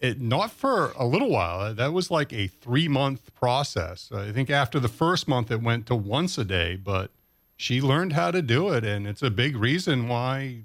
It 0.00 0.18
not 0.18 0.50
for 0.50 0.92
a 0.96 1.04
little 1.04 1.28
while. 1.28 1.60
Uh, 1.60 1.72
that 1.74 1.92
was 1.92 2.10
like 2.10 2.32
a 2.32 2.46
three 2.46 2.88
month 2.88 3.34
process. 3.34 4.10
I 4.12 4.32
think 4.32 4.48
after 4.48 4.80
the 4.80 4.88
first 4.88 5.28
month, 5.28 5.50
it 5.50 5.60
went 5.60 5.84
to 5.88 5.94
once 5.94 6.38
a 6.38 6.44
day, 6.44 6.76
but 6.76 7.10
she 7.54 7.82
learned 7.82 8.14
how 8.14 8.30
to 8.30 8.40
do 8.40 8.70
it, 8.70 8.82
and 8.82 9.06
it's 9.06 9.22
a 9.22 9.30
big 9.30 9.56
reason 9.56 10.08
why 10.08 10.62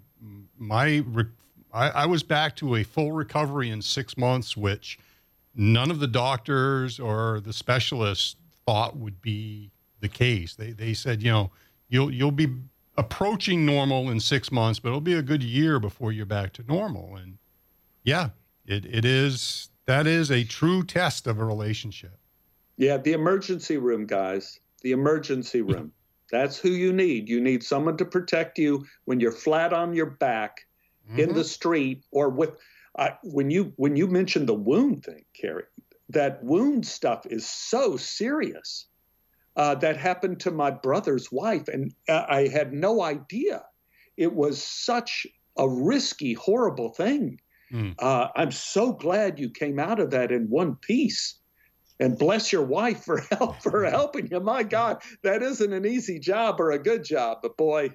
my 0.58 1.04
I, 1.74 1.90
I 1.90 2.06
was 2.06 2.24
back 2.24 2.56
to 2.56 2.76
a 2.76 2.84
full 2.84 3.12
recovery 3.12 3.70
in 3.70 3.82
six 3.82 4.16
months, 4.16 4.56
which 4.56 4.98
none 5.54 5.92
of 5.92 6.00
the 6.00 6.08
doctors 6.08 6.98
or 6.98 7.42
the 7.42 7.52
specialists 7.52 8.38
thought 8.66 8.96
would 8.96 9.22
be 9.22 9.70
the 10.08 10.18
case. 10.18 10.56
They 10.56 10.72
they 10.72 10.94
said, 10.94 11.22
you 11.22 11.32
know, 11.32 11.52
you'll 11.90 12.12
you'll 12.12 12.32
be 12.32 12.48
approaching 12.98 13.66
normal 13.66 14.10
in 14.10 14.20
six 14.20 14.52
months, 14.52 14.80
but 14.80 14.90
it'll 14.90 15.02
be 15.02 15.14
a 15.14 15.22
good 15.22 15.44
year 15.44 15.80
before 15.80 16.12
you're 16.12 16.26
back 16.26 16.54
to 16.54 16.64
normal. 16.64 17.16
And 17.18 17.38
yeah, 18.04 18.30
it 18.66 18.86
it 18.86 19.06
is 19.06 19.70
that 19.86 20.08
is 20.08 20.32
a 20.32 20.44
true 20.44 20.84
test 20.84 21.28
of 21.28 21.40
a 21.40 21.46
relationship. 21.46 22.18
Yeah, 22.78 22.98
the 22.98 23.14
emergency 23.14 23.78
room, 23.78 24.06
guys. 24.06 24.60
The 24.84 24.92
emergency 24.92 25.62
room. 25.62 25.92
That's 26.32 26.60
who 26.60 26.70
you 26.70 26.94
need. 26.94 27.30
You 27.30 27.40
need 27.42 27.64
someone 27.64 27.98
to 27.98 28.06
protect 28.06 28.60
you 28.60 28.86
when 29.06 29.20
you're 29.20 29.32
flat 29.32 29.74
on 29.74 29.94
your 29.94 30.06
back 30.06 30.68
mm-hmm. 31.10 31.20
in 31.20 31.34
the 31.34 31.44
street 31.44 32.04
or 32.12 32.30
with 32.30 32.52
I, 32.98 33.16
when 33.24 33.50
you 33.50 33.74
when 33.76 33.96
you 33.96 34.08
mentioned 34.08 34.48
the 34.48 34.54
wound 34.54 35.06
thing, 35.06 35.26
Carrie, 35.34 35.64
that 36.10 36.44
wound 36.44 36.86
stuff 36.86 37.26
is 37.26 37.48
so 37.48 37.98
serious. 37.98 38.88
Uh, 39.58 39.74
that 39.74 39.98
happened 39.98 40.40
to 40.40 40.52
my 40.52 40.70
brother's 40.70 41.32
wife, 41.32 41.68
and 41.68 41.92
I 42.08 42.48
had 42.48 42.74
no 42.74 43.02
idea. 43.02 43.64
It 44.16 44.34
was 44.34 44.64
such 44.64 45.26
a 45.58 45.68
risky, 45.68 46.34
horrible 46.34 46.90
thing. 46.90 47.40
Mm. 47.72 47.96
Uh, 48.00 48.28
I'm 48.36 48.52
so 48.52 48.94
glad 48.94 49.40
you 49.40 49.50
came 49.50 49.80
out 49.80 50.00
of 50.00 50.12
that 50.12 50.32
in 50.32 50.50
one 50.50 50.76
piece. 50.76 51.40
And 52.00 52.16
bless 52.16 52.54
your 52.54 52.64
wife 52.64 53.04
for 53.04 53.18
help 53.32 53.60
for 53.64 53.84
helping 53.90 54.28
you. 54.28 54.40
My 54.40 54.62
God, 54.62 55.02
that 55.24 55.42
isn't 55.42 55.74
an 55.74 55.86
easy 55.86 56.20
job 56.20 56.62
or 56.62 56.70
a 56.70 56.80
good 56.80 57.04
job, 57.04 57.40
but 57.42 57.58
boy, 57.58 57.90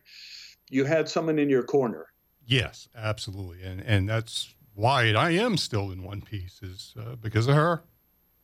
you 0.68 0.84
had 0.84 1.08
someone 1.08 1.38
in 1.38 1.48
your 1.48 1.62
corner. 1.62 2.08
Yes, 2.44 2.88
absolutely, 2.96 3.62
and 3.62 3.80
and 3.80 4.08
that's 4.08 4.52
why 4.74 5.12
I 5.12 5.30
am 5.30 5.56
still 5.56 5.92
in 5.92 6.02
one 6.02 6.22
piece 6.22 6.60
is 6.60 6.94
uh, 6.98 7.14
because 7.14 7.46
of 7.46 7.54
her. 7.54 7.84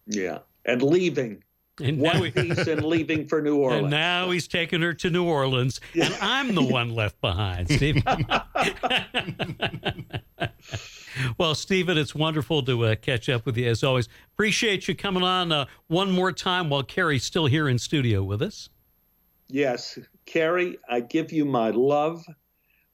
Yeah, 0.06 0.38
and 0.64 0.80
leaving. 0.80 1.42
And 1.82 1.98
one 1.98 2.24
he, 2.24 2.30
piece 2.30 2.66
and 2.66 2.84
leaving 2.84 3.26
for 3.26 3.40
New 3.40 3.56
Orleans. 3.58 3.82
And 3.82 3.90
now 3.90 4.30
he's 4.30 4.48
taking 4.48 4.82
her 4.82 4.94
to 4.94 5.10
New 5.10 5.24
Orleans, 5.24 5.80
and 5.94 6.14
I'm 6.20 6.54
the 6.54 6.64
one 6.64 6.90
left 6.90 7.20
behind, 7.20 7.68
Steve. 7.70 8.02
well, 11.38 11.54
Stephen, 11.54 11.98
it's 11.98 12.14
wonderful 12.14 12.62
to 12.64 12.86
uh, 12.86 12.94
catch 12.96 13.28
up 13.28 13.46
with 13.46 13.56
you 13.56 13.68
as 13.68 13.84
always. 13.84 14.08
Appreciate 14.34 14.88
you 14.88 14.94
coming 14.94 15.22
on 15.22 15.52
uh, 15.52 15.66
one 15.86 16.10
more 16.10 16.32
time 16.32 16.70
while 16.70 16.82
Carrie's 16.82 17.24
still 17.24 17.46
here 17.46 17.68
in 17.68 17.78
studio 17.78 18.22
with 18.22 18.42
us. 18.42 18.68
Yes, 19.48 19.98
Carrie, 20.26 20.78
I 20.88 21.00
give 21.00 21.32
you 21.32 21.44
my 21.44 21.70
love. 21.70 22.24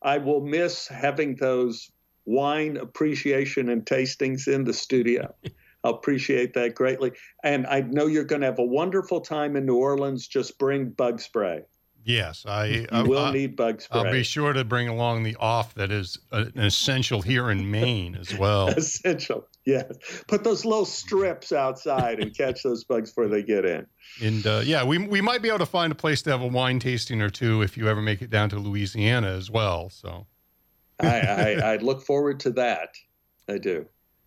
I 0.02 0.18
will 0.18 0.40
miss 0.40 0.86
having 0.86 1.36
those 1.36 1.90
wine 2.26 2.76
appreciation 2.76 3.68
and 3.68 3.84
tastings 3.84 4.46
in 4.46 4.64
the 4.64 4.72
studio. 4.72 5.34
I 5.84 5.90
appreciate 5.90 6.54
that 6.54 6.74
greatly. 6.74 7.12
And 7.42 7.66
I 7.66 7.82
know 7.82 8.06
you're 8.06 8.24
going 8.24 8.40
to 8.40 8.46
have 8.46 8.58
a 8.58 8.64
wonderful 8.64 9.20
time 9.20 9.56
in 9.56 9.66
New 9.66 9.76
Orleans. 9.76 10.26
Just 10.26 10.58
bring 10.58 10.90
bug 10.90 11.20
spray. 11.20 11.62
Yes, 12.06 12.44
I, 12.46 12.86
I 12.92 13.02
will 13.02 13.26
I, 13.26 13.32
need 13.32 13.56
bug 13.56 13.80
spray. 13.80 14.00
I'll 14.00 14.12
be 14.12 14.22
sure 14.22 14.52
to 14.52 14.62
bring 14.62 14.88
along 14.88 15.22
the 15.22 15.36
off 15.36 15.72
that 15.74 15.90
is 15.90 16.18
an 16.32 16.52
essential 16.58 17.22
here 17.22 17.50
in 17.50 17.70
Maine 17.70 18.14
as 18.14 18.36
well. 18.36 18.68
essential, 18.76 19.48
yes. 19.64 19.90
Put 20.28 20.44
those 20.44 20.66
little 20.66 20.84
strips 20.84 21.50
outside 21.50 22.20
and 22.20 22.36
catch 22.36 22.62
those 22.62 22.84
bugs 22.84 23.10
before 23.10 23.28
they 23.28 23.42
get 23.42 23.64
in. 23.64 23.86
And 24.22 24.46
uh, 24.46 24.60
yeah, 24.64 24.84
we 24.84 24.98
we 24.98 25.22
might 25.22 25.40
be 25.40 25.48
able 25.48 25.60
to 25.60 25.66
find 25.66 25.90
a 25.90 25.94
place 25.94 26.20
to 26.22 26.30
have 26.30 26.42
a 26.42 26.46
wine 26.46 26.78
tasting 26.78 27.22
or 27.22 27.30
two 27.30 27.62
if 27.62 27.78
you 27.78 27.88
ever 27.88 28.02
make 28.02 28.20
it 28.20 28.28
down 28.28 28.50
to 28.50 28.58
Louisiana 28.58 29.28
as 29.28 29.50
well. 29.50 29.88
So 29.88 30.26
I, 31.00 31.20
I, 31.20 31.50
I 31.52 31.76
look 31.76 32.02
forward 32.02 32.38
to 32.40 32.50
that. 32.50 32.90
I 33.48 33.56
do. 33.56 33.86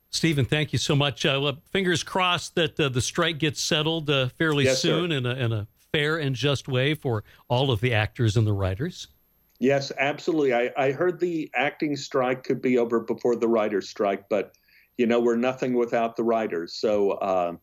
Stephen, 0.10 0.46
thank 0.46 0.74
you 0.74 0.80
so 0.80 0.96
much. 0.96 1.26
Uh, 1.26 1.54
fingers 1.72 2.04
crossed 2.04 2.56
that 2.56 2.80
uh, 2.80 2.89
the 2.89 3.02
strike 3.02 3.38
gets 3.38 3.62
settled 3.62 4.10
uh, 4.10 4.30
fairly 4.30 4.65
yes, 4.65 4.82
soon 4.82 5.12
in 5.12 5.26
a, 5.26 5.36
in 5.36 5.52
a, 5.52 5.67
fair 5.93 6.17
and 6.17 6.36
just 6.36 6.67
way 6.67 6.93
for 6.93 7.24
all 7.48 7.72
of 7.72 7.80
the 7.80 7.93
actors 7.93 8.36
and 8.36 8.46
the 8.46 8.54
writers. 8.54 9.08
Yes, 9.60 9.91
absolutely. 9.98 10.54
I, 10.54 10.70
I 10.78 10.91
heard 10.91 11.20
the 11.20 11.50
acting 11.56 11.96
strike 11.96 12.43
could 12.43 12.62
be 12.62 12.78
over 12.78 13.00
before 13.00 13.36
the 13.36 13.48
writers' 13.48 13.89
strike, 13.89 14.30
but 14.30 14.54
you 14.98 15.08
know 15.08 15.20
we're 15.20 15.38
nothing 15.38 15.74
without 15.74 16.15
the 16.15 16.24
writers. 16.24 16.74
So 16.74 17.12
uh, 17.12 17.54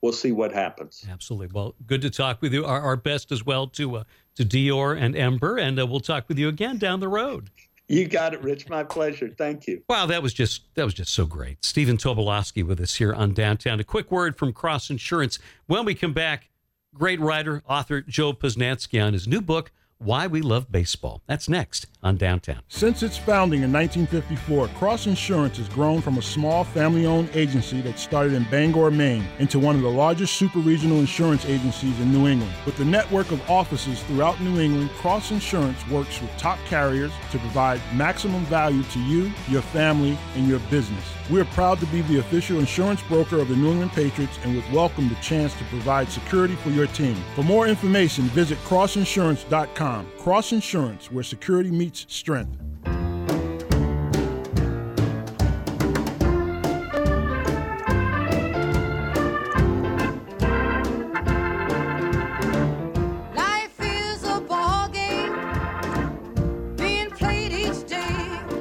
we'll 0.00 0.12
see 0.12 0.32
what 0.32 0.52
happens. 0.52 1.04
Absolutely. 1.08 1.48
Well, 1.52 1.76
good 1.86 2.02
to 2.02 2.10
talk 2.10 2.42
with 2.42 2.52
you. 2.52 2.64
Our, 2.64 2.80
our 2.80 2.96
best 2.96 3.30
as 3.30 3.44
well 3.44 3.66
to 3.68 3.96
uh, 3.98 4.04
to 4.36 4.44
Dior 4.44 5.00
and 5.00 5.14
Ember, 5.14 5.58
and 5.58 5.78
uh, 5.78 5.86
we'll 5.86 6.00
talk 6.00 6.28
with 6.28 6.38
you 6.38 6.48
again 6.48 6.78
down 6.78 7.00
the 7.00 7.08
road. 7.08 7.50
You 7.90 8.06
got 8.06 8.34
it, 8.34 8.42
Rich. 8.44 8.68
My 8.68 8.84
pleasure. 8.84 9.28
Thank 9.36 9.66
you. 9.66 9.82
Wow, 9.88 10.06
that 10.06 10.22
was 10.22 10.32
just 10.32 10.72
that 10.76 10.84
was 10.84 10.94
just 10.94 11.12
so 11.12 11.26
great. 11.26 11.64
Stephen 11.64 11.96
Tobolowsky 11.96 12.64
with 12.64 12.78
us 12.78 12.94
here 12.94 13.12
on 13.12 13.34
Downtown. 13.34 13.80
A 13.80 13.84
quick 13.84 14.12
word 14.12 14.38
from 14.38 14.52
Cross 14.52 14.90
Insurance. 14.90 15.40
When 15.66 15.84
we 15.84 15.96
come 15.96 16.12
back, 16.12 16.50
great 16.94 17.18
writer, 17.18 17.64
author 17.68 18.00
Joe 18.00 18.32
Posnanski 18.32 19.04
on 19.04 19.12
his 19.12 19.26
new 19.26 19.40
book, 19.40 19.72
why 20.02 20.26
We 20.26 20.40
Love 20.40 20.72
Baseball. 20.72 21.22
That's 21.26 21.48
next 21.48 21.86
on 22.02 22.16
Downtown. 22.16 22.62
Since 22.68 23.02
its 23.02 23.18
founding 23.18 23.62
in 23.62 23.70
1954, 23.70 24.68
Cross 24.78 25.06
Insurance 25.06 25.58
has 25.58 25.68
grown 25.68 26.00
from 26.00 26.16
a 26.16 26.22
small 26.22 26.64
family 26.64 27.04
owned 27.04 27.28
agency 27.34 27.82
that 27.82 27.98
started 27.98 28.32
in 28.32 28.44
Bangor, 28.44 28.90
Maine, 28.90 29.26
into 29.38 29.58
one 29.58 29.76
of 29.76 29.82
the 29.82 29.90
largest 29.90 30.36
super 30.36 30.58
regional 30.58 30.98
insurance 31.00 31.44
agencies 31.44 32.00
in 32.00 32.10
New 32.12 32.26
England. 32.26 32.52
With 32.64 32.80
a 32.80 32.84
network 32.84 33.30
of 33.30 33.50
offices 33.50 34.02
throughout 34.04 34.40
New 34.40 34.58
England, 34.58 34.90
Cross 34.92 35.32
Insurance 35.32 35.86
works 35.88 36.20
with 36.20 36.34
top 36.38 36.58
carriers 36.64 37.12
to 37.32 37.38
provide 37.38 37.80
maximum 37.94 38.42
value 38.46 38.82
to 38.84 39.00
you, 39.00 39.30
your 39.48 39.62
family, 39.62 40.16
and 40.34 40.48
your 40.48 40.60
business. 40.70 41.04
We 41.30 41.40
are 41.40 41.44
proud 41.46 41.78
to 41.78 41.86
be 41.86 42.02
the 42.02 42.18
official 42.18 42.58
insurance 42.58 43.00
broker 43.02 43.38
of 43.38 43.48
the 43.48 43.54
New 43.54 43.70
England 43.70 43.92
Patriots 43.92 44.36
and 44.42 44.56
would 44.56 44.72
welcome 44.72 45.08
the 45.08 45.14
chance 45.16 45.54
to 45.54 45.64
provide 45.64 46.08
security 46.08 46.56
for 46.56 46.70
your 46.70 46.88
team. 46.88 47.14
For 47.36 47.44
more 47.44 47.68
information, 47.68 48.24
visit 48.24 48.58
crossinsurance.com. 48.64 50.08
Cross 50.18 50.52
Insurance, 50.52 51.12
where 51.12 51.22
security 51.22 51.70
meets 51.70 52.04
strength. 52.08 52.59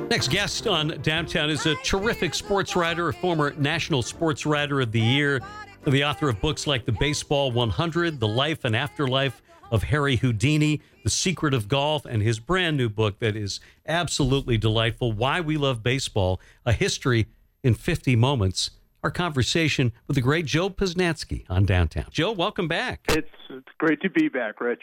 Next 0.09 0.31
guest 0.31 0.65
on 0.65 0.87
Downtown 1.03 1.51
is 1.51 1.67
a 1.67 1.75
terrific 1.75 2.33
sports 2.33 2.75
writer, 2.75 3.09
a 3.09 3.13
former 3.13 3.53
National 3.59 4.01
Sports 4.01 4.43
Writer 4.43 4.81
of 4.81 4.91
the 4.91 4.99
Year, 4.99 5.39
the 5.85 6.03
author 6.03 6.29
of 6.29 6.41
books 6.41 6.65
like 6.65 6.85
The 6.85 6.93
Baseball 6.93 7.51
100, 7.51 8.19
The 8.19 8.27
Life 8.27 8.65
and 8.65 8.75
Afterlife 8.75 9.39
of 9.69 9.83
Harry 9.83 10.15
Houdini, 10.15 10.81
The 11.03 11.11
Secret 11.11 11.53
of 11.53 11.67
Golf, 11.67 12.05
and 12.05 12.23
his 12.23 12.39
brand 12.39 12.75
new 12.75 12.89
book 12.89 13.19
that 13.19 13.35
is 13.35 13.59
absolutely 13.87 14.57
delightful 14.57 15.11
Why 15.11 15.41
We 15.41 15.57
Love 15.57 15.83
Baseball 15.83 16.41
A 16.65 16.73
History 16.73 17.27
in 17.61 17.75
50 17.75 18.15
Moments. 18.15 18.71
Our 19.03 19.11
conversation 19.11 19.91
with 20.07 20.15
the 20.15 20.21
great 20.21 20.47
Joe 20.47 20.71
Posnanski 20.71 21.45
on 21.49 21.65
Downtown. 21.65 22.07
Joe, 22.09 22.31
welcome 22.31 22.67
back. 22.67 23.01
It's 23.09 23.29
great 23.77 24.01
to 24.01 24.09
be 24.09 24.27
back, 24.27 24.59
Rich. 24.59 24.81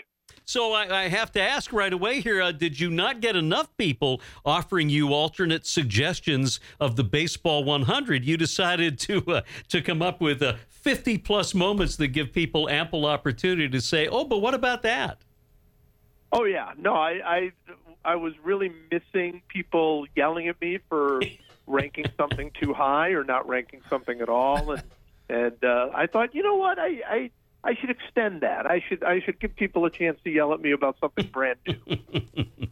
So 0.49 0.74
I, 0.74 1.07
I, 1.07 1.09
have 1.09 1.32
to 1.32 1.42
ask 1.42 1.72
right 1.72 1.92
away 1.92 2.20
here: 2.20 2.40
uh, 2.40 2.53
Did 2.53 2.78
you 2.78 2.88
not 2.88 3.20
get 3.20 3.34
enough 3.34 3.76
people 3.76 4.20
offering 4.44 4.88
you 4.88 5.12
alternate 5.12 5.66
suggestions 5.66 6.61
of 6.78 6.94
the 6.94 7.03
baseball 7.03 7.64
100? 7.64 8.24
You 8.24 8.36
decided 8.36 8.97
to 9.01 9.24
uh, 9.26 9.40
to 9.70 9.82
come 9.82 10.03
up 10.03 10.20
with 10.20 10.40
uh, 10.42 10.55
50 10.68 11.18
plus 11.18 11.53
moments 11.53 11.97
that 11.97 12.09
give 12.09 12.32
people 12.32 12.68
ample 12.68 13.07
opportunity 13.07 13.68
to 13.68 13.80
say, 13.80 14.07
"Oh, 14.07 14.24
but 14.24 14.38
what 14.38 14.55
about 14.55 14.82
that?" 14.82 15.18
Oh 16.30 16.44
yeah, 16.44 16.74
no, 16.78 16.94
I 16.94 17.20
I, 17.24 17.53
I 18.05 18.14
was 18.14 18.32
really 18.44 18.72
missing 18.92 19.42
people 19.49 20.07
yelling 20.14 20.47
at 20.47 20.61
me 20.61 20.78
for 20.88 21.22
ranking 21.66 22.07
something 22.16 22.53
too 22.53 22.72
high 22.72 23.09
or 23.09 23.24
not 23.24 23.49
ranking 23.49 23.80
something 23.90 24.20
at 24.20 24.28
all, 24.28 24.70
and 24.70 24.84
and 25.28 25.64
uh, 25.64 25.88
I 25.92 26.07
thought, 26.07 26.36
you 26.36 26.44
know 26.44 26.55
what, 26.55 26.78
I. 26.78 27.01
I 27.05 27.30
I 27.64 27.74
should 27.74 27.90
extend 27.90 28.42
that. 28.42 28.70
I 28.70 28.82
should 28.88 29.02
I 29.02 29.20
should 29.20 29.40
give 29.40 29.57
people 29.57 29.84
a 29.84 29.90
chance 29.90 30.18
to 30.24 30.30
yell 30.30 30.52
at 30.52 30.61
me 30.61 30.72
about 30.72 30.96
something 31.00 31.26
brand 31.26 31.59
new. 31.66 31.98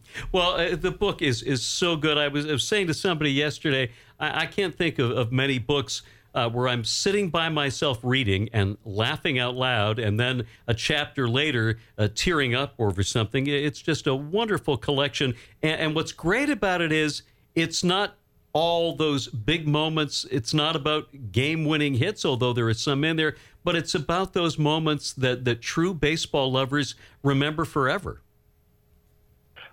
well, 0.31 0.53
uh, 0.53 0.75
the 0.75 0.91
book 0.91 1.21
is 1.21 1.41
is 1.43 1.65
so 1.65 1.95
good. 1.97 2.17
I 2.17 2.29
was, 2.29 2.45
I 2.45 2.53
was 2.53 2.67
saying 2.67 2.87
to 2.87 2.93
somebody 2.93 3.31
yesterday, 3.31 3.91
I, 4.19 4.43
I 4.43 4.45
can't 4.45 4.75
think 4.75 4.99
of, 4.99 5.11
of 5.11 5.31
many 5.31 5.59
books 5.59 6.01
uh, 6.35 6.49
where 6.49 6.67
I'm 6.67 6.83
sitting 6.83 7.29
by 7.29 7.49
myself 7.49 7.99
reading 8.03 8.49
and 8.51 8.77
laughing 8.83 9.39
out 9.39 9.55
loud, 9.55 9.99
and 9.99 10.19
then 10.19 10.45
a 10.67 10.73
chapter 10.73 11.29
later 11.29 11.79
uh, 11.97 12.09
tearing 12.13 12.53
up 12.53 12.75
over 12.77 13.01
something. 13.03 13.47
It's 13.47 13.81
just 13.81 14.05
a 14.05 14.13
wonderful 14.13 14.77
collection. 14.77 15.33
And, 15.63 15.79
and 15.79 15.95
what's 15.95 16.11
great 16.11 16.49
about 16.49 16.81
it 16.81 16.91
is 16.91 17.23
it's 17.55 17.83
not 17.83 18.17
all 18.51 18.95
those 18.95 19.27
big 19.27 19.67
moments. 19.67 20.25
It's 20.29 20.53
not 20.53 20.75
about 20.75 21.07
game 21.31 21.65
winning 21.65 21.95
hits, 21.95 22.25
although 22.25 22.53
there 22.53 22.69
is 22.69 22.81
some 22.81 23.03
in 23.05 23.15
there, 23.15 23.35
but 23.65 23.75
it's 23.75 23.95
about 23.95 24.33
those 24.33 24.57
moments 24.57 25.11
that, 25.11 25.43
that 25.43 25.61
true 25.61 25.93
baseball 25.93 26.51
lovers 26.51 26.95
remember 27.23 27.65
forever. 27.65 28.21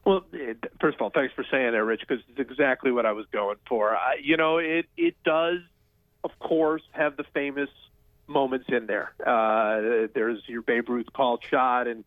Well, 0.05 0.25
first 0.81 0.97
of 0.97 1.03
all, 1.03 1.11
thanks 1.11 1.33
for 1.35 1.45
saying 1.49 1.73
that, 1.73 1.85
Rich, 1.85 2.01
because 2.01 2.25
it's 2.29 2.41
exactly 2.41 2.91
what 2.91 3.07
I 3.07 3.13
was 3.13 3.27
going 3.31 3.59
for. 3.69 3.95
I, 3.95 4.17
you 4.21 4.37
know, 4.37 4.59
it 4.59 4.87
it 4.97 5.15
does, 5.25 5.59
of 6.25 6.37
course, 6.41 6.83
have 6.91 7.17
the 7.17 7.25
famous 7.35 7.69
moments 8.27 8.67
in 8.69 8.87
there. 8.87 9.13
Uh, 9.25 10.09
there's 10.13 10.41
your 10.49 10.63
Babe 10.63 10.89
Ruth 10.89 11.13
called 11.13 11.45
shot 11.49 11.87
and 11.87 12.03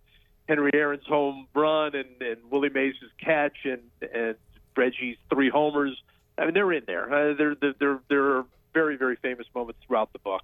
Henry 0.49 0.71
Aaron's 0.73 1.05
home 1.05 1.47
run 1.53 1.95
and, 1.95 2.21
and 2.21 2.37
Willie 2.51 2.69
Mays' 2.69 2.95
catch 3.17 3.63
and 3.63 3.81
and 4.13 4.35
Reggie's 4.75 5.17
three 5.29 5.49
homers. 5.49 5.95
I 6.37 6.43
mean, 6.45 6.53
they're 6.53 6.73
in 6.73 6.83
there. 6.85 7.13
Uh, 7.13 7.33
they're, 7.33 7.55
they're, 7.79 7.99
they're 8.09 8.43
very, 8.73 8.97
very 8.97 9.15
famous 9.15 9.47
moments 9.55 9.79
throughout 9.87 10.11
the 10.11 10.19
book. 10.19 10.41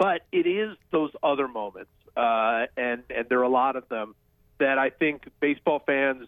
But 0.00 0.22
it 0.32 0.46
is 0.46 0.76
those 0.90 1.10
other 1.22 1.46
moments, 1.46 1.90
uh, 2.16 2.66
and, 2.76 3.02
and 3.14 3.28
there 3.28 3.40
are 3.40 3.44
a 3.44 3.50
lot 3.50 3.76
of 3.76 3.86
them 3.90 4.14
that 4.58 4.78
I 4.78 4.88
think 4.88 5.28
baseball 5.40 5.82
fans 5.86 6.26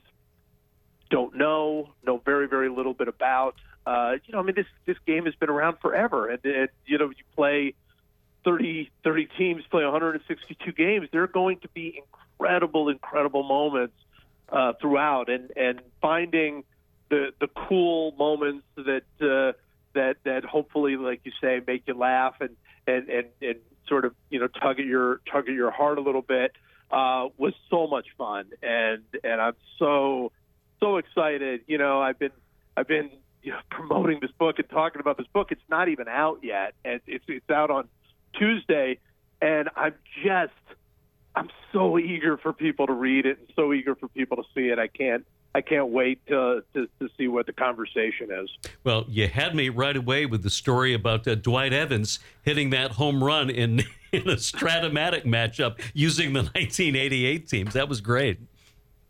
don't 1.11 1.35
know, 1.35 1.89
know 2.07 2.19
very, 2.19 2.47
very 2.49 2.69
little 2.69 2.93
bit 2.93 3.09
about. 3.09 3.57
Uh, 3.87 4.17
you 4.27 4.33
know, 4.33 4.41
I 4.41 4.43
mean, 4.43 4.55
this, 4.55 4.67
this 4.85 4.99
game 5.07 5.25
has 5.25 5.35
been 5.37 5.49
around 5.49 5.79
forever. 5.81 6.29
And, 6.29 6.45
and 6.45 6.69
you 6.87 6.99
know, 6.99 7.09
you 7.09 7.25
play 7.35 7.75
30, 8.45 8.91
30 9.05 9.29
teams, 9.39 9.65
play 9.71 9.85
162 9.85 10.73
games. 10.73 11.09
There 11.11 11.23
are 11.23 11.27
going 11.27 11.59
to 11.61 11.69
be 11.69 11.99
incredible, 12.39 12.91
incredible 12.91 13.43
moments 13.43 13.97
uh, 14.51 14.75
throughout. 14.81 15.31
And, 15.31 15.51
and 15.57 15.81
finding– 16.01 16.65
the 17.13 17.33
the 17.41 17.49
cool 17.69 18.13
moments 18.13 18.65
that 18.77 19.05
uh, 19.21 19.53
that 19.93 20.17
that 20.25 20.45
hopefully, 20.45 20.97
like 20.97 21.21
you 21.25 21.33
say, 21.41 21.61
make 21.65 21.83
you 21.87 21.95
laugh 21.95 22.35
and 22.41 22.57
and 22.87 23.09
and 23.09 23.27
and 23.41 23.57
sort 23.89 24.05
of 24.05 24.15
you 24.31 24.41
know 24.41 24.49
tug 24.49 24.81
at 24.81 24.87
your 24.87 25.21
tug 25.31 25.49
at 25.49 25.55
your 25.55 25.71
heart 25.71 25.99
a 25.99 26.01
little 26.01 26.23
bit 26.23 26.53
uh, 26.91 27.29
was 27.39 27.55
so 27.71 27.87
much 27.87 28.07
fun, 28.19 28.47
and 28.63 29.03
and 29.25 29.41
I'm 29.41 29.57
so 29.79 30.33
so 30.79 30.99
excited. 30.99 31.63
You 31.67 31.79
know, 31.79 32.01
I've 32.03 32.19
been 32.19 32.33
I've 32.77 32.89
been 32.89 33.11
you 33.43 33.53
know, 33.53 33.59
promoting 33.71 34.21
this 34.21 34.31
book 34.33 34.59
and 34.59 34.69
talking 34.69 35.01
about 35.01 35.17
this 35.17 35.27
book. 35.33 35.51
It's 35.51 35.69
not 35.69 35.89
even 35.89 36.07
out 36.09 36.41
yet, 36.43 36.75
and 36.85 37.01
it's 37.07 37.25
it's 37.29 37.51
out 37.51 37.71
on 37.71 37.89
Tuesday, 38.39 38.99
and 39.41 39.71
I'm 39.75 39.95
just 40.23 40.53
I'm 41.35 41.49
so 41.73 41.99
eager 41.99 42.37
for 42.37 42.53
people 42.53 42.87
to 42.87 42.93
read 42.93 43.27
it 43.27 43.39
and 43.39 43.49
so 43.57 43.73
eager 43.73 43.95
for 43.95 44.09
people 44.09 44.37
to 44.37 44.45
see 44.55 44.69
it. 44.69 44.79
I 44.79 44.89
can't 44.89 45.27
I 45.55 45.61
can't 45.61 45.89
wait 45.89 46.25
to, 46.29 46.65
to, 46.75 46.89
to, 46.99 47.09
see 47.19 47.29
what 47.29 47.47
the 47.47 47.53
conversation 47.53 48.31
is. 48.31 48.49
Well, 48.85 49.05
you 49.09 49.29
had 49.29 49.55
me 49.55 49.69
right 49.69 49.97
away 49.97 50.25
with 50.25 50.43
the 50.43 50.51
story 50.51 50.95
about 50.95 51.29
uh, 51.29 51.35
Dwight 51.35 51.75
Evans 51.75 52.21
hitting 52.43 52.71
that 52.71 52.93
home 52.93 53.23
run 53.23 53.51
in, 53.51 53.81
in 54.13 54.29
a 54.29 54.37
Strat-O-Matic 54.37 55.25
matchup 55.25 55.79
using 55.93 56.33
the 56.33 56.41
1988 56.55 57.49
teams. 57.49 57.75
That 57.75 57.89
was 57.89 58.01
great. 58.01 58.41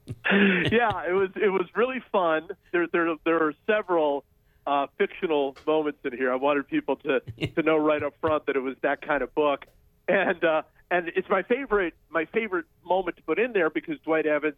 yeah, 0.32 1.05
it 1.09 1.14
was 1.14 1.30
it 1.36 1.49
was 1.49 1.66
really 1.76 2.03
fun. 2.11 2.49
There 2.72 2.88
there 2.88 3.14
there 3.24 3.40
are 3.40 3.55
several 3.68 4.24
uh, 4.66 4.88
fictional 4.99 5.57
moments 5.64 6.01
in 6.05 6.16
here. 6.16 6.32
I 6.32 6.34
wanted 6.34 6.66
people 6.66 6.97
to 6.97 7.20
to 7.20 7.62
know 7.62 7.76
right 7.76 8.03
up 8.03 8.14
front 8.20 8.47
that 8.47 8.57
it 8.57 8.62
was 8.62 8.74
that 8.82 9.01
kind 9.07 9.22
of 9.22 9.32
book, 9.36 9.64
and 10.09 10.43
uh, 10.43 10.62
and 10.90 11.12
it's 11.14 11.28
my 11.28 11.43
favorite 11.43 11.95
my 12.11 12.24
favorite 12.26 12.66
moment 12.84 13.16
to 13.16 13.22
put 13.22 13.38
in 13.38 13.53
there 13.53 13.70
because 13.70 13.97
Dwight 14.01 14.26
Evans 14.26 14.57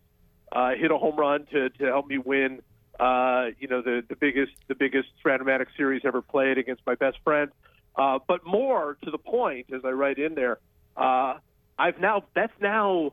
uh, 0.52 0.70
hit 0.78 0.90
a 0.90 0.98
home 0.98 1.16
run 1.16 1.46
to 1.52 1.70
to 1.70 1.84
help 1.86 2.06
me 2.06 2.18
win. 2.18 2.60
Uh, 2.98 3.46
you 3.58 3.68
know 3.68 3.82
the 3.82 4.02
the 4.08 4.16
biggest 4.16 4.52
the 4.68 4.74
biggest 4.74 5.08
Strat-O-Matic 5.24 5.66
series 5.76 6.02
ever 6.04 6.22
played 6.22 6.58
against 6.58 6.82
my 6.86 6.94
best 6.94 7.18
friend. 7.24 7.50
Uh, 7.96 8.18
but 8.26 8.44
more 8.44 8.96
to 9.04 9.10
the 9.10 9.18
point, 9.18 9.66
as 9.72 9.82
I 9.84 9.90
write 9.90 10.18
in 10.18 10.34
there, 10.34 10.58
uh, 10.96 11.38
I've 11.78 11.98
now 12.00 12.24
that's 12.34 12.52
now 12.60 13.12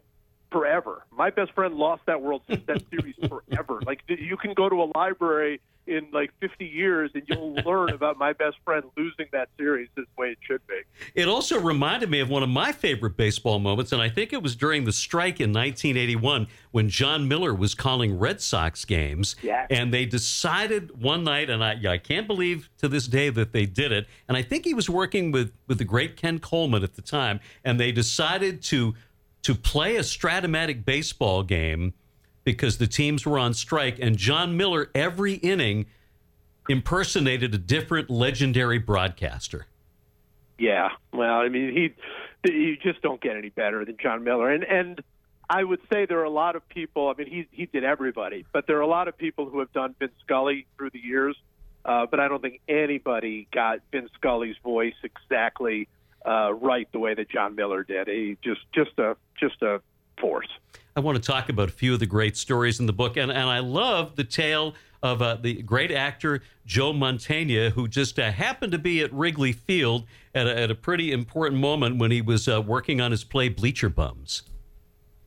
forever. 0.52 1.04
My 1.12 1.30
best 1.30 1.52
friend 1.54 1.76
lost 1.76 2.04
that 2.06 2.22
World 2.22 2.44
that 2.48 2.84
series 2.90 3.16
forever. 3.30 3.82
Like 3.86 4.02
you 4.08 4.38
can 4.38 4.54
go 4.54 4.70
to 4.70 4.84
a 4.84 4.88
library 4.96 5.62
in 5.88 6.08
like 6.12 6.32
50 6.40 6.66
years 6.66 7.12
and 7.14 7.24
you'll 7.28 7.54
learn 7.66 7.90
about 7.90 8.18
my 8.18 8.34
best 8.34 8.58
friend 8.64 8.84
losing 8.98 9.26
that 9.32 9.50
series 9.58 9.90
this 9.96 10.06
way 10.18 10.30
it 10.30 10.38
should 10.42 10.66
be. 10.68 10.80
It 11.16 11.28
also 11.28 11.60
reminded 11.60 12.10
me 12.10 12.20
of 12.20 12.30
one 12.30 12.44
of 12.44 12.50
my 12.50 12.72
favorite 12.72 13.18
baseball 13.18 13.60
moments, 13.60 13.92
and 13.92 14.02
I 14.02 14.10
think 14.10 14.34
it 14.34 14.42
was 14.42 14.56
during 14.56 14.86
the 14.86 14.92
strike 14.92 15.40
in 15.40 15.52
1981 15.52 16.48
when 16.72 16.90
Jon 16.90 17.28
Miller 17.28 17.54
was 17.54 17.76
calling 17.76 18.18
Red 18.18 18.42
Sox 18.42 18.86
games. 18.86 19.36
Yeah. 19.42 19.68
And 19.70 19.94
they 19.94 20.06
decided 20.06 21.02
one 21.02 21.24
night, 21.24 21.50
and 21.50 21.64
I, 21.64 21.78
I 21.88 21.98
can't 21.98 22.28
believe 22.28 22.70
to 22.78 22.88
this 22.88 23.08
day 23.08 23.30
that 23.30 23.52
they 23.52 23.66
did 23.66 23.92
it. 23.92 24.08
And 24.28 24.38
I 24.38 24.42
think 24.42 24.66
he 24.66 24.74
was 24.74 24.90
working 24.90 25.32
with, 25.32 25.52
with 25.68 25.78
the 25.78 25.86
great 25.86 26.16
Ken 26.16 26.40
Coleman 26.40 26.84
at 26.84 26.96
the 26.96 27.02
time, 27.02 27.40
and 27.64 27.80
they 27.80 27.92
decided 27.92 28.62
to 28.64 28.94
to 29.44 29.56
play 29.56 29.96
a 29.96 30.02
Strat-O-Matic 30.02 30.86
baseball 30.86 31.42
game 31.44 31.94
because 32.44 32.78
the 32.78 32.88
teams 32.88 33.26
were 33.26 33.38
on 33.38 33.54
strike, 33.54 33.98
and 34.00 34.18
Jon 34.18 34.58
Miller 34.58 34.90
every 34.96 35.36
inning 35.36 35.86
impersonated 36.70 37.54
a 37.54 37.58
different 37.58 38.10
legendary 38.10 38.78
broadcaster. 38.78 39.68
Yeah, 40.58 40.90
well, 41.12 41.36
I 41.36 41.50
mean, 41.50 41.74
he 41.74 41.94
you 42.52 42.78
just 42.78 43.02
don't 43.02 43.22
get 43.22 43.36
any 43.36 43.50
better 43.50 43.84
than 43.86 43.98
Jon 44.02 44.24
Miller, 44.24 44.50
and 44.52 44.64
and 44.64 45.02
I 45.50 45.64
would 45.64 45.82
say 45.92 46.06
there 46.06 46.20
are 46.20 46.24
a 46.24 46.30
lot 46.30 46.56
of 46.56 46.68
people. 46.70 47.10
I 47.10 47.14
mean, 47.18 47.28
he 47.28 47.48
he 47.52 47.66
did 47.66 47.84
everybody, 47.84 48.46
but 48.52 48.68
there 48.68 48.78
are 48.78 48.82
a 48.82 48.88
lot 48.88 49.08
of 49.08 49.18
people 49.18 49.50
who 49.50 49.60
have 49.60 49.72
done 49.74 49.96
Vin 50.00 50.10
Scully 50.24 50.66
through 50.78 50.92
the 50.92 51.00
years. 51.00 51.36
Uh, 51.84 52.06
but 52.06 52.20
I 52.20 52.28
don't 52.28 52.42
think 52.42 52.62
anybody 52.68 53.48
got 53.52 53.80
Vin 53.92 54.08
Scully's 54.16 54.56
voice 54.64 54.94
exactly 55.04 55.88
uh, 56.26 56.54
right 56.54 56.88
the 56.92 57.00
way 57.00 57.16
that 57.16 57.28
John 57.30 57.56
Miller 57.56 57.84
did. 57.84 58.08
He 58.08 58.38
just 58.44 58.62
just 58.74 58.98
a 59.00 59.18
just 59.40 59.62
a 59.62 59.82
force. 60.20 60.48
I 60.96 61.00
want 61.00 61.16
to 61.16 61.22
talk 61.22 61.48
about 61.48 61.70
a 61.70 61.72
few 61.72 61.94
of 61.94 62.00
the 62.00 62.06
great 62.06 62.36
stories 62.36 62.80
in 62.80 62.86
the 62.86 62.94
book, 62.94 63.16
and, 63.16 63.32
and 63.32 63.50
I 63.50 63.60
love 63.60 64.16
the 64.18 64.26
tale 64.26 64.76
of 65.02 65.22
uh, 65.22 65.36
the 65.36 65.62
great 65.64 65.92
actor 65.92 66.42
Joe 66.66 66.94
Mantegna, 66.94 67.72
who 67.72 67.88
just 67.88 68.20
uh, 68.20 68.32
happened 68.32 68.74
to 68.74 68.78
be 68.78 69.02
at 69.02 69.12
Wrigley 69.14 69.54
Field 69.54 70.06
at 70.36 70.48
a, 70.48 70.60
at 70.60 70.70
a 70.70 70.76
pretty 70.76 71.12
important 71.12 71.62
moment 71.62 71.98
when 71.98 72.12
he 72.12 72.22
was 72.22 72.48
uh, 72.48 72.62
working 72.62 73.00
on 73.00 73.12
his 73.12 73.24
play 73.24 73.50
Bleacher 73.50 73.90
Bums. 73.90 74.44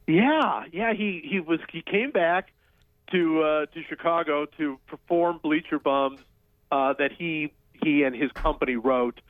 Yeah, 0.06 0.64
yeah, 0.70 0.92
he 0.92 1.26
he 1.28 1.40
was 1.40 1.60
he 1.72 1.80
came 1.80 2.10
back 2.10 2.52
to 3.10 3.42
uh, 3.42 3.66
to 3.66 3.82
Chicago 3.88 4.46
to 4.58 4.78
perform 4.86 5.40
Bleacher 5.42 5.78
Bums 5.78 6.20
uh, 6.70 6.92
that 6.98 7.12
he 7.12 7.52
he 7.82 8.02
and 8.02 8.14
his 8.14 8.30
company 8.32 8.76
wrote. 8.76 9.20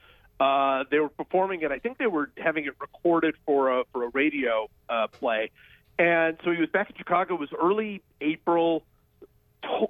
Uh, 0.41 0.83
they 0.91 0.99
were 0.99 1.09
performing 1.09 1.63
it. 1.63 1.71
I 1.71 1.79
think 1.79 1.99
they 1.99 2.09
were 2.09 2.33
having 2.37 2.65
it 2.65 2.75
recorded 2.81 3.37
for 3.47 3.81
a 3.81 3.85
for 3.93 4.03
a 4.03 4.09
radio 4.09 4.69
play, 5.13 5.53
and 5.99 6.37
so 6.45 6.51
he 6.51 6.61
was 6.61 6.71
back 6.71 6.91
in 6.91 6.97
Chicago. 6.97 7.35
It 7.35 7.41
was 7.41 7.51
early 7.61 8.03
April, 8.21 8.83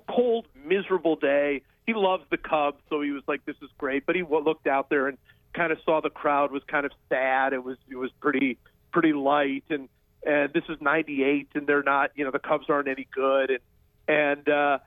cold, 0.09 0.46
miserable 0.64 1.16
day. 1.16 1.62
He 1.86 1.94
loves 1.94 2.24
the 2.30 2.36
Cubs, 2.36 2.80
so 2.88 3.00
he 3.00 3.11
was 3.11 3.22
like, 3.26 3.44
"This 3.44 3.57
is 3.62 3.70
great." 3.78 4.07
But 4.07 4.16
he 4.16 4.22
looked 4.22 4.66
out 4.66 4.88
there 4.88 5.09
and 5.09 5.18
kind 5.52 5.72
of 5.72 5.78
saw 5.84 6.00
the 6.00 6.11
crowd 6.11 6.50
was 6.50 6.62
kind 6.64 6.84
of 6.84 6.92
sad. 7.09 7.52
It 7.52 7.62
was 7.62 7.78
it 7.90 7.96
was 7.96 8.11
pretty 8.20 8.59
pretty 8.92 9.12
light, 9.12 9.64
and 9.70 9.88
and 10.26 10.52
this 10.52 10.64
is 10.68 10.80
'98, 10.80 11.48
and 11.55 11.66
they're 11.66 11.82
not, 11.82 12.11
you 12.14 12.24
know, 12.24 12.30
the 12.30 12.38
Cubs 12.38 12.66
aren't 12.68 12.88
any 12.88 13.07
good, 13.14 13.50
and 13.50 13.61
and 14.09 14.48
uh, 14.48 14.78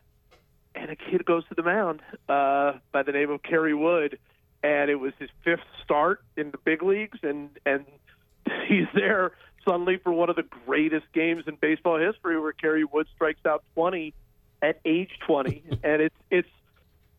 and 0.76 0.92
a 0.92 0.96
kid 0.96 1.26
goes 1.26 1.48
to 1.48 1.56
the 1.56 1.64
mound 1.64 2.02
uh, 2.30 2.74
by 2.92 3.04
the 3.04 3.12
name 3.12 3.32
of 3.32 3.42
Kerry 3.44 3.74
Wood, 3.74 4.20
and 4.64 4.90
it 4.90 4.96
was 4.96 5.14
his 5.20 5.30
fifth 5.44 5.66
start 5.84 6.22
in 6.36 6.52
the 6.52 6.58
big 6.58 6.84
leagues, 6.84 7.20
and 7.24 7.50
and 7.66 7.86
he's 8.68 8.88
there 8.94 9.34
suddenly 9.68 9.98
for 9.98 10.12
one 10.12 10.30
of 10.30 10.36
the 10.36 10.46
greatest 10.66 11.06
games 11.14 11.44
in 11.48 11.56
baseball 11.56 12.00
history, 12.00 12.40
where 12.40 12.54
Kerry 12.54 12.86
Wood 12.86 13.08
strikes 13.14 13.46
out 13.46 13.64
20 13.76 14.14
at 14.62 14.80
age 14.86 15.12
20, 15.26 15.64
and 15.84 16.02
it's 16.02 16.16
it's 16.32 16.48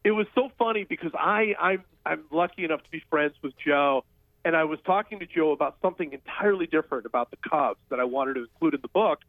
it 0.05 0.13
was 0.13 0.27
so 0.35 0.51
funny 0.59 0.85
because 0.85 1.13
I 1.15 1.55
I'm 1.61 1.85
I'm 2.07 2.25
lucky 2.31 2.65
enough 2.65 2.83
to 2.83 2.91
be 2.91 3.03
friends 3.11 3.35
with 3.43 3.53
Joe, 3.65 4.05
and 4.45 4.57
I 4.57 4.65
was 4.65 4.79
talking 4.85 5.19
to 5.21 5.27
Joe 5.27 5.53
about 5.53 5.77
something 5.83 6.13
entirely 6.13 6.67
different 6.67 7.07
about 7.07 7.31
the 7.31 7.37
Cubs 7.49 7.81
that 7.91 8.01
I 8.01 8.05
wanted 8.05 8.35
to 8.35 8.41
include 8.41 8.75
in 8.75 8.81
the 8.81 8.89
book, 8.89 9.21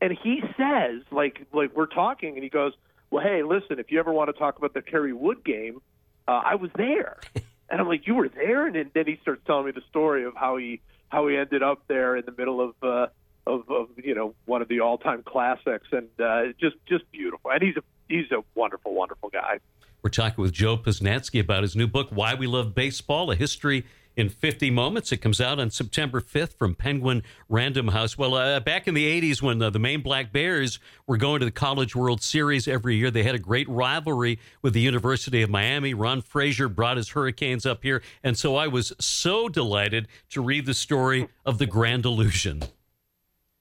and 0.00 0.16
he 0.22 0.42
says 0.56 1.02
like 1.10 1.46
like 1.52 1.74
we're 1.74 1.86
talking, 1.86 2.34
and 2.34 2.42
he 2.42 2.50
goes, 2.50 2.72
"Well, 3.10 3.22
hey, 3.22 3.42
listen, 3.42 3.78
if 3.78 3.90
you 3.92 4.00
ever 4.00 4.12
want 4.12 4.28
to 4.28 4.38
talk 4.38 4.58
about 4.58 4.74
the 4.74 4.82
Kerry 4.82 5.12
Wood 5.12 5.44
game, 5.44 5.80
uh, 6.26 6.42
I 6.44 6.56
was 6.56 6.70
there." 6.76 7.18
And 7.68 7.80
I'm 7.80 7.88
like, 7.88 8.06
you 8.06 8.14
were 8.14 8.28
there? 8.28 8.68
And 8.68 8.76
then 8.94 9.06
he 9.06 9.18
starts 9.22 9.42
telling 9.44 9.66
me 9.66 9.72
the 9.72 9.82
story 9.90 10.24
of 10.24 10.36
how 10.36 10.56
he 10.56 10.80
how 11.08 11.26
he 11.28 11.36
ended 11.36 11.62
up 11.62 11.82
there 11.88 12.16
in 12.16 12.24
the 12.24 12.34
middle 12.36 12.60
of 12.60 12.74
uh, 12.82 13.06
of, 13.46 13.70
of 13.70 13.88
you 13.96 14.14
know 14.14 14.34
one 14.44 14.62
of 14.62 14.68
the 14.68 14.80
all 14.80 14.98
time 14.98 15.22
classics, 15.22 15.88
and 15.92 16.08
uh, 16.20 16.52
just 16.60 16.76
just 16.86 17.10
beautiful. 17.12 17.50
And 17.50 17.62
he's 17.62 17.76
a 17.76 17.82
he's 18.08 18.30
a 18.32 18.42
wonderful, 18.54 18.94
wonderful 18.94 19.30
guy. 19.30 19.60
We're 20.02 20.10
talking 20.10 20.42
with 20.42 20.52
Joe 20.52 20.76
Posnanski 20.76 21.40
about 21.40 21.62
his 21.62 21.74
new 21.74 21.86
book, 21.86 22.08
Why 22.10 22.34
We 22.34 22.46
Love 22.46 22.74
Baseball: 22.74 23.30
A 23.30 23.36
History 23.36 23.84
in 24.16 24.30
50 24.30 24.70
moments. 24.70 25.12
It 25.12 25.18
comes 25.18 25.40
out 25.40 25.60
on 25.60 25.70
September 25.70 26.20
5th 26.20 26.54
from 26.54 26.74
Penguin 26.74 27.22
Random 27.48 27.88
House. 27.88 28.16
Well, 28.16 28.34
uh, 28.34 28.58
back 28.60 28.88
in 28.88 28.94
the 28.94 29.20
80s, 29.20 29.42
when 29.42 29.60
uh, 29.62 29.70
the 29.70 29.78
Maine 29.78 30.00
Black 30.00 30.32
Bears 30.32 30.78
were 31.06 31.18
going 31.18 31.40
to 31.40 31.44
the 31.44 31.52
College 31.52 31.94
World 31.94 32.22
Series 32.22 32.66
every 32.66 32.96
year, 32.96 33.10
they 33.10 33.22
had 33.22 33.34
a 33.34 33.38
great 33.38 33.68
rivalry 33.68 34.38
with 34.62 34.72
the 34.72 34.80
University 34.80 35.42
of 35.42 35.50
Miami. 35.50 35.94
Ron 35.94 36.22
Fraser 36.22 36.68
brought 36.68 36.96
his 36.96 37.10
Hurricanes 37.10 37.66
up 37.66 37.82
here. 37.82 38.02
And 38.24 38.36
so 38.36 38.56
I 38.56 38.66
was 38.66 38.92
so 38.98 39.48
delighted 39.48 40.08
to 40.30 40.40
read 40.40 40.66
the 40.66 40.74
story 40.74 41.28
of 41.44 41.58
the 41.58 41.66
Grand 41.66 42.04
Illusion. 42.06 42.62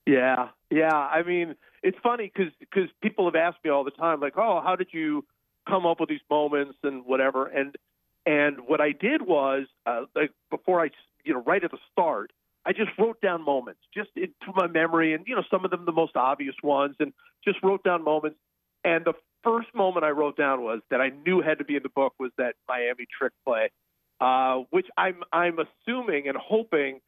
Yeah, 0.06 0.50
yeah. 0.72 0.96
I 0.96 1.24
mean, 1.24 1.56
it's 1.84 1.98
funny 2.02 2.32
because 2.34 2.54
because 2.60 2.90
people 3.02 3.26
have 3.26 3.36
asked 3.36 3.58
me 3.64 3.72
all 3.72 3.84
the 3.84 3.92
time, 3.92 4.20
like, 4.20 4.38
"Oh, 4.38 4.62
how 4.64 4.76
did 4.76 4.90
you 4.92 5.26
come 5.68 5.86
up 5.86 6.00
with 6.00 6.10
these 6.10 6.22
moments 6.30 6.78
and 6.84 7.06
whatever?" 7.06 7.48
And 7.48 7.76
and 8.26 8.62
what 8.68 8.82
I 8.82 8.92
did 8.92 9.22
was, 9.22 9.68
uh, 9.86 10.06
like 10.16 10.32
before 10.50 10.84
I, 10.84 10.90
you 11.24 11.34
know, 11.34 11.44
right 11.44 11.64
at 11.64 11.72
the 11.72 11.78
start, 11.92 12.32
I 12.66 12.74
just 12.74 12.90
wrote 12.98 13.22
down 13.22 13.44
moments 13.44 13.82
just 13.94 14.10
into 14.16 14.52
my 14.56 14.68
memory, 14.68 15.14
and 15.14 15.26
you 15.28 15.36
know, 15.36 15.44
some 15.52 15.66
of 15.66 15.72
them 15.72 15.86
the 15.86 15.92
most 15.92 16.16
obvious 16.16 16.56
ones, 16.64 16.96
and 17.00 17.14
just 17.44 17.60
wrote 17.64 17.84
down 17.84 18.04
moments. 18.04 18.38
And 18.84 19.06
the 19.06 19.14
first 19.44 19.68
moment 19.76 20.04
I 20.04 20.10
wrote 20.10 20.38
down 20.38 20.64
was 20.64 20.82
that 20.90 21.02
I 21.02 21.10
knew 21.26 21.42
had 21.42 21.60
to 21.60 21.64
be 21.64 21.76
in 21.76 21.84
the 21.84 21.90
book 21.90 22.14
was 22.20 22.32
that 22.38 22.56
Miami 22.68 23.06
trick 23.18 23.34
play, 23.46 23.70
uh, 24.20 24.64
which 24.72 24.88
I'm 24.98 25.24
I'm 25.32 25.58
assuming 25.60 26.28
and 26.28 26.38
hoping. 26.38 27.02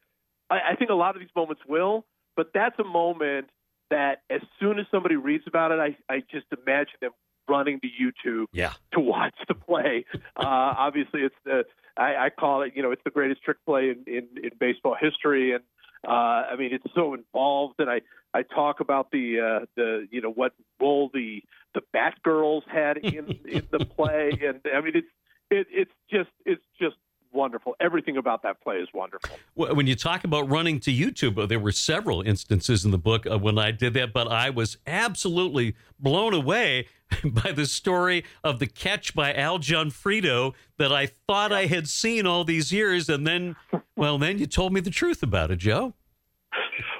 I, 0.50 0.72
I 0.72 0.76
think 0.76 0.90
a 0.90 0.94
lot 0.94 1.16
of 1.16 1.20
these 1.20 1.34
moments 1.34 1.62
will, 1.68 2.06
but 2.36 2.50
that's 2.54 2.78
a 2.78 2.84
moment 2.84 3.50
that 3.90 4.22
as 4.30 4.40
soon 4.60 4.78
as 4.78 4.86
somebody 4.90 5.16
reads 5.16 5.44
about 5.46 5.72
it, 5.72 5.80
I, 5.80 5.96
I 6.12 6.20
just 6.30 6.46
imagine 6.52 6.94
them 7.00 7.12
running 7.48 7.80
to 7.80 7.88
YouTube 7.88 8.46
yeah. 8.52 8.72
to 8.92 9.00
watch 9.00 9.34
the 9.46 9.54
play. 9.54 10.04
Uh, 10.14 10.18
obviously, 10.36 11.22
it's 11.22 11.34
the 11.44 11.64
I, 11.96 12.26
I 12.26 12.30
call 12.30 12.62
it 12.62 12.72
you 12.74 12.82
know 12.82 12.90
it's 12.90 13.02
the 13.04 13.10
greatest 13.10 13.42
trick 13.42 13.58
play 13.66 13.90
in, 13.90 14.04
in, 14.06 14.28
in 14.42 14.50
baseball 14.58 14.96
history, 15.00 15.52
and 15.52 15.64
uh, 16.06 16.10
I 16.52 16.56
mean 16.56 16.70
it's 16.72 16.94
so 16.94 17.14
involved. 17.14 17.76
And 17.78 17.90
I 17.90 18.00
I 18.34 18.42
talk 18.42 18.80
about 18.80 19.10
the 19.10 19.40
uh, 19.40 19.66
the 19.76 20.06
you 20.10 20.20
know 20.20 20.30
what 20.30 20.52
role 20.80 21.10
the 21.12 21.42
the 21.74 21.82
Batgirls 21.94 22.62
had 22.68 22.98
in 22.98 23.38
in 23.48 23.66
the 23.70 23.84
play, 23.84 24.30
and 24.46 24.60
I 24.74 24.80
mean 24.80 24.92
it's 24.94 25.08
it, 25.50 25.66
it's 25.70 25.92
just 26.10 26.30
it's 26.44 26.64
just 26.80 26.96
wonderful. 27.38 27.76
Everything 27.80 28.16
about 28.16 28.42
that 28.42 28.60
play 28.60 28.78
is 28.78 28.88
wonderful. 28.92 29.38
When 29.54 29.86
you 29.86 29.94
talk 29.94 30.24
about 30.24 30.50
running 30.50 30.80
to 30.80 30.90
YouTube, 30.90 31.38
uh, 31.38 31.46
there 31.46 31.60
were 31.60 31.72
several 31.72 32.20
instances 32.20 32.84
in 32.84 32.90
the 32.90 32.98
book 32.98 33.26
uh, 33.30 33.38
when 33.38 33.58
I 33.58 33.70
did 33.70 33.94
that, 33.94 34.12
but 34.12 34.26
I 34.26 34.50
was 34.50 34.76
absolutely 34.86 35.76
blown 36.00 36.34
away 36.34 36.88
by 37.24 37.52
the 37.52 37.64
story 37.64 38.24
of 38.42 38.58
the 38.58 38.66
catch 38.66 39.14
by 39.14 39.32
Al 39.32 39.60
Gionfriddo 39.60 40.52
that 40.78 40.92
I 40.92 41.06
thought 41.06 41.52
I 41.52 41.66
had 41.66 41.88
seen 41.88 42.26
all 42.26 42.44
these 42.44 42.72
years, 42.72 43.08
and 43.08 43.24
then, 43.24 43.54
well, 43.96 44.18
then 44.18 44.38
you 44.38 44.46
told 44.46 44.72
me 44.72 44.80
the 44.80 44.90
truth 44.90 45.22
about 45.22 45.52
it, 45.52 45.60
Joe. 45.60 45.94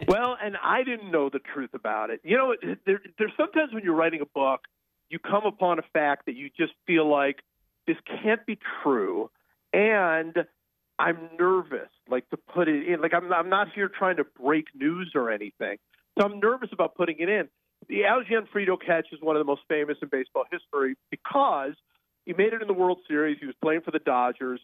well, 0.07 0.39
and 0.41 0.57
I 0.63 0.85
didn't 0.85 1.11
know 1.11 1.29
the 1.29 1.41
truth 1.41 1.75
about 1.75 2.11
it. 2.11 2.21
You 2.23 2.37
know, 2.37 2.55
there, 2.87 3.03
there's 3.19 3.33
sometimes 3.37 3.75
when 3.75 3.83
you're 3.83 3.97
writing 3.97 4.21
a 4.21 4.27
book, 4.27 4.61
you 5.11 5.19
come 5.19 5.45
upon 5.47 5.81
a 5.81 5.85
fact 5.93 6.27
that 6.27 6.37
you 6.37 6.49
just 6.57 6.75
feel 6.87 7.11
like 7.11 7.41
this 7.89 7.97
can't 8.23 8.47
be 8.47 8.57
true 8.83 9.31
and 9.73 10.35
I'm 10.99 11.31
nervous, 11.39 11.89
like 12.09 12.29
to 12.31 12.37
put 12.37 12.69
it 12.69 12.89
in. 12.89 13.01
Like 13.01 13.15
I'm, 13.15 13.33
I'm 13.33 13.49
not 13.49 13.69
here 13.75 13.89
trying 13.89 14.17
to 14.17 14.25
break 14.25 14.67
news 14.75 15.13
or 15.15 15.31
anything, 15.31 15.79
so 16.19 16.25
I'm 16.25 16.41
nervous 16.41 16.71
about 16.73 16.95
putting 16.97 17.17
it 17.19 17.29
in. 17.29 17.49
The 17.89 18.05
Al 18.05 18.23
Gionfriddo 18.23 18.79
catch 18.85 19.07
is 19.13 19.21
one 19.21 19.37
of 19.37 19.41
the 19.41 19.45
most 19.45 19.63
famous 19.69 19.97
in 20.03 20.09
baseball 20.09 20.45
history 20.51 20.97
because 21.11 21.75
he 22.27 22.33
made 22.33 22.53
it 22.53 22.61
in 22.61 22.69
the 22.69 22.75
World 22.75 22.99
Series. 23.07 23.39
He 23.41 23.47
was 23.47 23.55
playing 23.63 23.83
for 23.83 23.93
the 23.93 24.01
Dodgers, 24.01 24.61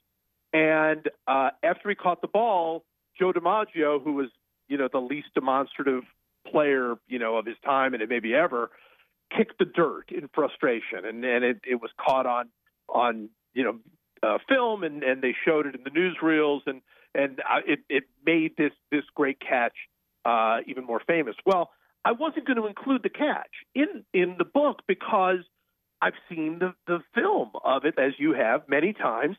and 0.52 1.08
uh, 1.26 1.50
after 1.62 1.88
he 1.88 1.94
caught 1.94 2.20
the 2.20 2.28
ball, 2.28 2.84
Joe 3.18 3.32
DiMaggio, 3.32 4.02
who 4.02 4.14
was 4.14 4.28
you 4.68 4.76
know 4.76 4.88
the 4.92 4.98
least 4.98 5.28
demonstrative 5.34 6.02
player 6.50 6.96
you 7.06 7.18
know 7.18 7.36
of 7.36 7.46
his 7.46 7.56
time 7.64 7.94
and 7.94 8.02
it 8.02 8.08
maybe 8.08 8.34
ever, 8.34 8.70
kicked 9.36 9.58
the 9.58 9.64
dirt 9.64 10.10
in 10.10 10.28
frustration, 10.34 11.04
and 11.04 11.24
and 11.24 11.44
it, 11.44 11.60
it 11.68 11.80
was 11.80 11.90
caught 12.04 12.26
on 12.26 12.48
on 12.88 13.28
you 13.54 13.62
know 13.62 13.78
uh, 14.22 14.38
film, 14.48 14.84
and, 14.84 15.02
and 15.02 15.22
they 15.22 15.34
showed 15.44 15.66
it 15.66 15.74
in 15.74 15.84
the 15.84 15.90
newsreels, 15.90 16.60
and 16.66 16.80
and 17.14 17.40
uh, 17.40 17.60
it 17.66 17.80
it 17.88 18.04
made 18.24 18.56
this 18.56 18.72
this 18.90 19.04
great 19.14 19.38
catch 19.40 19.74
uh, 20.24 20.58
even 20.66 20.84
more 20.84 21.00
famous. 21.06 21.36
Well, 21.44 21.70
I 22.04 22.12
wasn't 22.12 22.46
going 22.46 22.56
to 22.56 22.66
include 22.66 23.02
the 23.02 23.08
catch 23.08 23.50
in 23.74 24.04
in 24.12 24.36
the 24.38 24.44
book 24.44 24.82
because 24.86 25.38
I've 26.00 26.14
seen 26.28 26.58
the 26.58 26.74
the 26.86 27.00
film 27.14 27.50
of 27.64 27.84
it 27.84 27.98
as 27.98 28.12
you 28.18 28.34
have 28.34 28.68
many 28.68 28.92
times, 28.92 29.36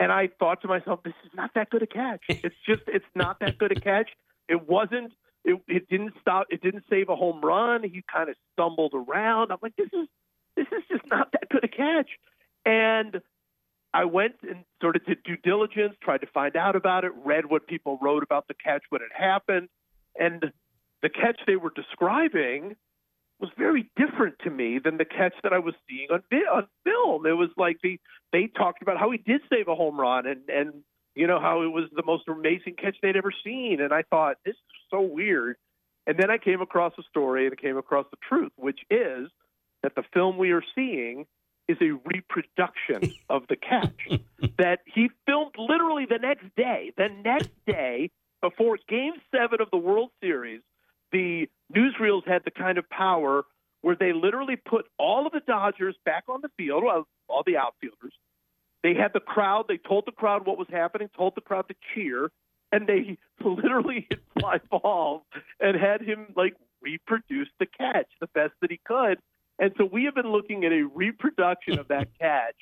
and 0.00 0.12
I 0.12 0.28
thought 0.38 0.62
to 0.62 0.68
myself, 0.68 1.02
this 1.02 1.14
is 1.24 1.30
not 1.34 1.50
that 1.54 1.70
good 1.70 1.82
a 1.82 1.86
catch. 1.86 2.22
It's 2.28 2.56
just 2.66 2.82
it's 2.86 3.12
not 3.14 3.40
that 3.40 3.58
good 3.58 3.72
a 3.72 3.80
catch. 3.80 4.10
It 4.48 4.68
wasn't. 4.68 5.12
It, 5.44 5.60
it 5.66 5.88
didn't 5.88 6.14
stop. 6.20 6.46
It 6.50 6.60
didn't 6.62 6.84
save 6.90 7.08
a 7.08 7.16
home 7.16 7.40
run. 7.40 7.82
He 7.82 8.02
kind 8.12 8.28
of 8.28 8.36
stumbled 8.52 8.92
around. 8.94 9.52
I'm 9.52 9.58
like, 9.62 9.76
this 9.76 9.88
is 9.92 10.08
this 10.56 10.66
is 10.72 10.82
just 10.90 11.06
not 11.06 11.32
that 11.32 11.48
good 11.48 11.64
a 11.64 11.68
catch. 11.68 12.10
And 12.64 13.20
I 13.94 14.04
went 14.04 14.36
and 14.42 14.64
sort 14.80 14.96
of 14.96 15.04
did 15.06 15.22
due 15.22 15.36
diligence, 15.36 15.94
tried 16.02 16.20
to 16.20 16.26
find 16.26 16.56
out 16.56 16.76
about 16.76 17.04
it, 17.04 17.12
read 17.24 17.46
what 17.46 17.66
people 17.66 17.98
wrote 18.02 18.22
about 18.22 18.46
the 18.48 18.54
catch 18.54 18.82
when 18.90 19.02
it 19.02 19.08
happened, 19.14 19.68
and 20.18 20.52
the 21.02 21.08
catch 21.08 21.40
they 21.46 21.56
were 21.56 21.72
describing 21.74 22.76
was 23.40 23.50
very 23.56 23.88
different 23.96 24.34
to 24.40 24.50
me 24.50 24.78
than 24.78 24.98
the 24.98 25.04
catch 25.04 25.34
that 25.42 25.52
I 25.52 25.58
was 25.58 25.74
seeing 25.88 26.08
on 26.10 26.22
on 26.52 26.66
film. 26.84 27.24
It 27.26 27.36
was 27.36 27.50
like 27.56 27.78
they 27.82 27.98
they 28.32 28.46
talked 28.46 28.82
about 28.82 28.98
how 28.98 29.10
he 29.10 29.18
did 29.18 29.40
save 29.50 29.68
a 29.68 29.74
home 29.74 29.98
run 29.98 30.26
and 30.26 30.48
and 30.48 30.72
you 31.14 31.26
know 31.26 31.40
how 31.40 31.62
it 31.62 31.68
was 31.68 31.84
the 31.94 32.04
most 32.04 32.28
amazing 32.28 32.74
catch 32.74 32.96
they'd 33.00 33.16
ever 33.16 33.32
seen, 33.44 33.80
and 33.80 33.92
I 33.92 34.02
thought 34.02 34.36
this 34.44 34.54
is 34.54 34.80
so 34.90 35.00
weird. 35.00 35.56
And 36.06 36.18
then 36.18 36.30
I 36.30 36.38
came 36.38 36.62
across 36.62 36.94
a 36.98 37.02
story 37.02 37.44
and 37.44 37.52
I 37.52 37.60
came 37.60 37.76
across 37.76 38.06
the 38.10 38.16
truth, 38.26 38.52
which 38.56 38.80
is 38.90 39.28
that 39.82 39.94
the 39.94 40.02
film 40.14 40.38
we 40.38 40.52
are 40.52 40.62
seeing 40.74 41.26
is 41.68 41.76
a 41.80 41.92
reproduction 42.04 43.14
of 43.28 43.42
the 43.48 43.56
catch 43.56 44.20
that 44.58 44.80
he 44.86 45.10
filmed 45.26 45.54
literally 45.58 46.06
the 46.06 46.18
next 46.18 46.46
day. 46.56 46.92
The 46.96 47.08
next 47.24 47.50
day, 47.66 48.10
before 48.40 48.78
Game 48.88 49.14
Seven 49.34 49.60
of 49.60 49.68
the 49.70 49.78
World 49.78 50.10
Series, 50.20 50.62
the 51.12 51.48
newsreels 51.74 52.26
had 52.26 52.42
the 52.44 52.50
kind 52.50 52.78
of 52.78 52.88
power 52.88 53.44
where 53.82 53.96
they 53.96 54.12
literally 54.12 54.56
put 54.56 54.86
all 54.98 55.26
of 55.26 55.32
the 55.32 55.40
Dodgers 55.40 55.96
back 56.04 56.24
on 56.28 56.40
the 56.42 56.50
field, 56.56 56.84
all 57.28 57.42
the 57.46 57.56
outfielders. 57.56 58.14
They 58.82 58.94
had 58.94 59.12
the 59.12 59.20
crowd. 59.20 59.66
They 59.68 59.76
told 59.76 60.04
the 60.06 60.12
crowd 60.12 60.46
what 60.46 60.58
was 60.58 60.68
happening, 60.70 61.08
told 61.16 61.34
the 61.34 61.40
crowd 61.40 61.66
to 61.68 61.74
cheer, 61.94 62.30
and 62.72 62.86
they 62.86 63.18
literally 63.44 64.06
hit 64.08 64.20
fly 64.38 64.60
balls 64.70 65.22
and 65.60 65.76
had 65.76 66.02
him 66.02 66.32
like 66.36 66.54
reproduce 66.80 67.48
the 67.58 67.66
catch 67.66 68.06
the 68.20 68.28
best 68.28 68.52
that 68.60 68.70
he 68.70 68.80
could. 68.84 69.18
And 69.58 69.72
so 69.76 69.88
we 69.90 70.04
have 70.04 70.14
been 70.14 70.30
looking 70.30 70.64
at 70.64 70.72
a 70.72 70.82
reproduction 70.94 71.78
of 71.78 71.88
that 71.88 72.08
catch 72.20 72.54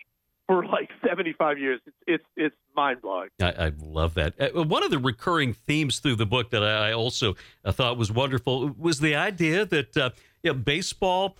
for 0.46 0.64
like 0.66 0.90
75 1.06 1.58
years. 1.58 1.80
It's 1.86 1.96
it's, 2.06 2.24
it's 2.36 2.56
mind 2.74 3.02
blowing. 3.02 3.28
I, 3.40 3.66
I, 3.66 3.72
love 3.78 4.14
that. 4.14 4.34
Uh, 4.40 4.64
one 4.64 4.84
of 4.84 4.90
the 4.90 4.98
recurring 4.98 5.54
themes 5.54 5.98
through 5.98 6.16
the 6.16 6.26
book 6.26 6.50
that 6.50 6.62
I 6.62 6.92
also 6.92 7.34
uh, 7.64 7.72
thought 7.72 7.96
was 7.96 8.12
wonderful 8.12 8.74
was 8.78 9.00
the 9.00 9.14
idea 9.14 9.64
that 9.66 9.96
uh, 9.96 10.10
you 10.42 10.52
know, 10.52 10.58
baseball 10.58 11.36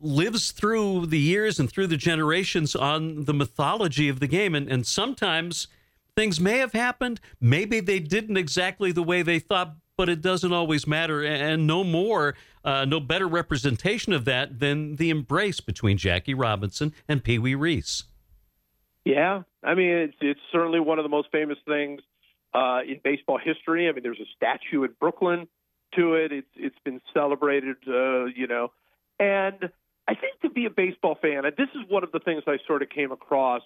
lives 0.00 0.52
through 0.52 1.06
the 1.06 1.18
years 1.18 1.60
and 1.60 1.70
through 1.70 1.86
the 1.86 1.96
generations 1.96 2.74
on 2.74 3.24
the 3.24 3.34
mythology 3.34 4.08
of 4.08 4.20
the 4.20 4.26
game, 4.26 4.54
and 4.54 4.70
and 4.70 4.86
sometimes 4.86 5.68
things 6.16 6.40
may 6.40 6.58
have 6.58 6.72
happened. 6.72 7.20
Maybe 7.40 7.80
they 7.80 8.00
didn't 8.00 8.36
exactly 8.36 8.92
the 8.92 9.02
way 9.02 9.22
they 9.22 9.38
thought, 9.38 9.76
but 10.00 10.08
it 10.08 10.22
doesn't 10.22 10.54
always 10.54 10.86
matter. 10.86 11.22
And 11.22 11.66
no 11.66 11.84
more, 11.84 12.34
uh, 12.64 12.86
no 12.86 13.00
better 13.00 13.28
representation 13.28 14.14
of 14.14 14.24
that 14.24 14.58
than 14.58 14.96
the 14.96 15.10
embrace 15.10 15.60
between 15.60 15.98
Jackie 15.98 16.32
Robinson 16.32 16.94
and 17.06 17.22
Pee 17.22 17.38
Wee 17.38 17.54
Reese. 17.54 18.04
Yeah, 19.04 19.42
I 19.62 19.74
mean 19.74 19.90
it's 19.90 20.16
it's 20.22 20.40
certainly 20.50 20.80
one 20.80 20.98
of 20.98 21.02
the 21.02 21.10
most 21.10 21.28
famous 21.30 21.58
things 21.68 22.00
uh, 22.54 22.80
in 22.88 22.98
baseball 23.04 23.38
history. 23.44 23.90
I 23.90 23.92
mean, 23.92 24.02
there's 24.02 24.20
a 24.20 24.30
statue 24.34 24.84
in 24.84 24.94
Brooklyn 24.98 25.46
to 25.96 26.14
it. 26.14 26.32
It's 26.32 26.48
it's 26.56 26.78
been 26.82 27.02
celebrated, 27.12 27.76
uh, 27.86 28.24
you 28.24 28.46
know, 28.46 28.72
and 29.18 29.68
I 30.08 30.14
think 30.14 30.40
to 30.40 30.48
be 30.48 30.64
a 30.64 30.70
baseball 30.70 31.18
fan, 31.20 31.44
and 31.44 31.54
this 31.58 31.68
is 31.74 31.82
one 31.90 32.04
of 32.04 32.12
the 32.12 32.20
things 32.20 32.44
I 32.46 32.56
sort 32.66 32.80
of 32.80 32.88
came 32.88 33.12
across 33.12 33.60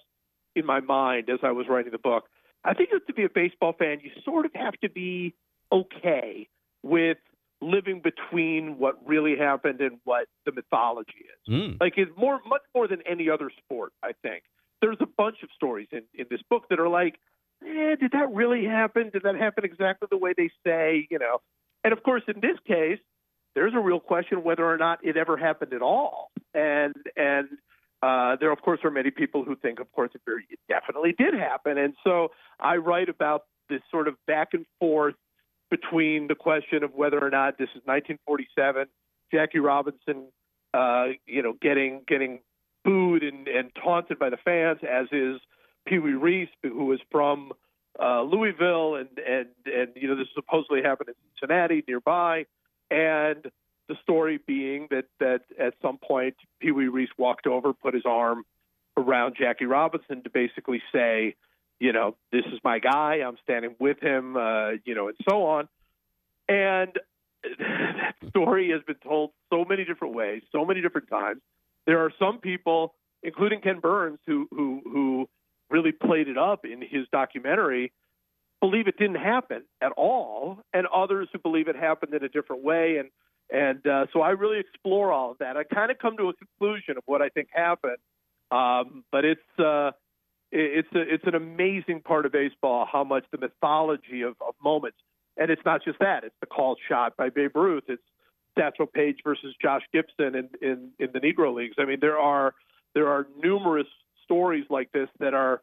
in 0.53 0.65
my 0.65 0.81
mind 0.81 1.29
as 1.29 1.39
I 1.43 1.51
was 1.51 1.67
writing 1.69 1.93
the 1.93 1.97
book. 1.97 2.25
I 2.65 2.73
think 2.73 2.89
that 2.89 3.07
to 3.07 3.13
be 3.13 3.23
a 3.23 3.29
baseball 3.33 3.71
fan, 3.71 3.99
you 4.03 4.11
sort 4.25 4.45
of 4.45 4.51
have 4.53 4.73
to 4.81 4.89
be 4.89 5.33
okay 5.75 6.47
with 6.83 7.17
living 7.61 8.01
between 8.01 8.77
what 8.77 8.95
really 9.07 9.35
happened 9.37 9.81
and 9.81 9.97
what 10.03 10.27
the 10.45 10.51
mythology 10.51 11.25
is. 11.25 11.53
Mm. 11.53 11.77
Like 11.79 11.93
it's 11.97 12.11
more, 12.17 12.39
much 12.47 12.61
more 12.73 12.87
than 12.87 12.99
any 13.09 13.29
other 13.29 13.51
sport. 13.63 13.91
I 14.03 14.11
think 14.21 14.43
there's 14.81 14.97
a 14.99 15.07
bunch 15.17 15.37
of 15.43 15.49
stories 15.55 15.87
in 15.91 16.03
in 16.13 16.27
this 16.29 16.41
book 16.49 16.63
that 16.69 16.79
are 16.79 16.89
like, 16.89 17.15
eh, 17.63 17.95
did 17.95 18.11
that 18.11 18.31
really 18.33 18.65
happen? 18.65 19.09
Did 19.11 19.23
that 19.23 19.35
happen 19.35 19.65
exactly 19.65 20.07
the 20.11 20.17
way 20.17 20.33
they 20.35 20.49
say? 20.65 21.07
You 21.09 21.19
know, 21.19 21.39
and 21.83 21.93
of 21.93 22.03
course, 22.03 22.23
in 22.27 22.41
this 22.41 22.57
case, 22.67 22.99
there's 23.55 23.73
a 23.73 23.79
real 23.79 23.99
question 23.99 24.43
whether 24.43 24.65
or 24.65 24.77
not 24.77 24.99
it 25.03 25.17
ever 25.17 25.37
happened 25.37 25.73
at 25.73 25.81
all. 25.81 26.31
And 26.53 26.95
and 27.15 27.47
uh, 28.03 28.35
there, 28.39 28.51
of 28.51 28.61
course, 28.61 28.79
are 28.83 28.91
many 28.91 29.11
people 29.11 29.43
who 29.43 29.55
think, 29.55 29.79
of 29.79 29.91
course, 29.91 30.11
it, 30.13 30.21
definitely 30.69 31.15
did 31.17 31.33
happen. 31.33 31.77
And 31.77 31.95
so 32.03 32.29
I 32.59 32.75
write 32.75 33.09
about 33.09 33.43
this 33.69 33.81
sort 33.89 34.07
of 34.07 34.15
back 34.27 34.49
and 34.53 34.65
forth 34.79 35.15
between 35.69 36.27
the 36.27 36.35
question 36.35 36.83
of 36.83 36.93
whether 36.93 37.19
or 37.19 37.29
not 37.29 37.57
this 37.57 37.69
is 37.69 37.81
1947, 37.85 38.87
Jackie 39.31 39.59
Robinson, 39.59 40.27
uh, 40.73 41.07
you 41.25 41.41
know, 41.41 41.53
getting 41.61 42.01
getting 42.07 42.39
booed 42.83 43.23
and, 43.23 43.47
and 43.47 43.71
taunted 43.83 44.19
by 44.19 44.29
the 44.29 44.37
fans, 44.37 44.79
as 44.89 45.07
is 45.11 45.41
Pee 45.87 45.99
Wee 45.99 46.13
Reese, 46.13 46.49
who 46.61 46.91
is 46.93 46.99
from 47.11 47.51
uh, 48.01 48.21
Louisville, 48.21 48.95
and 48.95 49.09
and 49.17 49.47
and 49.65 49.89
you 49.95 50.07
know 50.07 50.15
this 50.15 50.27
supposedly 50.35 50.81
happened 50.81 51.09
in 51.09 51.15
Cincinnati 51.39 51.83
nearby, 51.87 52.45
and 52.91 53.49
the 53.87 53.95
story 54.01 54.39
being 54.45 54.87
that 54.91 55.05
that 55.19 55.41
at 55.59 55.73
some 55.81 55.97
point 55.97 56.35
Pee 56.59 56.71
Wee 56.71 56.87
Reese 56.87 57.09
walked 57.17 57.47
over, 57.47 57.73
put 57.73 57.93
his 57.93 58.03
arm 58.05 58.43
around 58.97 59.35
Jackie 59.37 59.65
Robinson 59.65 60.23
to 60.23 60.29
basically 60.29 60.81
say, 60.93 61.35
you 61.79 61.93
know, 61.93 62.15
this 62.31 62.45
is 62.45 62.59
my 62.63 62.79
guy. 62.79 63.15
I'm 63.25 63.37
standing 63.43 63.75
with 63.79 64.01
him, 64.01 64.37
uh, 64.37 64.71
you 64.85 64.95
know, 64.95 65.07
and 65.07 65.17
so 65.27 65.45
on. 65.45 65.67
And 66.47 66.91
that 67.59 68.15
story 68.29 68.71
has 68.71 68.81
been 68.83 68.95
told 68.95 69.31
so 69.51 69.65
many 69.65 69.85
different 69.85 70.15
ways, 70.15 70.41
so 70.51 70.65
many 70.65 70.81
different 70.81 71.09
times. 71.09 71.41
There 71.85 71.99
are 71.99 72.11
some 72.17 72.39
people, 72.39 72.95
including 73.23 73.61
Ken 73.61 73.79
Burns, 73.79 74.19
who 74.25 74.47
who 74.51 74.81
who 74.83 75.29
really 75.69 75.91
played 75.91 76.27
it 76.27 76.37
up 76.37 76.65
in 76.65 76.81
his 76.81 77.07
documentary, 77.11 77.91
believe 78.61 78.87
it 78.87 78.97
didn't 78.97 79.15
happen 79.15 79.63
at 79.81 79.91
all, 79.91 80.59
and 80.73 80.87
others 80.87 81.27
who 81.31 81.39
believe 81.39 81.67
it 81.67 81.75
happened 81.75 82.13
in 82.13 82.23
a 82.23 82.29
different 82.29 82.63
way. 82.63 82.97
And 82.97 83.09
and 83.51 83.85
uh, 83.85 84.05
so 84.13 84.21
I 84.21 84.31
really 84.31 84.59
explore 84.59 85.11
all 85.11 85.31
of 85.31 85.37
that. 85.39 85.57
I 85.57 85.63
kind 85.63 85.91
of 85.91 85.99
come 85.99 86.17
to 86.17 86.29
a 86.29 86.33
conclusion 86.33 86.97
of 86.97 87.03
what 87.05 87.21
I 87.21 87.29
think 87.29 87.49
happened, 87.51 87.97
um, 88.49 89.03
but 89.11 89.25
it's 89.25 89.59
uh, 89.59 89.91
it's 90.57 90.87
a, 90.93 91.01
it's 91.01 91.23
an 91.25 91.35
amazing 91.35 92.01
part 92.01 92.25
of 92.25 92.31
baseball 92.31 92.87
how 92.91 93.03
much 93.03 93.25
the 93.31 93.37
mythology 93.37 94.21
of, 94.21 94.35
of 94.41 94.55
moments, 94.63 94.97
and 95.37 95.51
it's 95.51 95.61
not 95.65 95.83
just 95.83 95.99
that. 95.99 96.23
It's 96.23 96.35
the 96.39 96.47
called 96.47 96.79
shot 96.87 97.17
by 97.17 97.29
Babe 97.29 97.55
Ruth. 97.55 97.83
It's 97.87 98.01
Satchel 98.57 98.85
Paige 98.85 99.17
versus 99.23 99.53
Josh 99.61 99.83
Gibson 99.93 100.35
in, 100.35 100.49
in 100.61 100.91
in 100.99 101.09
the 101.13 101.19
Negro 101.19 101.53
Leagues. 101.53 101.75
I 101.77 101.85
mean, 101.85 101.99
there 101.99 102.17
are 102.17 102.53
there 102.93 103.07
are 103.09 103.27
numerous 103.41 103.87
stories 104.23 104.65
like 104.69 104.91
this 104.91 105.09
that 105.19 105.33
are 105.33 105.61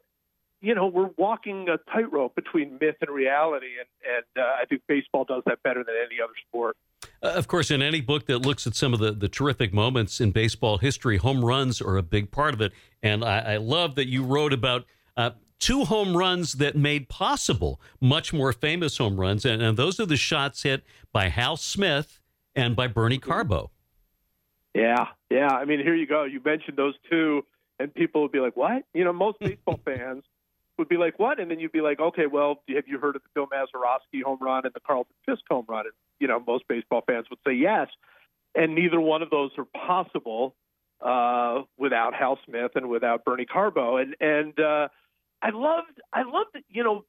you 0.63 0.73
know, 0.73 0.87
we're 0.87 1.09
walking 1.17 1.67
a 1.67 1.77
tightrope 1.91 2.35
between 2.35 2.77
myth 2.79 2.95
and 3.01 3.13
reality, 3.13 3.67
and 3.77 4.15
and 4.15 4.43
uh, 4.43 4.61
I 4.61 4.65
think 4.65 4.81
baseball 4.87 5.25
does 5.25 5.43
that 5.45 5.61
better 5.61 5.83
than 5.83 5.93
any 5.95 6.21
other 6.23 6.33
sport. 6.47 6.77
Uh, 7.21 7.33
of 7.35 7.49
course, 7.49 7.69
in 7.69 7.81
any 7.81 7.99
book 7.99 8.27
that 8.27 8.39
looks 8.39 8.65
at 8.65 8.73
some 8.73 8.93
of 8.93 8.99
the, 8.99 9.11
the 9.11 9.27
terrific 9.27 9.73
moments 9.73 10.21
in 10.21 10.31
baseball 10.31 10.77
history, 10.77 11.17
home 11.17 11.43
runs 11.43 11.81
are 11.81 11.97
a 11.97 12.01
big 12.01 12.31
part 12.31 12.53
of 12.53 12.61
it. 12.61 12.71
And 13.03 13.23
I, 13.23 13.39
I 13.39 13.57
love 13.57 13.95
that 13.95 14.07
you 14.07 14.23
wrote 14.23 14.53
about 14.53 14.85
uh, 15.15 15.31
two 15.59 15.85
home 15.85 16.15
runs 16.15 16.53
that 16.53 16.75
made 16.75 17.09
possible 17.09 17.79
much 18.01 18.33
more 18.33 18.53
famous 18.53 18.97
home 18.97 19.19
runs. 19.19 19.45
And, 19.45 19.61
and, 19.61 19.77
those 19.77 19.99
are 19.99 20.05
the 20.05 20.17
shots 20.17 20.63
hit 20.63 20.83
by 21.11 21.27
Hal 21.27 21.57
Smith 21.57 22.19
and 22.55 22.75
by 22.75 22.87
Bernie 22.87 23.19
Carbo. 23.19 23.71
Yeah, 24.73 25.07
yeah. 25.29 25.49
I 25.49 25.65
mean, 25.65 25.79
here 25.79 25.95
you 25.95 26.07
go. 26.07 26.23
You 26.23 26.41
mentioned 26.43 26.77
those 26.77 26.95
two, 27.09 27.45
and 27.79 27.93
people 27.93 28.23
would 28.23 28.31
be 28.31 28.39
like, 28.39 28.57
what? 28.57 28.83
You 28.93 29.03
know, 29.03 29.13
most 29.13 29.39
baseball 29.39 29.79
fans 29.85 30.23
would 30.77 30.89
be 30.89 30.97
like, 30.97 31.19
what? 31.19 31.39
And 31.39 31.51
then 31.51 31.59
you'd 31.59 31.71
be 31.71 31.81
like, 31.81 31.99
okay, 31.99 32.25
well, 32.25 32.63
have 32.73 32.87
you 32.87 32.97
heard 32.97 33.15
of 33.15 33.21
the 33.21 33.29
Bill 33.35 33.47
Mazeroski 33.47 34.23
home 34.23 34.39
run 34.41 34.65
and 34.65 34.73
the 34.73 34.79
Carlton 34.79 35.13
Fisk 35.25 35.43
home 35.49 35.65
run? 35.67 35.85
And, 35.85 35.93
you 36.19 36.27
know, 36.27 36.41
most 36.45 36.63
baseball 36.67 37.03
fans 37.05 37.27
would 37.29 37.39
say 37.45 37.53
yes. 37.53 37.87
And 38.55 38.75
neither 38.75 38.99
one 38.99 39.21
of 39.21 39.29
those 39.29 39.51
are 39.57 39.65
possible 39.65 40.55
uh, 41.01 41.63
without 41.77 42.13
Hal 42.13 42.39
Smith 42.45 42.71
and 42.75 42.89
without 42.89 43.25
Bernie 43.25 43.45
Carbo. 43.45 43.97
And, 43.97 44.15
and, 44.19 44.59
uh, 44.59 44.87
I 45.41 45.49
loved, 45.49 45.99
I 46.13 46.23
loved, 46.23 46.57
you 46.69 46.83
know, 46.83 47.03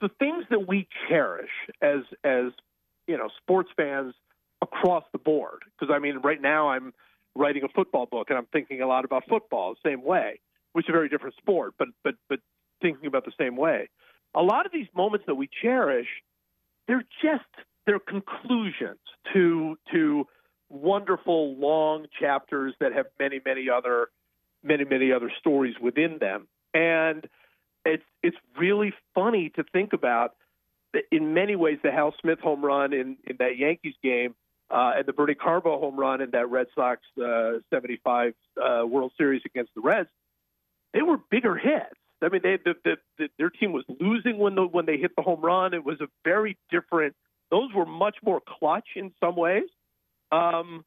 the 0.00 0.08
things 0.20 0.44
that 0.50 0.68
we 0.68 0.86
cherish 1.08 1.50
as, 1.82 2.02
as, 2.22 2.52
you 3.08 3.18
know, 3.18 3.28
sports 3.42 3.70
fans 3.76 4.14
across 4.62 5.04
the 5.12 5.18
board. 5.18 5.62
Because 5.78 5.92
I 5.94 5.98
mean, 5.98 6.18
right 6.18 6.40
now 6.40 6.68
I'm 6.68 6.92
writing 7.36 7.62
a 7.64 7.68
football 7.68 8.06
book 8.06 8.28
and 8.30 8.38
I'm 8.38 8.46
thinking 8.46 8.80
a 8.80 8.86
lot 8.86 9.04
about 9.04 9.24
football 9.28 9.74
the 9.74 9.88
same 9.88 10.04
way, 10.04 10.40
which 10.72 10.86
is 10.86 10.90
a 10.90 10.92
very 10.92 11.08
different 11.08 11.36
sport. 11.36 11.74
But 11.78 11.88
but 12.02 12.14
but 12.28 12.40
thinking 12.80 13.06
about 13.06 13.24
the 13.24 13.32
same 13.38 13.56
way. 13.56 13.88
A 14.34 14.42
lot 14.42 14.66
of 14.66 14.72
these 14.72 14.88
moments 14.94 15.26
that 15.26 15.36
we 15.36 15.48
cherish, 15.62 16.08
they're 16.88 17.04
just 17.22 17.44
they're 17.86 17.98
conclusions 17.98 19.00
to 19.32 19.76
to 19.92 20.26
wonderful 20.74 21.56
long 21.56 22.06
chapters 22.20 22.74
that 22.80 22.92
have 22.92 23.06
many 23.18 23.40
many 23.44 23.68
other 23.70 24.08
many 24.62 24.84
many 24.84 25.12
other 25.12 25.30
stories 25.38 25.74
within 25.80 26.18
them 26.18 26.48
and 26.72 27.28
it's 27.84 28.04
it's 28.22 28.36
really 28.58 28.92
funny 29.14 29.50
to 29.50 29.64
think 29.72 29.92
about 29.92 30.34
in 31.10 31.34
many 31.34 31.56
ways 31.56 31.78
the 31.82 31.90
Hal 31.90 32.14
Smith 32.20 32.40
home 32.40 32.64
run 32.64 32.92
in 32.92 33.16
in 33.24 33.36
that 33.38 33.56
Yankees 33.58 33.94
game 34.02 34.34
uh, 34.70 34.92
and 34.96 35.06
the 35.06 35.12
Bernie 35.12 35.34
Carbo 35.34 35.78
home 35.78 35.98
run 35.98 36.20
in 36.20 36.30
that 36.30 36.50
Red 36.50 36.66
Sox 36.74 37.02
uh, 37.22 37.58
75 37.70 38.34
uh, 38.56 38.86
World 38.86 39.12
Series 39.16 39.42
against 39.44 39.74
the 39.74 39.80
Reds 39.80 40.08
they 40.92 41.02
were 41.02 41.18
bigger 41.30 41.56
hits 41.56 41.94
I 42.24 42.28
mean, 42.28 42.40
they, 42.42 42.58
the, 42.64 42.74
the, 42.84 42.96
the, 43.18 43.28
their 43.38 43.50
team 43.50 43.72
was 43.72 43.84
losing 44.00 44.38
when 44.38 44.54
the 44.54 44.62
when 44.62 44.86
they 44.86 44.96
hit 44.96 45.14
the 45.16 45.22
home 45.22 45.40
run. 45.42 45.74
It 45.74 45.84
was 45.84 46.00
a 46.00 46.06
very 46.24 46.56
different. 46.70 47.14
Those 47.50 47.72
were 47.74 47.86
much 47.86 48.16
more 48.24 48.40
clutch 48.40 48.88
in 48.96 49.12
some 49.20 49.36
ways, 49.36 49.68
um, 50.34 50.84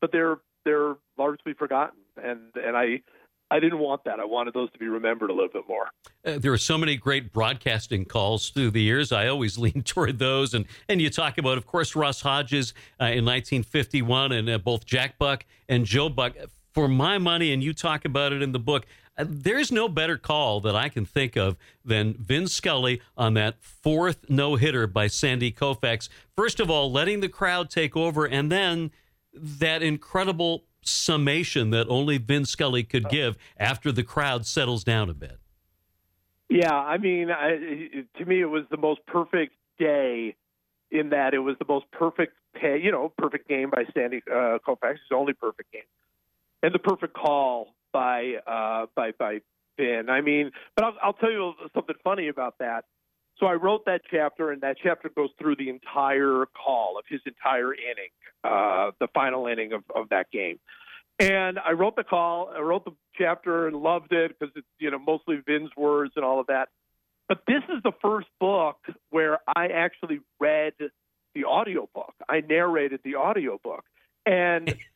but 0.00 0.12
they're 0.12 0.38
they're 0.64 0.96
largely 1.18 1.54
forgotten. 1.54 2.00
And 2.22 2.40
and 2.54 2.76
I 2.76 3.02
I 3.50 3.60
didn't 3.60 3.80
want 3.80 4.04
that. 4.04 4.18
I 4.18 4.24
wanted 4.24 4.54
those 4.54 4.70
to 4.72 4.78
be 4.78 4.88
remembered 4.88 5.30
a 5.30 5.32
little 5.34 5.50
bit 5.52 5.64
more. 5.68 5.90
Uh, 6.24 6.38
there 6.38 6.52
are 6.52 6.58
so 6.58 6.78
many 6.78 6.96
great 6.96 7.32
broadcasting 7.32 8.06
calls 8.06 8.48
through 8.48 8.70
the 8.70 8.80
years. 8.80 9.12
I 9.12 9.28
always 9.28 9.58
lean 9.64 9.82
toward 9.82 10.18
those. 10.18 10.54
And 10.54 10.66
and 10.88 11.00
you 11.00 11.10
talk 11.10 11.38
about, 11.38 11.58
of 11.58 11.66
course, 11.66 11.94
Russ 11.94 12.22
Hodges 12.22 12.74
uh, 13.00 13.04
in 13.04 13.24
1951, 13.24 14.32
and 14.32 14.48
uh, 14.48 14.58
both 14.58 14.84
Jack 14.84 15.18
Buck 15.18 15.44
and 15.68 15.84
Joe 15.84 16.08
Buck. 16.08 16.34
For 16.72 16.88
my 16.88 17.18
money, 17.18 17.52
and 17.52 17.62
you 17.62 17.74
talk 17.74 18.06
about 18.06 18.32
it 18.32 18.40
in 18.40 18.52
the 18.52 18.58
book, 18.58 18.86
there's 19.18 19.70
no 19.70 19.88
better 19.88 20.16
call 20.16 20.60
that 20.60 20.74
I 20.74 20.88
can 20.88 21.04
think 21.04 21.36
of 21.36 21.56
than 21.84 22.14
Vin 22.14 22.46
Scully 22.48 23.00
on 23.16 23.34
that 23.34 23.56
fourth 23.60 24.28
no 24.28 24.56
hitter 24.56 24.86
by 24.86 25.06
Sandy 25.06 25.52
Koufax. 25.52 26.08
First 26.36 26.60
of 26.60 26.70
all, 26.70 26.90
letting 26.90 27.20
the 27.20 27.28
crowd 27.28 27.70
take 27.70 27.96
over, 27.96 28.24
and 28.24 28.50
then 28.50 28.90
that 29.34 29.82
incredible 29.82 30.64
summation 30.82 31.70
that 31.70 31.88
only 31.88 32.18
Vin 32.18 32.44
Scully 32.44 32.82
could 32.82 33.08
give 33.08 33.36
after 33.58 33.92
the 33.92 34.02
crowd 34.02 34.46
settles 34.46 34.84
down 34.84 35.08
a 35.08 35.14
bit. 35.14 35.38
Yeah, 36.48 36.74
I 36.74 36.98
mean, 36.98 37.30
I, 37.30 38.04
to 38.18 38.24
me, 38.26 38.40
it 38.40 38.46
was 38.46 38.64
the 38.70 38.76
most 38.76 39.00
perfect 39.06 39.54
day 39.78 40.36
in 40.90 41.10
that 41.10 41.32
it 41.32 41.38
was 41.38 41.56
the 41.58 41.64
most 41.66 41.86
perfect 41.92 42.34
pay, 42.54 42.78
you 42.82 42.90
know, 42.90 43.10
perfect 43.16 43.48
game 43.48 43.70
by 43.70 43.84
Sandy 43.94 44.22
uh, 44.30 44.58
Koufax, 44.66 44.92
his 44.92 45.12
only 45.14 45.32
perfect 45.32 45.72
game, 45.72 45.82
and 46.62 46.74
the 46.74 46.78
perfect 46.78 47.14
call 47.14 47.68
by 47.92 48.34
uh, 48.46 48.86
by 48.94 49.12
by 49.18 49.40
Vin. 49.78 50.10
I 50.10 50.20
mean, 50.20 50.50
but 50.76 50.84
I'll, 50.84 50.96
I'll 51.02 51.12
tell 51.14 51.30
you 51.30 51.52
something 51.74 51.96
funny 52.04 52.28
about 52.28 52.58
that. 52.58 52.84
So 53.38 53.46
I 53.46 53.54
wrote 53.54 53.86
that 53.86 54.02
chapter, 54.10 54.50
and 54.50 54.60
that 54.62 54.76
chapter 54.82 55.08
goes 55.08 55.30
through 55.38 55.56
the 55.56 55.68
entire 55.68 56.44
call 56.54 56.98
of 56.98 57.04
his 57.08 57.20
entire 57.26 57.72
inning, 57.74 58.10
uh, 58.44 58.90
the 59.00 59.08
final 59.14 59.46
inning 59.46 59.72
of, 59.72 59.82
of 59.94 60.10
that 60.10 60.30
game. 60.30 60.58
And 61.18 61.58
I 61.58 61.72
wrote 61.72 61.96
the 61.96 62.04
call, 62.04 62.52
I 62.54 62.60
wrote 62.60 62.84
the 62.84 62.92
chapter, 63.16 63.66
and 63.66 63.76
loved 63.76 64.12
it 64.12 64.36
because 64.38 64.52
it's 64.56 64.66
you 64.78 64.90
know 64.90 64.98
mostly 64.98 65.40
Vin's 65.46 65.70
words 65.76 66.12
and 66.16 66.24
all 66.24 66.40
of 66.40 66.46
that. 66.48 66.68
But 67.28 67.42
this 67.46 67.62
is 67.74 67.82
the 67.82 67.92
first 68.02 68.28
book 68.40 68.76
where 69.10 69.38
I 69.46 69.68
actually 69.68 70.20
read 70.38 70.74
the 71.34 71.44
audio 71.44 71.88
book. 71.94 72.14
I 72.28 72.40
narrated 72.40 73.00
the 73.04 73.14
audio 73.14 73.58
book, 73.62 73.84
And 74.26 74.76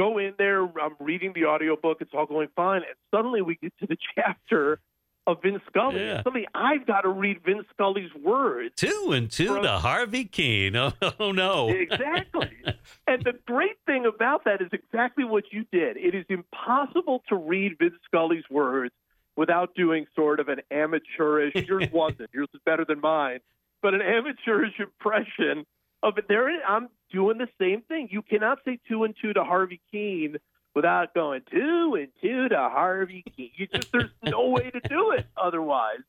go 0.00 0.16
in 0.16 0.32
there, 0.38 0.62
I'm 0.62 0.96
reading 0.98 1.32
the 1.34 1.44
audiobook, 1.44 1.98
it's 2.00 2.12
all 2.14 2.26
going 2.26 2.48
fine. 2.56 2.78
And 2.78 2.96
suddenly 3.14 3.42
we 3.42 3.56
get 3.56 3.72
to 3.80 3.86
the 3.86 3.96
chapter 4.14 4.80
of 5.26 5.42
Vin 5.42 5.60
Scully. 5.68 6.00
Yeah. 6.00 6.22
Suddenly 6.22 6.48
I've 6.54 6.86
got 6.86 7.02
to 7.02 7.10
read 7.10 7.42
Vin 7.44 7.62
Scully's 7.74 8.10
words. 8.14 8.74
Two 8.76 9.12
and 9.12 9.30
two 9.30 9.48
from, 9.48 9.62
to 9.64 9.78
Harvey 9.78 10.24
Kuenn. 10.24 10.74
Oh, 11.02 11.12
oh 11.20 11.32
no. 11.32 11.68
exactly. 11.68 12.50
and 13.06 13.22
the 13.22 13.34
great 13.46 13.76
thing 13.84 14.06
about 14.06 14.44
that 14.46 14.62
is 14.62 14.68
exactly 14.72 15.24
what 15.24 15.44
you 15.52 15.66
did. 15.70 15.98
It 15.98 16.14
is 16.14 16.24
impossible 16.30 17.22
to 17.28 17.36
read 17.36 17.76
Vin 17.78 17.92
Scully's 18.06 18.48
words 18.50 18.94
without 19.36 19.74
doing 19.74 20.06
sort 20.16 20.40
of 20.40 20.48
an 20.48 20.60
amateurish, 20.70 21.54
yours 21.54 21.88
wasn't, 21.92 22.30
yours 22.32 22.48
is 22.54 22.60
better 22.64 22.84
than 22.84 23.00
mine, 23.00 23.40
but 23.82 23.94
an 23.94 24.02
amateurish 24.02 24.78
impression 24.78 25.64
of 26.02 26.18
it. 26.18 26.26
There, 26.28 26.48
I'm 26.66 26.88
doing 27.12 27.38
the 27.38 27.48
same 27.60 27.82
thing. 27.82 28.08
You 28.10 28.22
cannot 28.22 28.58
say 28.64 28.78
two 28.88 29.04
and 29.04 29.14
two 29.20 29.32
to 29.32 29.44
Harvey 29.44 29.80
Kuenn 29.92 30.36
without 30.74 31.14
going 31.14 31.42
two 31.50 31.96
and 31.98 32.08
two 32.20 32.48
to 32.48 32.56
Harvey 32.56 33.24
Kuenn. 33.36 33.50
You 33.56 33.66
just 33.66 33.92
there's 33.92 34.10
no 34.24 34.48
way 34.50 34.70
to 34.70 34.80
do 34.80 35.12
it 35.12 35.26
otherwise, 35.36 36.00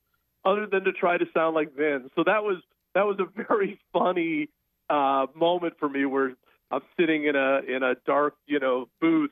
other 0.45 0.67
than 0.67 0.83
to 0.85 0.91
try 0.91 1.17
to 1.17 1.25
sound 1.33 1.55
like 1.55 1.75
Vin. 1.75 2.09
So 2.15 2.23
that 2.25 2.43
was 2.43 2.57
that 2.95 3.05
was 3.05 3.17
a 3.19 3.43
very 3.43 3.79
funny 3.93 4.49
uh, 4.89 5.27
moment 5.35 5.75
for 5.79 5.89
me 5.89 6.05
where 6.05 6.33
I'm 6.69 6.81
sitting 6.99 7.25
in 7.25 7.35
a 7.35 7.59
in 7.67 7.83
a 7.83 7.95
dark 8.05 8.35
you 8.47 8.59
know 8.59 8.87
booth 8.99 9.31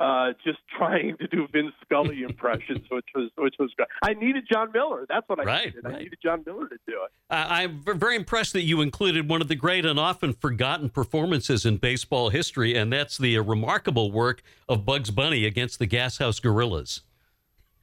uh, 0.00 0.32
just 0.42 0.58
trying 0.76 1.16
to 1.18 1.26
do 1.28 1.46
Vin 1.52 1.72
Scully 1.84 2.22
impressions, 2.28 2.86
which 2.90 3.06
was 3.14 3.30
which 3.36 3.54
was 3.58 3.70
great. 3.76 3.88
I 4.02 4.14
needed 4.14 4.46
Jon 4.50 4.70
Miller. 4.72 5.06
That's 5.08 5.28
what 5.28 5.38
I 5.40 5.44
right, 5.44 5.66
needed. 5.66 5.84
Right. 5.84 5.94
I 5.94 5.98
needed 5.98 6.18
Jon 6.22 6.42
Miller 6.46 6.68
to 6.68 6.78
do 6.86 6.92
it. 7.04 7.10
Uh, 7.28 7.46
I'm 7.48 7.82
very 7.84 8.16
impressed 8.16 8.54
that 8.54 8.62
you 8.62 8.80
included 8.80 9.28
one 9.28 9.42
of 9.42 9.48
the 9.48 9.54
great 9.54 9.84
and 9.84 10.00
often 10.00 10.32
forgotten 10.32 10.88
performances 10.88 11.66
in 11.66 11.76
baseball 11.76 12.30
history, 12.30 12.74
and 12.74 12.90
that's 12.90 13.18
the 13.18 13.36
uh, 13.36 13.42
remarkable 13.42 14.10
work 14.10 14.42
of 14.68 14.86
Bugs 14.86 15.10
Bunny 15.10 15.44
against 15.44 15.78
the 15.78 15.86
Gashouse 15.86 16.40
Gorillas. 16.40 17.02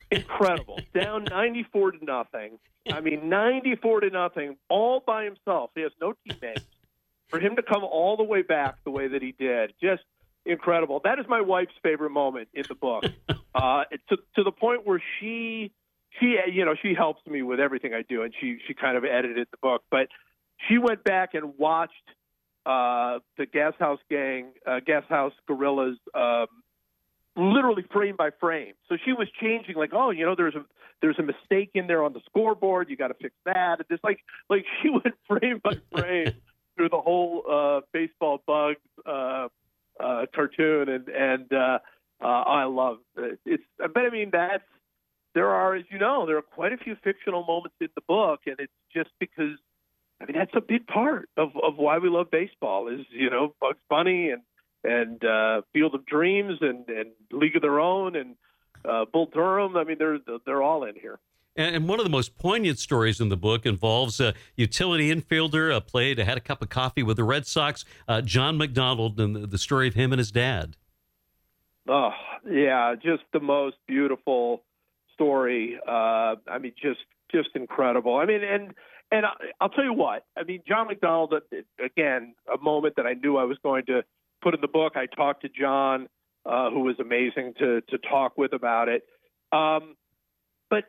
Incredible, 0.09 0.79
down 0.99 1.25
94 1.25 1.91
to 1.91 2.05
nothing. 2.05 2.57
I 2.91 3.01
mean, 3.01 3.29
94 3.29 4.01
to 4.01 4.09
nothing, 4.09 4.57
all 4.69 5.03
by 5.05 5.25
himself. 5.25 5.71
He 5.75 5.81
has 5.81 5.91
no 6.01 6.13
teammates. 6.27 6.65
For 7.29 7.41
him 7.41 7.57
to 7.57 7.61
come 7.61 7.83
all 7.83 8.15
the 8.15 8.23
way 8.23 8.41
back 8.41 8.77
the 8.85 8.91
way 8.91 9.09
that 9.09 9.21
he 9.21 9.33
did, 9.33 9.73
just 9.81 10.03
incredible. 10.47 11.01
That 11.03 11.19
is 11.19 11.25
my 11.27 11.41
wife's 11.41 11.73
favorite 11.83 12.11
moment 12.11 12.49
in 12.53 12.63
the 12.67 12.75
book, 12.75 13.03
uh, 13.55 13.83
to 14.09 14.17
to 14.35 14.43
the 14.43 14.51
point 14.51 14.85
where 14.85 15.01
she 15.19 15.71
she 16.19 16.37
you 16.51 16.65
know 16.65 16.75
she 16.81 16.93
helps 16.93 17.25
me 17.27 17.41
with 17.41 17.59
everything 17.59 17.93
I 17.93 18.03
do, 18.07 18.23
and 18.23 18.33
she 18.39 18.57
she 18.67 18.73
kind 18.73 18.97
of 18.97 19.03
edited 19.03 19.47
the 19.51 19.57
book, 19.61 19.83
but 19.91 20.07
she 20.67 20.77
went 20.77 21.03
back 21.03 21.33
and 21.33 21.57
watched 21.57 21.93
uh, 22.65 23.19
the 23.37 23.45
Gashouse 23.45 23.99
Gang, 24.09 24.53
uh, 24.65 24.79
Gashouse 24.85 25.33
Gorillas. 25.47 25.97
Um, 26.13 26.47
literally 27.37 27.85
frame 27.91 28.15
by 28.17 28.31
frame. 28.39 28.73
So 28.89 28.97
she 29.05 29.13
was 29.13 29.27
changing, 29.39 29.75
like, 29.75 29.91
oh, 29.93 30.09
you 30.09 30.25
know, 30.25 30.35
there's 30.35 30.55
a 30.55 30.65
there's 31.01 31.19
a 31.19 31.23
mistake 31.23 31.71
in 31.75 31.87
there 31.87 32.03
on 32.03 32.13
the 32.13 32.21
scoreboard. 32.25 32.89
You 32.89 32.97
got 32.97 33.09
to 33.09 33.13
fix 33.13 33.35
that. 33.45 33.79
And 33.79 33.85
just 33.89 34.03
like 34.03 34.19
like 34.49 34.65
she 34.81 34.89
went 34.89 35.15
frame 35.27 35.61
by 35.63 35.73
frame 35.91 36.33
through 36.75 36.89
the 36.89 36.99
whole 36.99 37.43
uh, 37.49 37.81
baseball 37.93 38.41
bugs 38.45 38.79
uh, 39.05 39.47
uh, 39.99 40.25
cartoon, 40.33 40.89
and 40.89 41.07
and 41.09 41.53
uh, 41.53 41.79
uh, 42.21 42.25
I 42.25 42.63
love 42.65 42.97
it. 43.17 43.39
It's, 43.45 43.63
but 43.77 43.97
I 43.97 44.09
mean 44.09 44.29
that's 44.31 44.63
there 45.33 45.49
are, 45.49 45.75
as 45.75 45.83
you 45.91 45.99
know, 45.99 46.25
there 46.25 46.37
are 46.37 46.41
quite 46.41 46.73
a 46.73 46.77
few 46.77 46.95
fictional 47.03 47.45
moments 47.45 47.75
in 47.79 47.89
the 47.93 48.01
book, 48.07 48.41
and 48.47 48.55
it's 48.59 48.73
just 48.91 49.11
because 49.19 49.57
I 50.21 50.25
mean 50.25 50.35
that's 50.35 50.55
a 50.55 50.61
big 50.61 50.87
part 50.87 51.29
of 51.37 51.49
of 51.61 51.77
why 51.77 51.99
we 51.99 52.09
love 52.09 52.31
baseball 52.31 52.87
is 52.87 53.05
you 53.11 53.29
know 53.29 53.53
Bugs 53.61 53.79
Bunny 53.89 54.31
and 54.31 54.41
and 54.83 55.23
uh, 55.23 55.61
Field 55.73 55.93
of 55.95 56.05
Dreams 56.05 56.57
and 56.61 56.89
and 56.89 57.11
League 57.31 57.55
of 57.55 57.61
Their 57.61 57.79
Own 57.79 58.15
and 58.15 58.35
uh, 58.83 59.05
Bull 59.11 59.29
Durham. 59.31 59.77
I 59.77 59.83
mean 59.83 59.97
they're 59.99 60.19
they're 60.45 60.63
all 60.63 60.83
in 60.83 60.95
here. 60.95 61.19
And 61.57 61.89
one 61.89 61.99
of 61.99 62.05
the 62.05 62.11
most 62.11 62.37
poignant 62.37 62.77
stories 62.77 63.19
in 63.19 63.29
the 63.29 63.35
book 63.35 63.65
involves 63.65 64.19
a 64.19 64.35
utility 64.55 65.13
infielder, 65.13 65.75
a 65.75 65.81
played, 65.81 66.19
had 66.19 66.37
a 66.37 66.39
cup 66.39 66.61
of 66.61 66.69
coffee 66.69 67.01
with 67.01 67.17
the 67.17 67.23
Red 67.23 67.47
Sox, 67.47 67.83
uh, 68.07 68.21
John 68.21 68.57
McDonald, 68.57 69.19
and 69.19 69.35
the 69.35 69.57
story 69.57 69.87
of 69.87 69.95
him 69.95 70.13
and 70.13 70.19
his 70.19 70.31
dad. 70.31 70.75
Oh, 71.89 72.11
yeah, 72.47 72.93
just 72.93 73.23
the 73.33 73.39
most 73.39 73.77
beautiful 73.87 74.61
story. 75.15 75.79
Uh, 75.87 76.35
I 76.47 76.59
mean, 76.61 76.73
just 76.79 76.99
just 77.31 77.49
incredible. 77.55 78.17
I 78.17 78.25
mean, 78.25 78.43
and 78.43 78.73
and 79.11 79.25
I'll 79.59 79.69
tell 79.69 79.83
you 79.83 79.93
what. 79.93 80.25
I 80.37 80.43
mean, 80.43 80.61
John 80.67 80.87
McDonald. 80.87 81.33
Again, 81.83 82.35
a 82.53 82.61
moment 82.61 82.97
that 82.97 83.07
I 83.07 83.13
knew 83.13 83.37
I 83.37 83.45
was 83.45 83.57
going 83.63 83.85
to 83.87 84.03
put 84.43 84.53
in 84.53 84.61
the 84.61 84.67
book. 84.67 84.93
I 84.95 85.07
talked 85.07 85.41
to 85.41 85.49
John, 85.49 86.07
uh, 86.45 86.69
who 86.69 86.81
was 86.81 86.99
amazing 86.99 87.55
to 87.57 87.81
to 87.81 87.97
talk 87.97 88.37
with 88.37 88.53
about 88.53 88.89
it. 88.89 89.05
Um, 89.51 89.95
but 90.69 90.85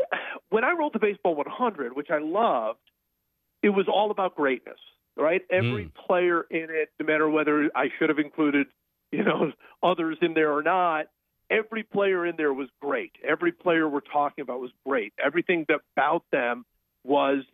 when 0.50 0.64
I 0.64 0.72
wrote 0.72 0.92
the 0.92 0.98
Baseball 0.98 1.34
100, 1.34 1.94
which 1.94 2.10
I 2.10 2.18
loved, 2.18 2.78
it 3.62 3.70
was 3.70 3.86
all 3.88 4.10
about 4.10 4.36
greatness, 4.36 4.78
right? 5.16 5.42
Every 5.50 5.86
mm. 5.86 5.94
player 6.06 6.42
in 6.50 6.66
it, 6.70 6.90
no 7.00 7.06
matter 7.06 7.28
whether 7.28 7.70
I 7.74 7.88
should 7.98 8.08
have 8.08 8.18
included, 8.18 8.66
you 9.12 9.24
know, 9.24 9.52
others 9.82 10.18
in 10.22 10.34
there 10.34 10.52
or 10.52 10.62
not, 10.62 11.06
every 11.50 11.82
player 11.82 12.26
in 12.26 12.36
there 12.36 12.52
was 12.52 12.68
great. 12.80 13.12
Every 13.26 13.52
player 13.52 13.88
we're 13.88 14.00
talking 14.00 14.42
about 14.42 14.60
was 14.60 14.70
great. 14.86 15.12
Everything 15.24 15.66
about 15.96 16.24
them 16.30 16.64
was, 17.04 17.44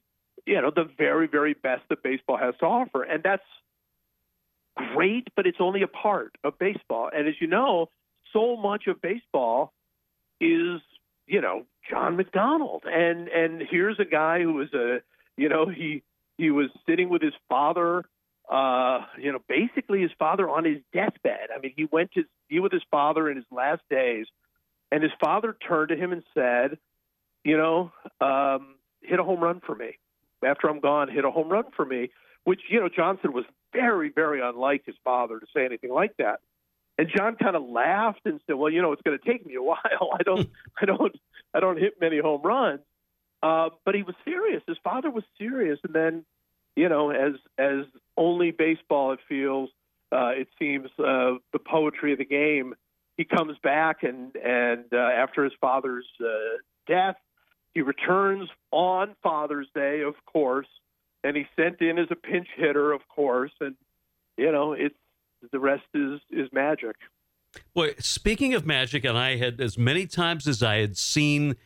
you 0.46 0.60
know, 0.60 0.70
the 0.74 0.88
very, 0.98 1.26
very 1.26 1.54
best 1.54 1.82
that 1.90 2.02
baseball 2.02 2.36
has 2.36 2.54
to 2.60 2.66
offer. 2.66 3.02
And 3.02 3.22
that's 3.22 3.44
great, 4.76 5.28
but 5.36 5.46
it's 5.46 5.58
only 5.60 5.82
a 5.82 5.88
part 5.88 6.36
of 6.42 6.58
baseball. 6.58 7.10
And 7.14 7.28
as 7.28 7.34
you 7.40 7.46
know, 7.46 7.90
so 8.32 8.56
much 8.56 8.86
of 8.88 9.00
baseball 9.00 9.72
is 10.40 10.80
you 11.26 11.40
know 11.40 11.64
John 11.88 12.16
McDonald, 12.16 12.84
and 12.86 13.28
and 13.28 13.62
here's 13.70 13.98
a 13.98 14.04
guy 14.04 14.40
who 14.40 14.54
was 14.54 14.72
a 14.74 14.98
you 15.36 15.48
know 15.48 15.66
he 15.68 16.02
he 16.38 16.50
was 16.50 16.68
sitting 16.86 17.08
with 17.08 17.22
his 17.22 17.34
father, 17.48 18.04
uh, 18.50 19.00
you 19.18 19.32
know, 19.32 19.38
basically 19.48 20.02
his 20.02 20.10
father 20.18 20.48
on 20.48 20.64
his 20.64 20.78
deathbed. 20.92 21.48
I 21.54 21.60
mean, 21.60 21.72
he 21.76 21.86
went 21.90 22.12
to 22.12 22.24
be 22.48 22.58
with 22.58 22.72
his 22.72 22.82
father 22.90 23.30
in 23.30 23.36
his 23.36 23.46
last 23.50 23.82
days, 23.88 24.26
and 24.90 25.02
his 25.02 25.12
father 25.22 25.56
turned 25.66 25.90
to 25.90 25.96
him 25.96 26.12
and 26.12 26.22
said, 26.34 26.78
you 27.44 27.56
know, 27.56 27.92
um, 28.20 28.76
hit 29.02 29.20
a 29.20 29.24
home 29.24 29.40
run 29.40 29.60
for 29.64 29.74
me 29.74 29.98
after 30.44 30.68
I'm 30.68 30.80
gone. 30.80 31.08
Hit 31.08 31.24
a 31.24 31.30
home 31.30 31.48
run 31.48 31.64
for 31.76 31.84
me, 31.84 32.10
which 32.44 32.60
you 32.68 32.80
know 32.80 32.88
Johnson 32.88 33.32
was 33.32 33.44
very 33.72 34.10
very 34.10 34.40
unlike 34.40 34.84
his 34.86 34.96
father 35.04 35.38
to 35.38 35.46
say 35.54 35.64
anything 35.64 35.92
like 35.92 36.16
that. 36.18 36.40
And 36.96 37.08
John 37.14 37.36
kind 37.36 37.56
of 37.56 37.68
laughed 37.68 38.20
and 38.24 38.40
said, 38.46 38.54
"Well, 38.54 38.70
you 38.70 38.82
know, 38.82 38.92
it's 38.92 39.02
going 39.02 39.18
to 39.18 39.24
take 39.24 39.44
me 39.46 39.54
a 39.54 39.62
while. 39.62 40.10
I 40.18 40.22
don't, 40.24 40.48
I 40.80 40.84
don't, 40.84 41.14
I 41.52 41.60
don't 41.60 41.78
hit 41.78 41.94
many 42.00 42.18
home 42.18 42.42
runs." 42.42 42.80
Uh, 43.42 43.70
but 43.84 43.94
he 43.94 44.02
was 44.02 44.14
serious. 44.24 44.62
His 44.66 44.78
father 44.82 45.10
was 45.10 45.24
serious, 45.36 45.78
and 45.84 45.94
then, 45.94 46.24
you 46.76 46.88
know, 46.88 47.10
as 47.10 47.34
as 47.58 47.84
only 48.16 48.52
baseball 48.52 49.12
it 49.12 49.18
feels, 49.28 49.68
uh, 50.12 50.30
it 50.34 50.48
seems 50.58 50.88
uh, 50.98 51.34
the 51.52 51.58
poetry 51.58 52.12
of 52.12 52.18
the 52.18 52.24
game. 52.24 52.74
He 53.16 53.24
comes 53.24 53.58
back, 53.62 54.02
and 54.02 54.34
and 54.36 54.84
uh, 54.92 54.96
after 54.96 55.44
his 55.44 55.52
father's 55.60 56.06
uh, 56.20 56.56
death, 56.86 57.16
he 57.74 57.82
returns 57.82 58.48
on 58.70 59.14
Father's 59.22 59.68
Day, 59.74 60.00
of 60.00 60.14
course, 60.24 60.68
and 61.22 61.36
he's 61.36 61.46
sent 61.54 61.80
in 61.80 61.98
as 61.98 62.08
a 62.10 62.16
pinch 62.16 62.48
hitter, 62.56 62.92
of 62.92 63.02
course, 63.08 63.52
and 63.60 63.74
you 64.38 64.50
know, 64.50 64.72
it's 64.72 64.94
the 65.52 65.58
rest 65.58 65.84
is 65.94 66.20
is 66.30 66.48
magic. 66.52 66.96
Boy, 67.74 67.94
speaking 67.98 68.54
of 68.54 68.66
magic, 68.66 69.04
and 69.04 69.16
I 69.16 69.36
had 69.36 69.60
as 69.60 69.78
many 69.78 70.06
times 70.06 70.48
as 70.48 70.62
I 70.62 70.76
had 70.76 70.96
seen 70.96 71.56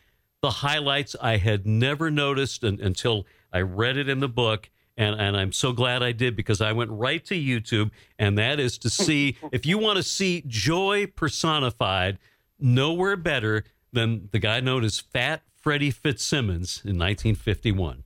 the 0.41 0.51
highlights, 0.51 1.15
I 1.21 1.37
had 1.37 1.65
never 1.65 2.11
noticed 2.11 2.63
until 2.63 3.25
I 3.51 3.61
read 3.61 3.97
it 3.97 4.07
in 4.07 4.19
the 4.19 4.29
book. 4.29 4.69
and, 4.97 5.19
and 5.19 5.37
I'm 5.37 5.51
so 5.51 5.71
glad 5.71 6.03
I 6.03 6.11
did 6.11 6.35
because 6.35 6.61
I 6.61 6.73
went 6.73 6.91
right 6.91 7.23
to 7.25 7.35
YouTube, 7.35 7.91
and 8.17 8.37
that 8.37 8.59
is 8.59 8.77
to 8.79 8.89
see 8.89 9.37
if 9.51 9.65
you 9.65 9.77
want 9.77 9.97
to 9.97 10.03
see 10.03 10.43
joy 10.45 11.07
personified, 11.07 12.19
nowhere 12.59 13.15
better 13.15 13.63
than 13.91 14.29
the 14.31 14.39
guy 14.39 14.59
known 14.59 14.83
as 14.83 14.99
Fat 14.99 15.41
Freddie 15.55 15.91
Fitzsimmons 15.91 16.81
in 16.85 16.97
1951. 16.97 18.03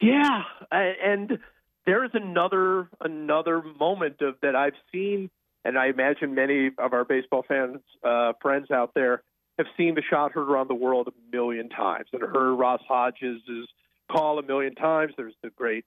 Yeah, 0.00 0.42
and 0.70 1.38
there's 1.86 2.10
another 2.14 2.88
another 3.00 3.62
moment 3.62 4.20
of 4.20 4.36
that 4.42 4.56
I've 4.56 4.74
seen, 4.92 5.30
and 5.64 5.78
I 5.78 5.86
imagine 5.86 6.34
many 6.34 6.70
of 6.78 6.92
our 6.92 7.04
baseball 7.04 7.44
fans 7.46 7.80
uh, 8.02 8.32
friends 8.40 8.70
out 8.70 8.92
there 8.94 9.22
have 9.58 9.66
seen 9.76 9.94
the 9.94 10.02
shot 10.02 10.32
heard 10.32 10.48
around 10.48 10.68
the 10.68 10.74
world 10.74 11.08
a 11.08 11.36
million 11.36 11.68
times 11.68 12.06
and 12.12 12.22
heard 12.22 12.54
Russ 12.54 12.80
Hodges' 12.88 13.68
call 14.10 14.38
a 14.38 14.42
million 14.42 14.74
times. 14.74 15.12
There's 15.16 15.34
the 15.42 15.50
great 15.50 15.84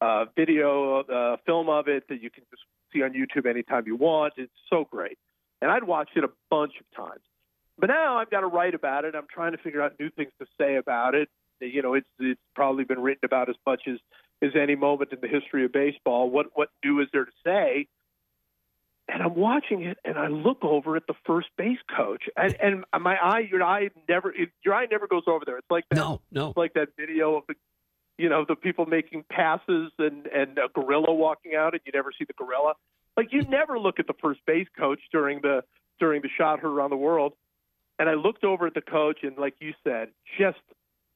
uh, 0.00 0.26
video 0.36 1.00
uh, 1.00 1.36
film 1.46 1.68
of 1.68 1.88
it 1.88 2.04
that 2.08 2.22
you 2.22 2.30
can 2.30 2.44
just 2.50 2.62
see 2.92 3.02
on 3.02 3.12
YouTube 3.12 3.48
anytime 3.48 3.84
you 3.86 3.96
want. 3.96 4.34
It's 4.36 4.52
so 4.68 4.86
great, 4.90 5.18
and 5.60 5.70
I'd 5.70 5.84
watched 5.84 6.16
it 6.16 6.24
a 6.24 6.30
bunch 6.50 6.74
of 6.80 7.04
times. 7.04 7.22
But 7.78 7.86
now 7.88 8.18
I've 8.18 8.30
got 8.30 8.40
to 8.40 8.46
write 8.46 8.74
about 8.74 9.04
it. 9.06 9.14
I'm 9.14 9.26
trying 9.32 9.52
to 9.52 9.58
figure 9.58 9.80
out 9.80 9.94
new 9.98 10.10
things 10.10 10.30
to 10.40 10.46
say 10.60 10.76
about 10.76 11.14
it. 11.14 11.28
You 11.60 11.80
know, 11.80 11.94
it's 11.94 12.08
it's 12.18 12.40
probably 12.54 12.84
been 12.84 13.00
written 13.00 13.24
about 13.24 13.48
as 13.48 13.56
much 13.66 13.82
as 13.88 13.98
as 14.42 14.50
any 14.60 14.74
moment 14.74 15.12
in 15.12 15.20
the 15.20 15.28
history 15.28 15.64
of 15.64 15.72
baseball. 15.72 16.28
What 16.28 16.46
what 16.54 16.68
new 16.84 17.00
is 17.00 17.08
there 17.12 17.24
to 17.24 17.32
say? 17.44 17.86
And 19.08 19.22
I'm 19.22 19.34
watching 19.34 19.82
it, 19.82 19.98
and 20.04 20.16
I 20.16 20.28
look 20.28 20.58
over 20.62 20.96
at 20.96 21.06
the 21.06 21.14
first 21.26 21.48
base 21.58 21.78
coach, 21.94 22.22
and, 22.36 22.56
and 22.60 22.84
my 23.02 23.16
eye, 23.16 23.40
your 23.50 23.62
eye 23.62 23.90
never, 24.08 24.32
your 24.64 24.74
eye 24.74 24.86
never 24.90 25.06
goes 25.06 25.24
over 25.26 25.44
there. 25.44 25.58
It's 25.58 25.70
like 25.70 25.84
that, 25.90 25.96
no, 25.96 26.20
no, 26.30 26.48
it's 26.48 26.56
like 26.56 26.74
that 26.74 26.90
video 26.96 27.36
of 27.36 27.42
the, 27.48 27.54
you 28.16 28.28
know, 28.28 28.44
the 28.48 28.54
people 28.54 28.86
making 28.86 29.24
passes 29.28 29.90
and 29.98 30.26
and 30.28 30.56
a 30.58 30.68
gorilla 30.74 31.12
walking 31.12 31.54
out, 31.56 31.74
and 31.74 31.80
you 31.84 31.92
never 31.92 32.12
see 32.16 32.24
the 32.24 32.32
gorilla. 32.32 32.74
Like 33.16 33.32
you 33.32 33.42
never 33.42 33.78
look 33.78 33.98
at 33.98 34.06
the 34.06 34.14
first 34.22 34.40
base 34.46 34.68
coach 34.78 35.00
during 35.10 35.40
the 35.42 35.64
during 35.98 36.22
the 36.22 36.30
shot 36.38 36.60
heard 36.60 36.72
around 36.72 36.90
the 36.90 36.96
world. 36.96 37.34
And 37.98 38.08
I 38.08 38.14
looked 38.14 38.44
over 38.44 38.66
at 38.66 38.74
the 38.74 38.80
coach, 38.80 39.18
and 39.22 39.36
like 39.36 39.54
you 39.60 39.74
said, 39.84 40.08
just 40.38 40.58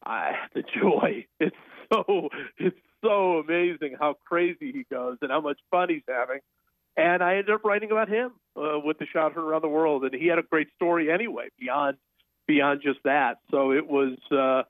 uh, 0.05 0.33
the 0.55 0.63
joy. 0.63 1.27
It's 1.41 1.57
so 1.93 2.29
it's 2.59 2.77
so 3.05 3.39
amazing 3.39 3.97
how 3.99 4.17
crazy 4.25 4.73
he 4.73 4.85
goes 4.91 5.19
and 5.23 5.31
how 5.31 5.41
much 5.41 5.59
fun 5.71 5.89
he's 5.89 6.03
having. 6.09 6.41
And 6.97 7.23
I 7.23 7.37
ended 7.37 7.51
up 7.51 7.65
writing 7.65 7.91
about 7.91 8.09
him 8.09 8.33
uh, 8.57 8.79
with 8.79 8.99
the 8.99 9.07
shot 9.07 9.35
heard 9.35 9.45
around 9.45 9.63
the 9.63 9.69
world, 9.69 10.05
and 10.05 10.15
he 10.15 10.29
had 10.29 10.39
a 10.39 10.43
great 10.43 10.69
story 10.75 11.11
anyway 11.11 11.49
beyond 11.59 11.99
beyond 12.47 12.81
just 12.83 13.01
that. 13.05 13.39
So 13.51 13.73
it 13.73 13.87
was 13.87 14.17
uh, 14.33 14.63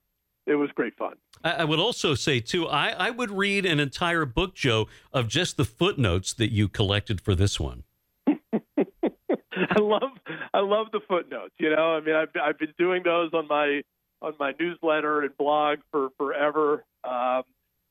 it 0.47 0.57
was 0.57 0.71
great 0.75 0.97
fun. 0.97 1.15
I 1.45 1.65
would 1.65 1.79
also 1.79 2.15
say 2.15 2.41
too, 2.41 2.67
I, 2.67 2.91
I 2.91 3.11
would 3.11 3.31
read 3.31 3.67
an 3.67 3.79
entire 3.79 4.25
book, 4.25 4.55
Joe, 4.55 4.89
of 5.13 5.29
just 5.29 5.57
the 5.57 5.65
footnotes 5.65 6.33
that 6.35 6.51
you 6.51 6.69
collected 6.69 7.21
for 7.21 7.35
this 7.35 7.61
one. 7.61 7.85
I 8.27 9.79
love 9.79 10.11
I 10.53 10.61
love 10.61 10.87
the 10.93 11.01
footnotes. 11.07 11.55
You 11.59 11.71
know, 11.75 11.95
I 11.95 12.01
mean, 12.01 12.15
I've 12.15 12.31
I've 12.43 12.59
been 12.59 12.75
doing 12.79 13.03
those 13.05 13.31
on 13.33 13.47
my 13.47 13.83
on 14.23 14.35
my 14.39 14.53
newsletter 14.59 15.23
and 15.23 15.37
blog 15.37 15.79
for 15.91 16.09
forever, 16.17 16.85
um, 17.05 17.43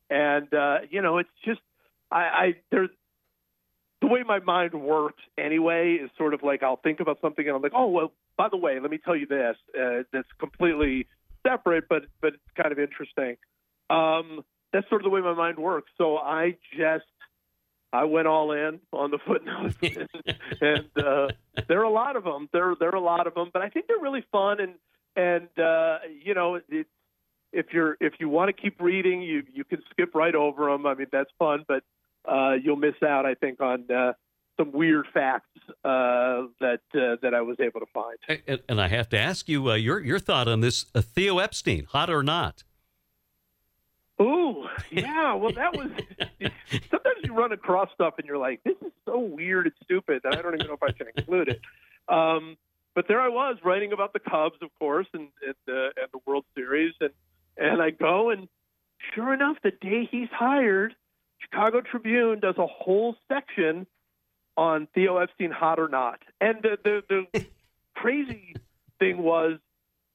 and 0.09 0.53
uh, 0.53 0.77
you 0.89 1.01
know, 1.01 1.17
it's 1.17 1.29
just 1.43 1.61
I, 2.11 2.17
I 2.17 2.53
there's 2.71 2.89
the 4.01 4.07
way 4.07 4.23
my 4.23 4.39
mind 4.39 4.73
works 4.73 5.23
anyway 5.37 5.93
is 6.01 6.09
sort 6.17 6.33
of 6.33 6.43
like 6.43 6.63
I'll 6.63 6.79
think 6.81 6.99
about 6.99 7.19
something 7.21 7.45
and 7.47 7.55
I'm 7.55 7.61
like, 7.61 7.73
oh 7.75 7.87
well, 7.87 8.11
by 8.37 8.49
the 8.49 8.57
way, 8.57 8.79
let 8.79 8.91
me 8.91 8.99
tell 9.03 9.15
you 9.15 9.27
this 9.27 9.55
uh, 9.79 10.03
that's 10.11 10.27
completely 10.39 11.07
separate, 11.45 11.85
but 11.89 12.03
but 12.21 12.33
it's 12.33 12.61
kind 12.61 12.71
of 12.71 12.79
interesting. 12.79 13.37
Um, 13.89 14.43
that's 14.73 14.87
sort 14.89 15.01
of 15.01 15.03
the 15.03 15.09
way 15.09 15.21
my 15.21 15.33
mind 15.33 15.57
works. 15.57 15.91
So 15.97 16.17
I 16.17 16.57
just 16.77 17.05
I 17.93 18.03
went 18.03 18.27
all 18.27 18.51
in 18.51 18.79
on 18.91 19.11
the 19.11 19.19
footnotes, 19.25 19.77
and, 20.61 21.03
uh, 21.03 21.27
there 21.67 21.79
are 21.79 21.83
a 21.83 21.89
lot 21.89 22.15
of 22.15 22.23
them. 22.23 22.49
There 22.51 22.75
there 22.79 22.89
are 22.89 22.95
a 22.95 23.01
lot 23.01 23.27
of 23.27 23.33
them, 23.33 23.49
but 23.53 23.61
I 23.61 23.69
think 23.69 23.87
they're 23.87 23.99
really 23.99 24.25
fun 24.31 24.59
and 24.59 24.73
and 25.15 25.47
uh, 25.57 25.99
you 26.23 26.33
know 26.33 26.55
it, 26.55 26.87
if 27.55 27.67
you're 27.71 27.97
if 27.99 28.13
you 28.19 28.29
want 28.29 28.55
to 28.55 28.61
keep 28.61 28.81
reading, 28.81 29.21
you 29.21 29.43
you 29.53 29.63
can 29.63 29.81
skip 29.89 30.13
right 30.13 30.35
over 30.35 30.65
them. 30.69 30.85
I 30.85 30.93
mean 30.93 31.07
that's 31.11 31.31
fun, 31.39 31.65
but 31.67 31.83
uh, 32.27 32.53
you'll 32.61 32.75
miss 32.75 32.95
out, 33.03 33.25
I 33.25 33.35
think, 33.35 33.61
on 33.61 33.89
uh, 33.89 34.13
some 34.57 34.71
weird 34.71 35.05
facts 35.13 35.49
uh, 35.83 36.43
that 36.59 36.81
uh, 36.93 37.15
that 37.21 37.33
I 37.33 37.41
was 37.41 37.57
able 37.59 37.79
to 37.79 37.85
find. 37.93 38.17
And, 38.47 38.61
and 38.67 38.81
I 38.81 38.87
have 38.89 39.09
to 39.09 39.19
ask 39.19 39.47
you 39.47 39.71
uh, 39.71 39.75
your 39.75 39.99
your 39.99 40.19
thought 40.19 40.47
on 40.47 40.59
this: 40.59 40.85
uh, 40.93 41.01
Theo 41.01 41.39
Epstein, 41.39 41.85
hot 41.85 42.09
or 42.09 42.23
not? 42.23 42.63
Ooh, 44.21 44.65
yeah. 44.91 45.33
Well, 45.33 45.51
that 45.53 45.75
was. 45.75 45.89
sometimes 46.69 47.17
you 47.23 47.33
run 47.33 47.51
across 47.51 47.89
stuff 47.93 48.15
and 48.17 48.27
you're 48.27 48.37
like, 48.37 48.61
"This 48.63 48.75
is 48.85 48.91
so 49.05 49.19
weird 49.19 49.67
and 49.67 49.75
stupid 49.83 50.21
that 50.23 50.37
I 50.37 50.41
don't 50.41 50.55
even 50.55 50.67
know 50.67 50.73
if 50.73 50.83
I 50.83 50.93
should 50.97 51.07
include 51.15 51.49
it." 51.49 51.61
Um, 52.07 52.57
but 52.93 53.07
there 53.09 53.19
I 53.19 53.27
was 53.27 53.57
writing 53.63 53.91
about 53.91 54.13
the 54.13 54.19
Cubs, 54.19 54.55
of 54.61 54.69
course, 54.79 55.07
and, 55.13 55.27
and 55.45 55.55
the 55.65 55.89
and 55.97 56.07
the 56.13 56.19
World 56.25 56.45
Series, 56.55 56.93
and 57.01 57.11
and 57.57 57.81
I 57.81 57.91
go 57.91 58.29
and 58.29 58.47
sure 59.13 59.33
enough, 59.33 59.57
the 59.63 59.71
day 59.71 60.07
he's 60.09 60.29
hired, 60.31 60.95
Chicago 61.39 61.81
Tribune 61.81 62.39
does 62.39 62.55
a 62.57 62.67
whole 62.67 63.15
section 63.27 63.85
on 64.57 64.87
Theo 64.95 65.17
Epstein, 65.17 65.51
hot 65.51 65.79
or 65.79 65.87
not. 65.87 66.19
And 66.39 66.61
the 66.61 66.77
the, 66.83 67.27
the 67.33 67.45
crazy 67.95 68.55
thing 68.99 69.17
was, 69.17 69.59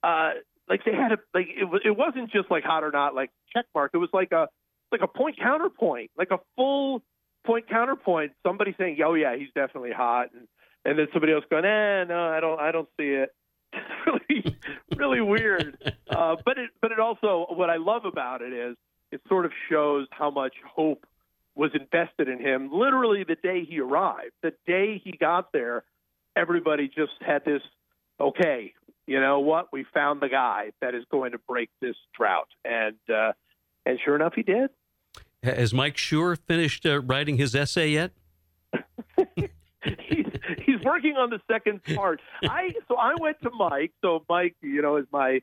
uh, 0.03 0.31
like 0.69 0.85
they 0.85 0.95
had 0.95 1.13
a 1.13 1.19
like 1.35 1.49
it 1.49 1.65
was 1.65 1.83
it 1.85 1.97
wasn't 1.97 2.31
just 2.31 2.51
like 2.51 2.65
hot 2.65 2.85
or 2.85 2.91
not 2.91 3.15
like 3.15 3.31
check 3.53 3.67
mark. 3.75 3.91
It 3.95 3.99
was 3.99 4.11
like 4.13 4.33
a 4.33 4.49
like 4.93 5.03
a 5.03 5.09
point 5.09 5.39
counterpoint, 5.39 6.11
like 6.17 6.31
a 6.31 6.41
full 6.57 7.03
point 7.45 7.69
counterpoint. 7.69 8.33
Somebody 8.47 8.75
saying, 8.79 8.99
"Oh 9.05 9.15
yeah, 9.15 9.37
he's 9.37 9.51
definitely 9.55 9.93
hot," 9.93 10.29
and 10.33 10.49
and 10.85 10.99
then 10.99 11.09
somebody 11.13 11.33
else 11.33 11.45
going, 11.51 11.65
"Eh, 11.65 12.05
no, 12.05 12.29
I 12.29 12.41
don't, 12.41 12.61
I 12.61 12.73
don't 12.73 12.89
see 12.99 13.09
it." 13.09 13.31
really, 14.07 14.57
really 14.97 15.21
weird. 15.21 15.77
Uh, 16.09 16.37
but 16.45 16.59
it, 16.59 16.71
but 16.81 16.93
it 16.93 16.99
also, 16.99 17.47
what 17.51 17.71
I 17.71 17.77
love 17.77 18.05
about 18.05 18.43
it 18.43 18.53
is, 18.53 18.77
it 19.13 19.21
sort 19.29 19.45
of 19.45 19.53
shows 19.69 20.07
how 20.11 20.31
much 20.31 20.55
hope 20.65 21.05
was 21.55 21.71
invested 21.75 22.29
in 22.29 22.39
him. 22.39 22.71
Literally, 22.73 23.25
the 23.25 23.37
day 23.37 23.65
he 23.69 23.81
arrived, 23.81 24.33
the 24.43 24.53
day 24.67 25.01
he 25.03 25.13
got 25.13 25.53
there, 25.53 25.85
everybody 26.37 26.89
just 26.89 27.13
had 27.21 27.45
this. 27.45 27.63
Okay, 28.21 28.75
you 29.07 29.21
know 29.21 29.41
what? 29.41 29.73
We 29.73 29.85
found 29.93 30.21
the 30.21 30.29
guy 30.29 30.71
that 30.81 30.95
is 30.95 31.05
going 31.11 31.33
to 31.33 31.39
break 31.39 31.71
this 31.81 31.97
drought, 32.17 32.49
and 32.65 32.97
uh, 33.13 33.33
and 33.85 33.99
sure 34.05 34.15
enough, 34.15 34.35
he 34.37 34.43
did. 34.43 34.71
Has 35.43 35.73
Mike 35.73 35.97
Schur 35.97 36.39
finished 36.39 36.85
uh, 36.85 37.01
writing 37.01 37.37
his 37.39 37.55
essay 37.55 37.91
yet? 37.91 38.13
he's, 39.99 40.20
he's 40.67 40.81
working 40.85 41.17
on 41.17 41.31
the 41.31 41.41
second 41.51 41.83
part. 41.85 42.21
I 42.43 42.73
so 42.89 42.97
I 42.97 43.15
went 43.21 43.41
to 43.43 43.51
Mike. 43.51 43.93
So 44.03 44.25
Mike, 44.29 44.57
you 44.61 44.83
know, 44.83 44.97
is 44.97 45.07
my 45.13 45.43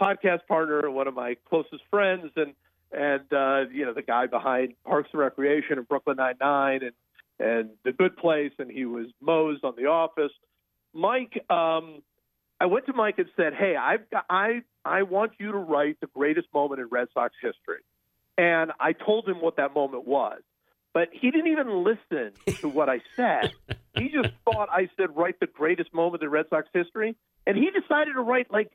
podcast 0.00 0.46
partner 0.46 0.80
and 0.80 0.94
one 0.94 1.06
of 1.08 1.14
my 1.14 1.36
closest 1.48 1.82
friends, 1.90 2.30
and 2.36 2.54
and 2.92 3.32
uh, 3.32 3.70
you 3.72 3.84
know 3.84 3.94
the 3.94 4.02
guy 4.02 4.26
behind 4.26 4.74
Parks 4.84 5.10
and 5.12 5.20
Recreation 5.20 5.78
and 5.78 5.88
Brooklyn 5.88 6.16
Nine 6.16 6.34
Nine 6.40 6.80
and 6.82 6.92
and 7.38 7.70
The 7.84 7.92
Good 7.92 8.16
Place, 8.16 8.52
and 8.58 8.70
he 8.70 8.84
was 8.84 9.06
Mose 9.20 9.60
on 9.62 9.74
The 9.76 9.86
Office. 9.86 10.32
Mike, 10.94 11.42
um, 11.50 12.02
I 12.60 12.66
went 12.66 12.86
to 12.86 12.92
Mike 12.92 13.18
and 13.18 13.28
said, 13.36 13.54
"Hey, 13.54 13.76
I've 13.76 14.08
got, 14.10 14.24
I 14.28 14.62
I 14.84 15.02
want 15.02 15.32
you 15.38 15.52
to 15.52 15.58
write 15.58 15.98
the 16.00 16.08
greatest 16.08 16.48
moment 16.52 16.80
in 16.80 16.88
Red 16.88 17.08
Sox 17.14 17.34
history." 17.40 17.82
And 18.38 18.72
I 18.80 18.92
told 18.92 19.28
him 19.28 19.40
what 19.40 19.56
that 19.56 19.74
moment 19.74 20.06
was, 20.06 20.40
but 20.94 21.08
he 21.12 21.30
didn't 21.30 21.52
even 21.52 21.84
listen 21.84 22.32
to 22.60 22.68
what 22.68 22.88
I 22.88 23.00
said. 23.14 23.52
he 23.94 24.08
just 24.08 24.30
thought 24.44 24.68
I 24.70 24.88
said 24.96 25.16
write 25.16 25.40
the 25.40 25.46
greatest 25.46 25.92
moment 25.92 26.22
in 26.22 26.28
Red 26.28 26.46
Sox 26.50 26.68
history, 26.72 27.16
and 27.46 27.56
he 27.56 27.70
decided 27.70 28.14
to 28.14 28.20
write 28.20 28.50
like 28.50 28.70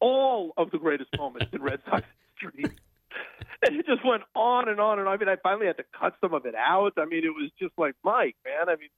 all 0.00 0.52
of 0.56 0.70
the 0.70 0.78
greatest 0.78 1.10
moments 1.16 1.52
in 1.52 1.62
Red 1.62 1.80
Sox 1.88 2.04
history. 2.40 2.64
and 3.66 3.76
it 3.76 3.86
just 3.86 4.04
went 4.04 4.22
on 4.34 4.68
and 4.68 4.80
on 4.80 4.98
and 4.98 5.08
on. 5.08 5.14
I 5.14 5.16
mean, 5.16 5.28
I 5.28 5.36
finally 5.36 5.66
had 5.66 5.76
to 5.78 5.84
cut 5.98 6.14
some 6.20 6.34
of 6.34 6.46
it 6.46 6.54
out. 6.54 6.92
I 6.96 7.04
mean, 7.04 7.24
it 7.24 7.30
was 7.30 7.50
just 7.58 7.72
like 7.78 7.94
Mike, 8.04 8.36
man. 8.44 8.68
I 8.68 8.76
mean, 8.76 8.88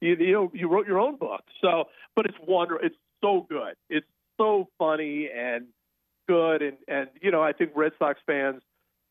you 0.00 0.16
you 0.24 0.32
know, 0.32 0.50
you 0.54 0.68
wrote 0.68 0.86
your 0.86 1.00
own 1.00 1.16
book, 1.16 1.42
so 1.60 1.84
but 2.14 2.26
it's 2.26 2.38
wonder. 2.46 2.76
It's 2.76 2.96
so 3.22 3.46
good. 3.48 3.74
It's 3.88 4.06
so 4.36 4.68
funny 4.78 5.28
and 5.34 5.66
good, 6.28 6.62
and 6.62 6.76
and 6.88 7.08
you 7.20 7.30
know 7.30 7.42
I 7.42 7.52
think 7.52 7.72
Red 7.74 7.92
Sox 7.98 8.18
fans 8.26 8.62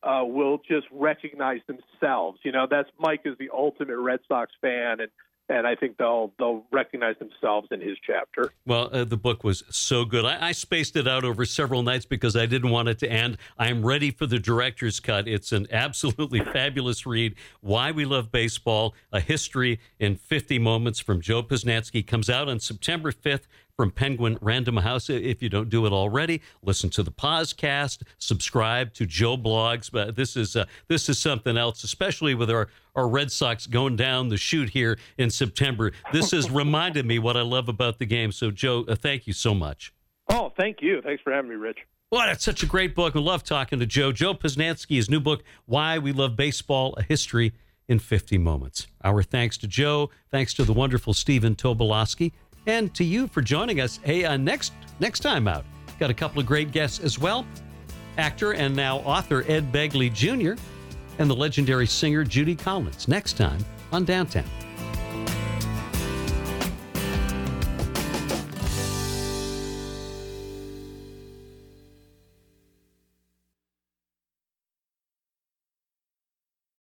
uh, 0.03 0.23
will 0.25 0.59
just 0.69 0.87
recognize 0.91 1.61
themselves. 1.67 2.39
You 2.43 2.51
know, 2.51 2.67
that's 2.69 2.89
Mike 2.99 3.21
is 3.25 3.37
the 3.39 3.49
ultimate 3.53 3.97
Red 3.97 4.19
Sox 4.27 4.51
fan, 4.61 4.99
and 4.99 5.09
and 5.49 5.67
I 5.67 5.75
think 5.75 5.97
they'll 5.97 6.31
they'll 6.39 6.63
recognize 6.71 7.15
themselves 7.19 7.67
in 7.71 7.81
his 7.81 7.97
chapter. 8.05 8.53
Well, 8.65 8.89
uh, 8.91 9.03
the 9.03 9.17
book 9.17 9.43
was 9.43 9.63
so 9.69 10.05
good. 10.05 10.25
I, 10.25 10.49
I, 10.49 10.51
spaced 10.51 10.95
it 10.95 11.07
out 11.07 11.25
over 11.25 11.45
several 11.45 11.83
nights 11.83 12.05
because 12.05 12.35
I 12.35 12.45
didn't 12.45 12.69
want 12.69 12.87
it 12.87 12.99
to 12.99 13.11
end. 13.11 13.37
I'm 13.57 13.85
ready 13.85 14.11
for 14.11 14.25
the 14.25 14.39
director's 14.39 14.99
cut. 14.99 15.27
It's 15.27 15.51
an 15.51 15.67
absolutely 15.71 16.39
fabulous 16.53 17.05
read. 17.05 17.35
Why 17.61 17.91
We 17.91 18.05
Love 18.05 18.31
Baseball: 18.31 18.95
A 19.11 19.19
History 19.19 19.79
in 19.99 20.15
50 20.15 20.59
Moments 20.59 20.99
from 20.99 21.21
Joe 21.21 21.43
Posnanski 21.43 22.05
comes 22.05 22.29
out 22.29 22.47
on 22.47 22.59
September 22.59 23.11
5th 23.11 23.47
from 23.77 23.91
Penguin 23.91 24.37
Random 24.41 24.77
House. 24.77 25.09
If 25.09 25.41
you 25.41 25.49
don't 25.49 25.69
do 25.69 25.85
it 25.85 25.93
already, 25.93 26.41
listen 26.61 26.89
to 26.91 27.03
the 27.03 27.11
podcast, 27.11 28.03
subscribe 28.17 28.93
to 28.93 29.05
Joe 29.05 29.37
Blogs. 29.37 29.91
But 29.91 30.15
this 30.15 30.35
is 30.35 30.55
uh, 30.55 30.65
this 30.87 31.09
is 31.09 31.19
something 31.19 31.57
else, 31.57 31.83
especially 31.83 32.35
with 32.35 32.49
our 32.49 32.69
our 32.95 33.07
Red 33.07 33.31
Sox 33.31 33.65
going 33.65 33.95
down 33.95 34.29
the 34.29 34.37
chute 34.37 34.69
here 34.69 34.97
in 35.17 35.29
September. 35.29 35.91
This 36.11 36.31
has 36.31 36.49
reminded 36.51 37.05
me 37.05 37.19
what 37.19 37.35
I 37.35 37.41
love 37.41 37.67
about 37.67 37.99
the 37.99 38.05
game. 38.05 38.31
So, 38.31 38.51
Joe, 38.51 38.85
uh, 38.87 38.95
thank 38.95 39.27
you 39.27 39.33
so 39.33 39.53
much. 39.53 39.93
Oh, 40.29 40.51
thank 40.57 40.77
you. 40.81 41.01
Thanks 41.01 41.21
for 41.23 41.33
having 41.33 41.49
me, 41.49 41.55
Rich. 41.55 41.79
Well, 42.11 42.27
that's 42.27 42.43
such 42.43 42.61
a 42.61 42.67
great 42.67 42.93
book. 42.93 43.15
We 43.15 43.21
love 43.21 43.43
talking 43.43 43.79
to 43.79 43.87
Joe. 43.87 44.11
Joe 44.11 44.35
Posnanski, 44.35 44.97
his 44.97 45.09
new 45.09 45.19
book, 45.19 45.43
Why 45.65 45.97
We 45.97 46.11
Love 46.11 46.35
Baseball, 46.35 46.93
A 46.97 47.01
History 47.01 47.53
in 47.87 47.97
50 47.97 48.37
Moments. 48.37 48.85
Our 49.03 49.23
thanks 49.23 49.57
to 49.57 49.67
Joe. 49.67 50.11
Thanks 50.29 50.53
to 50.53 50.63
the 50.63 50.73
wonderful 50.73 51.15
Stephen 51.15 51.55
Tobolowsky. 51.55 52.31
And 52.65 52.93
to 52.93 53.03
you 53.03 53.27
for 53.27 53.41
joining 53.41 53.81
us. 53.81 53.99
Hey, 54.03 54.25
uh, 54.25 54.37
next 54.37 54.73
next 54.99 55.19
time 55.19 55.47
out, 55.47 55.65
got 55.99 56.09
a 56.09 56.13
couple 56.13 56.39
of 56.39 56.45
great 56.45 56.71
guests 56.71 56.99
as 56.99 57.19
well. 57.19 57.45
Actor 58.17 58.53
and 58.53 58.75
now 58.75 58.97
author 58.99 59.43
Ed 59.47 59.71
Begley 59.71 60.13
Jr. 60.13 60.61
and 61.19 61.29
the 61.29 61.35
legendary 61.35 61.87
singer 61.87 62.23
Judy 62.23 62.55
Collins. 62.55 63.07
Next 63.07 63.33
time 63.33 63.63
on 63.91 64.05
Downtown. 64.05 64.45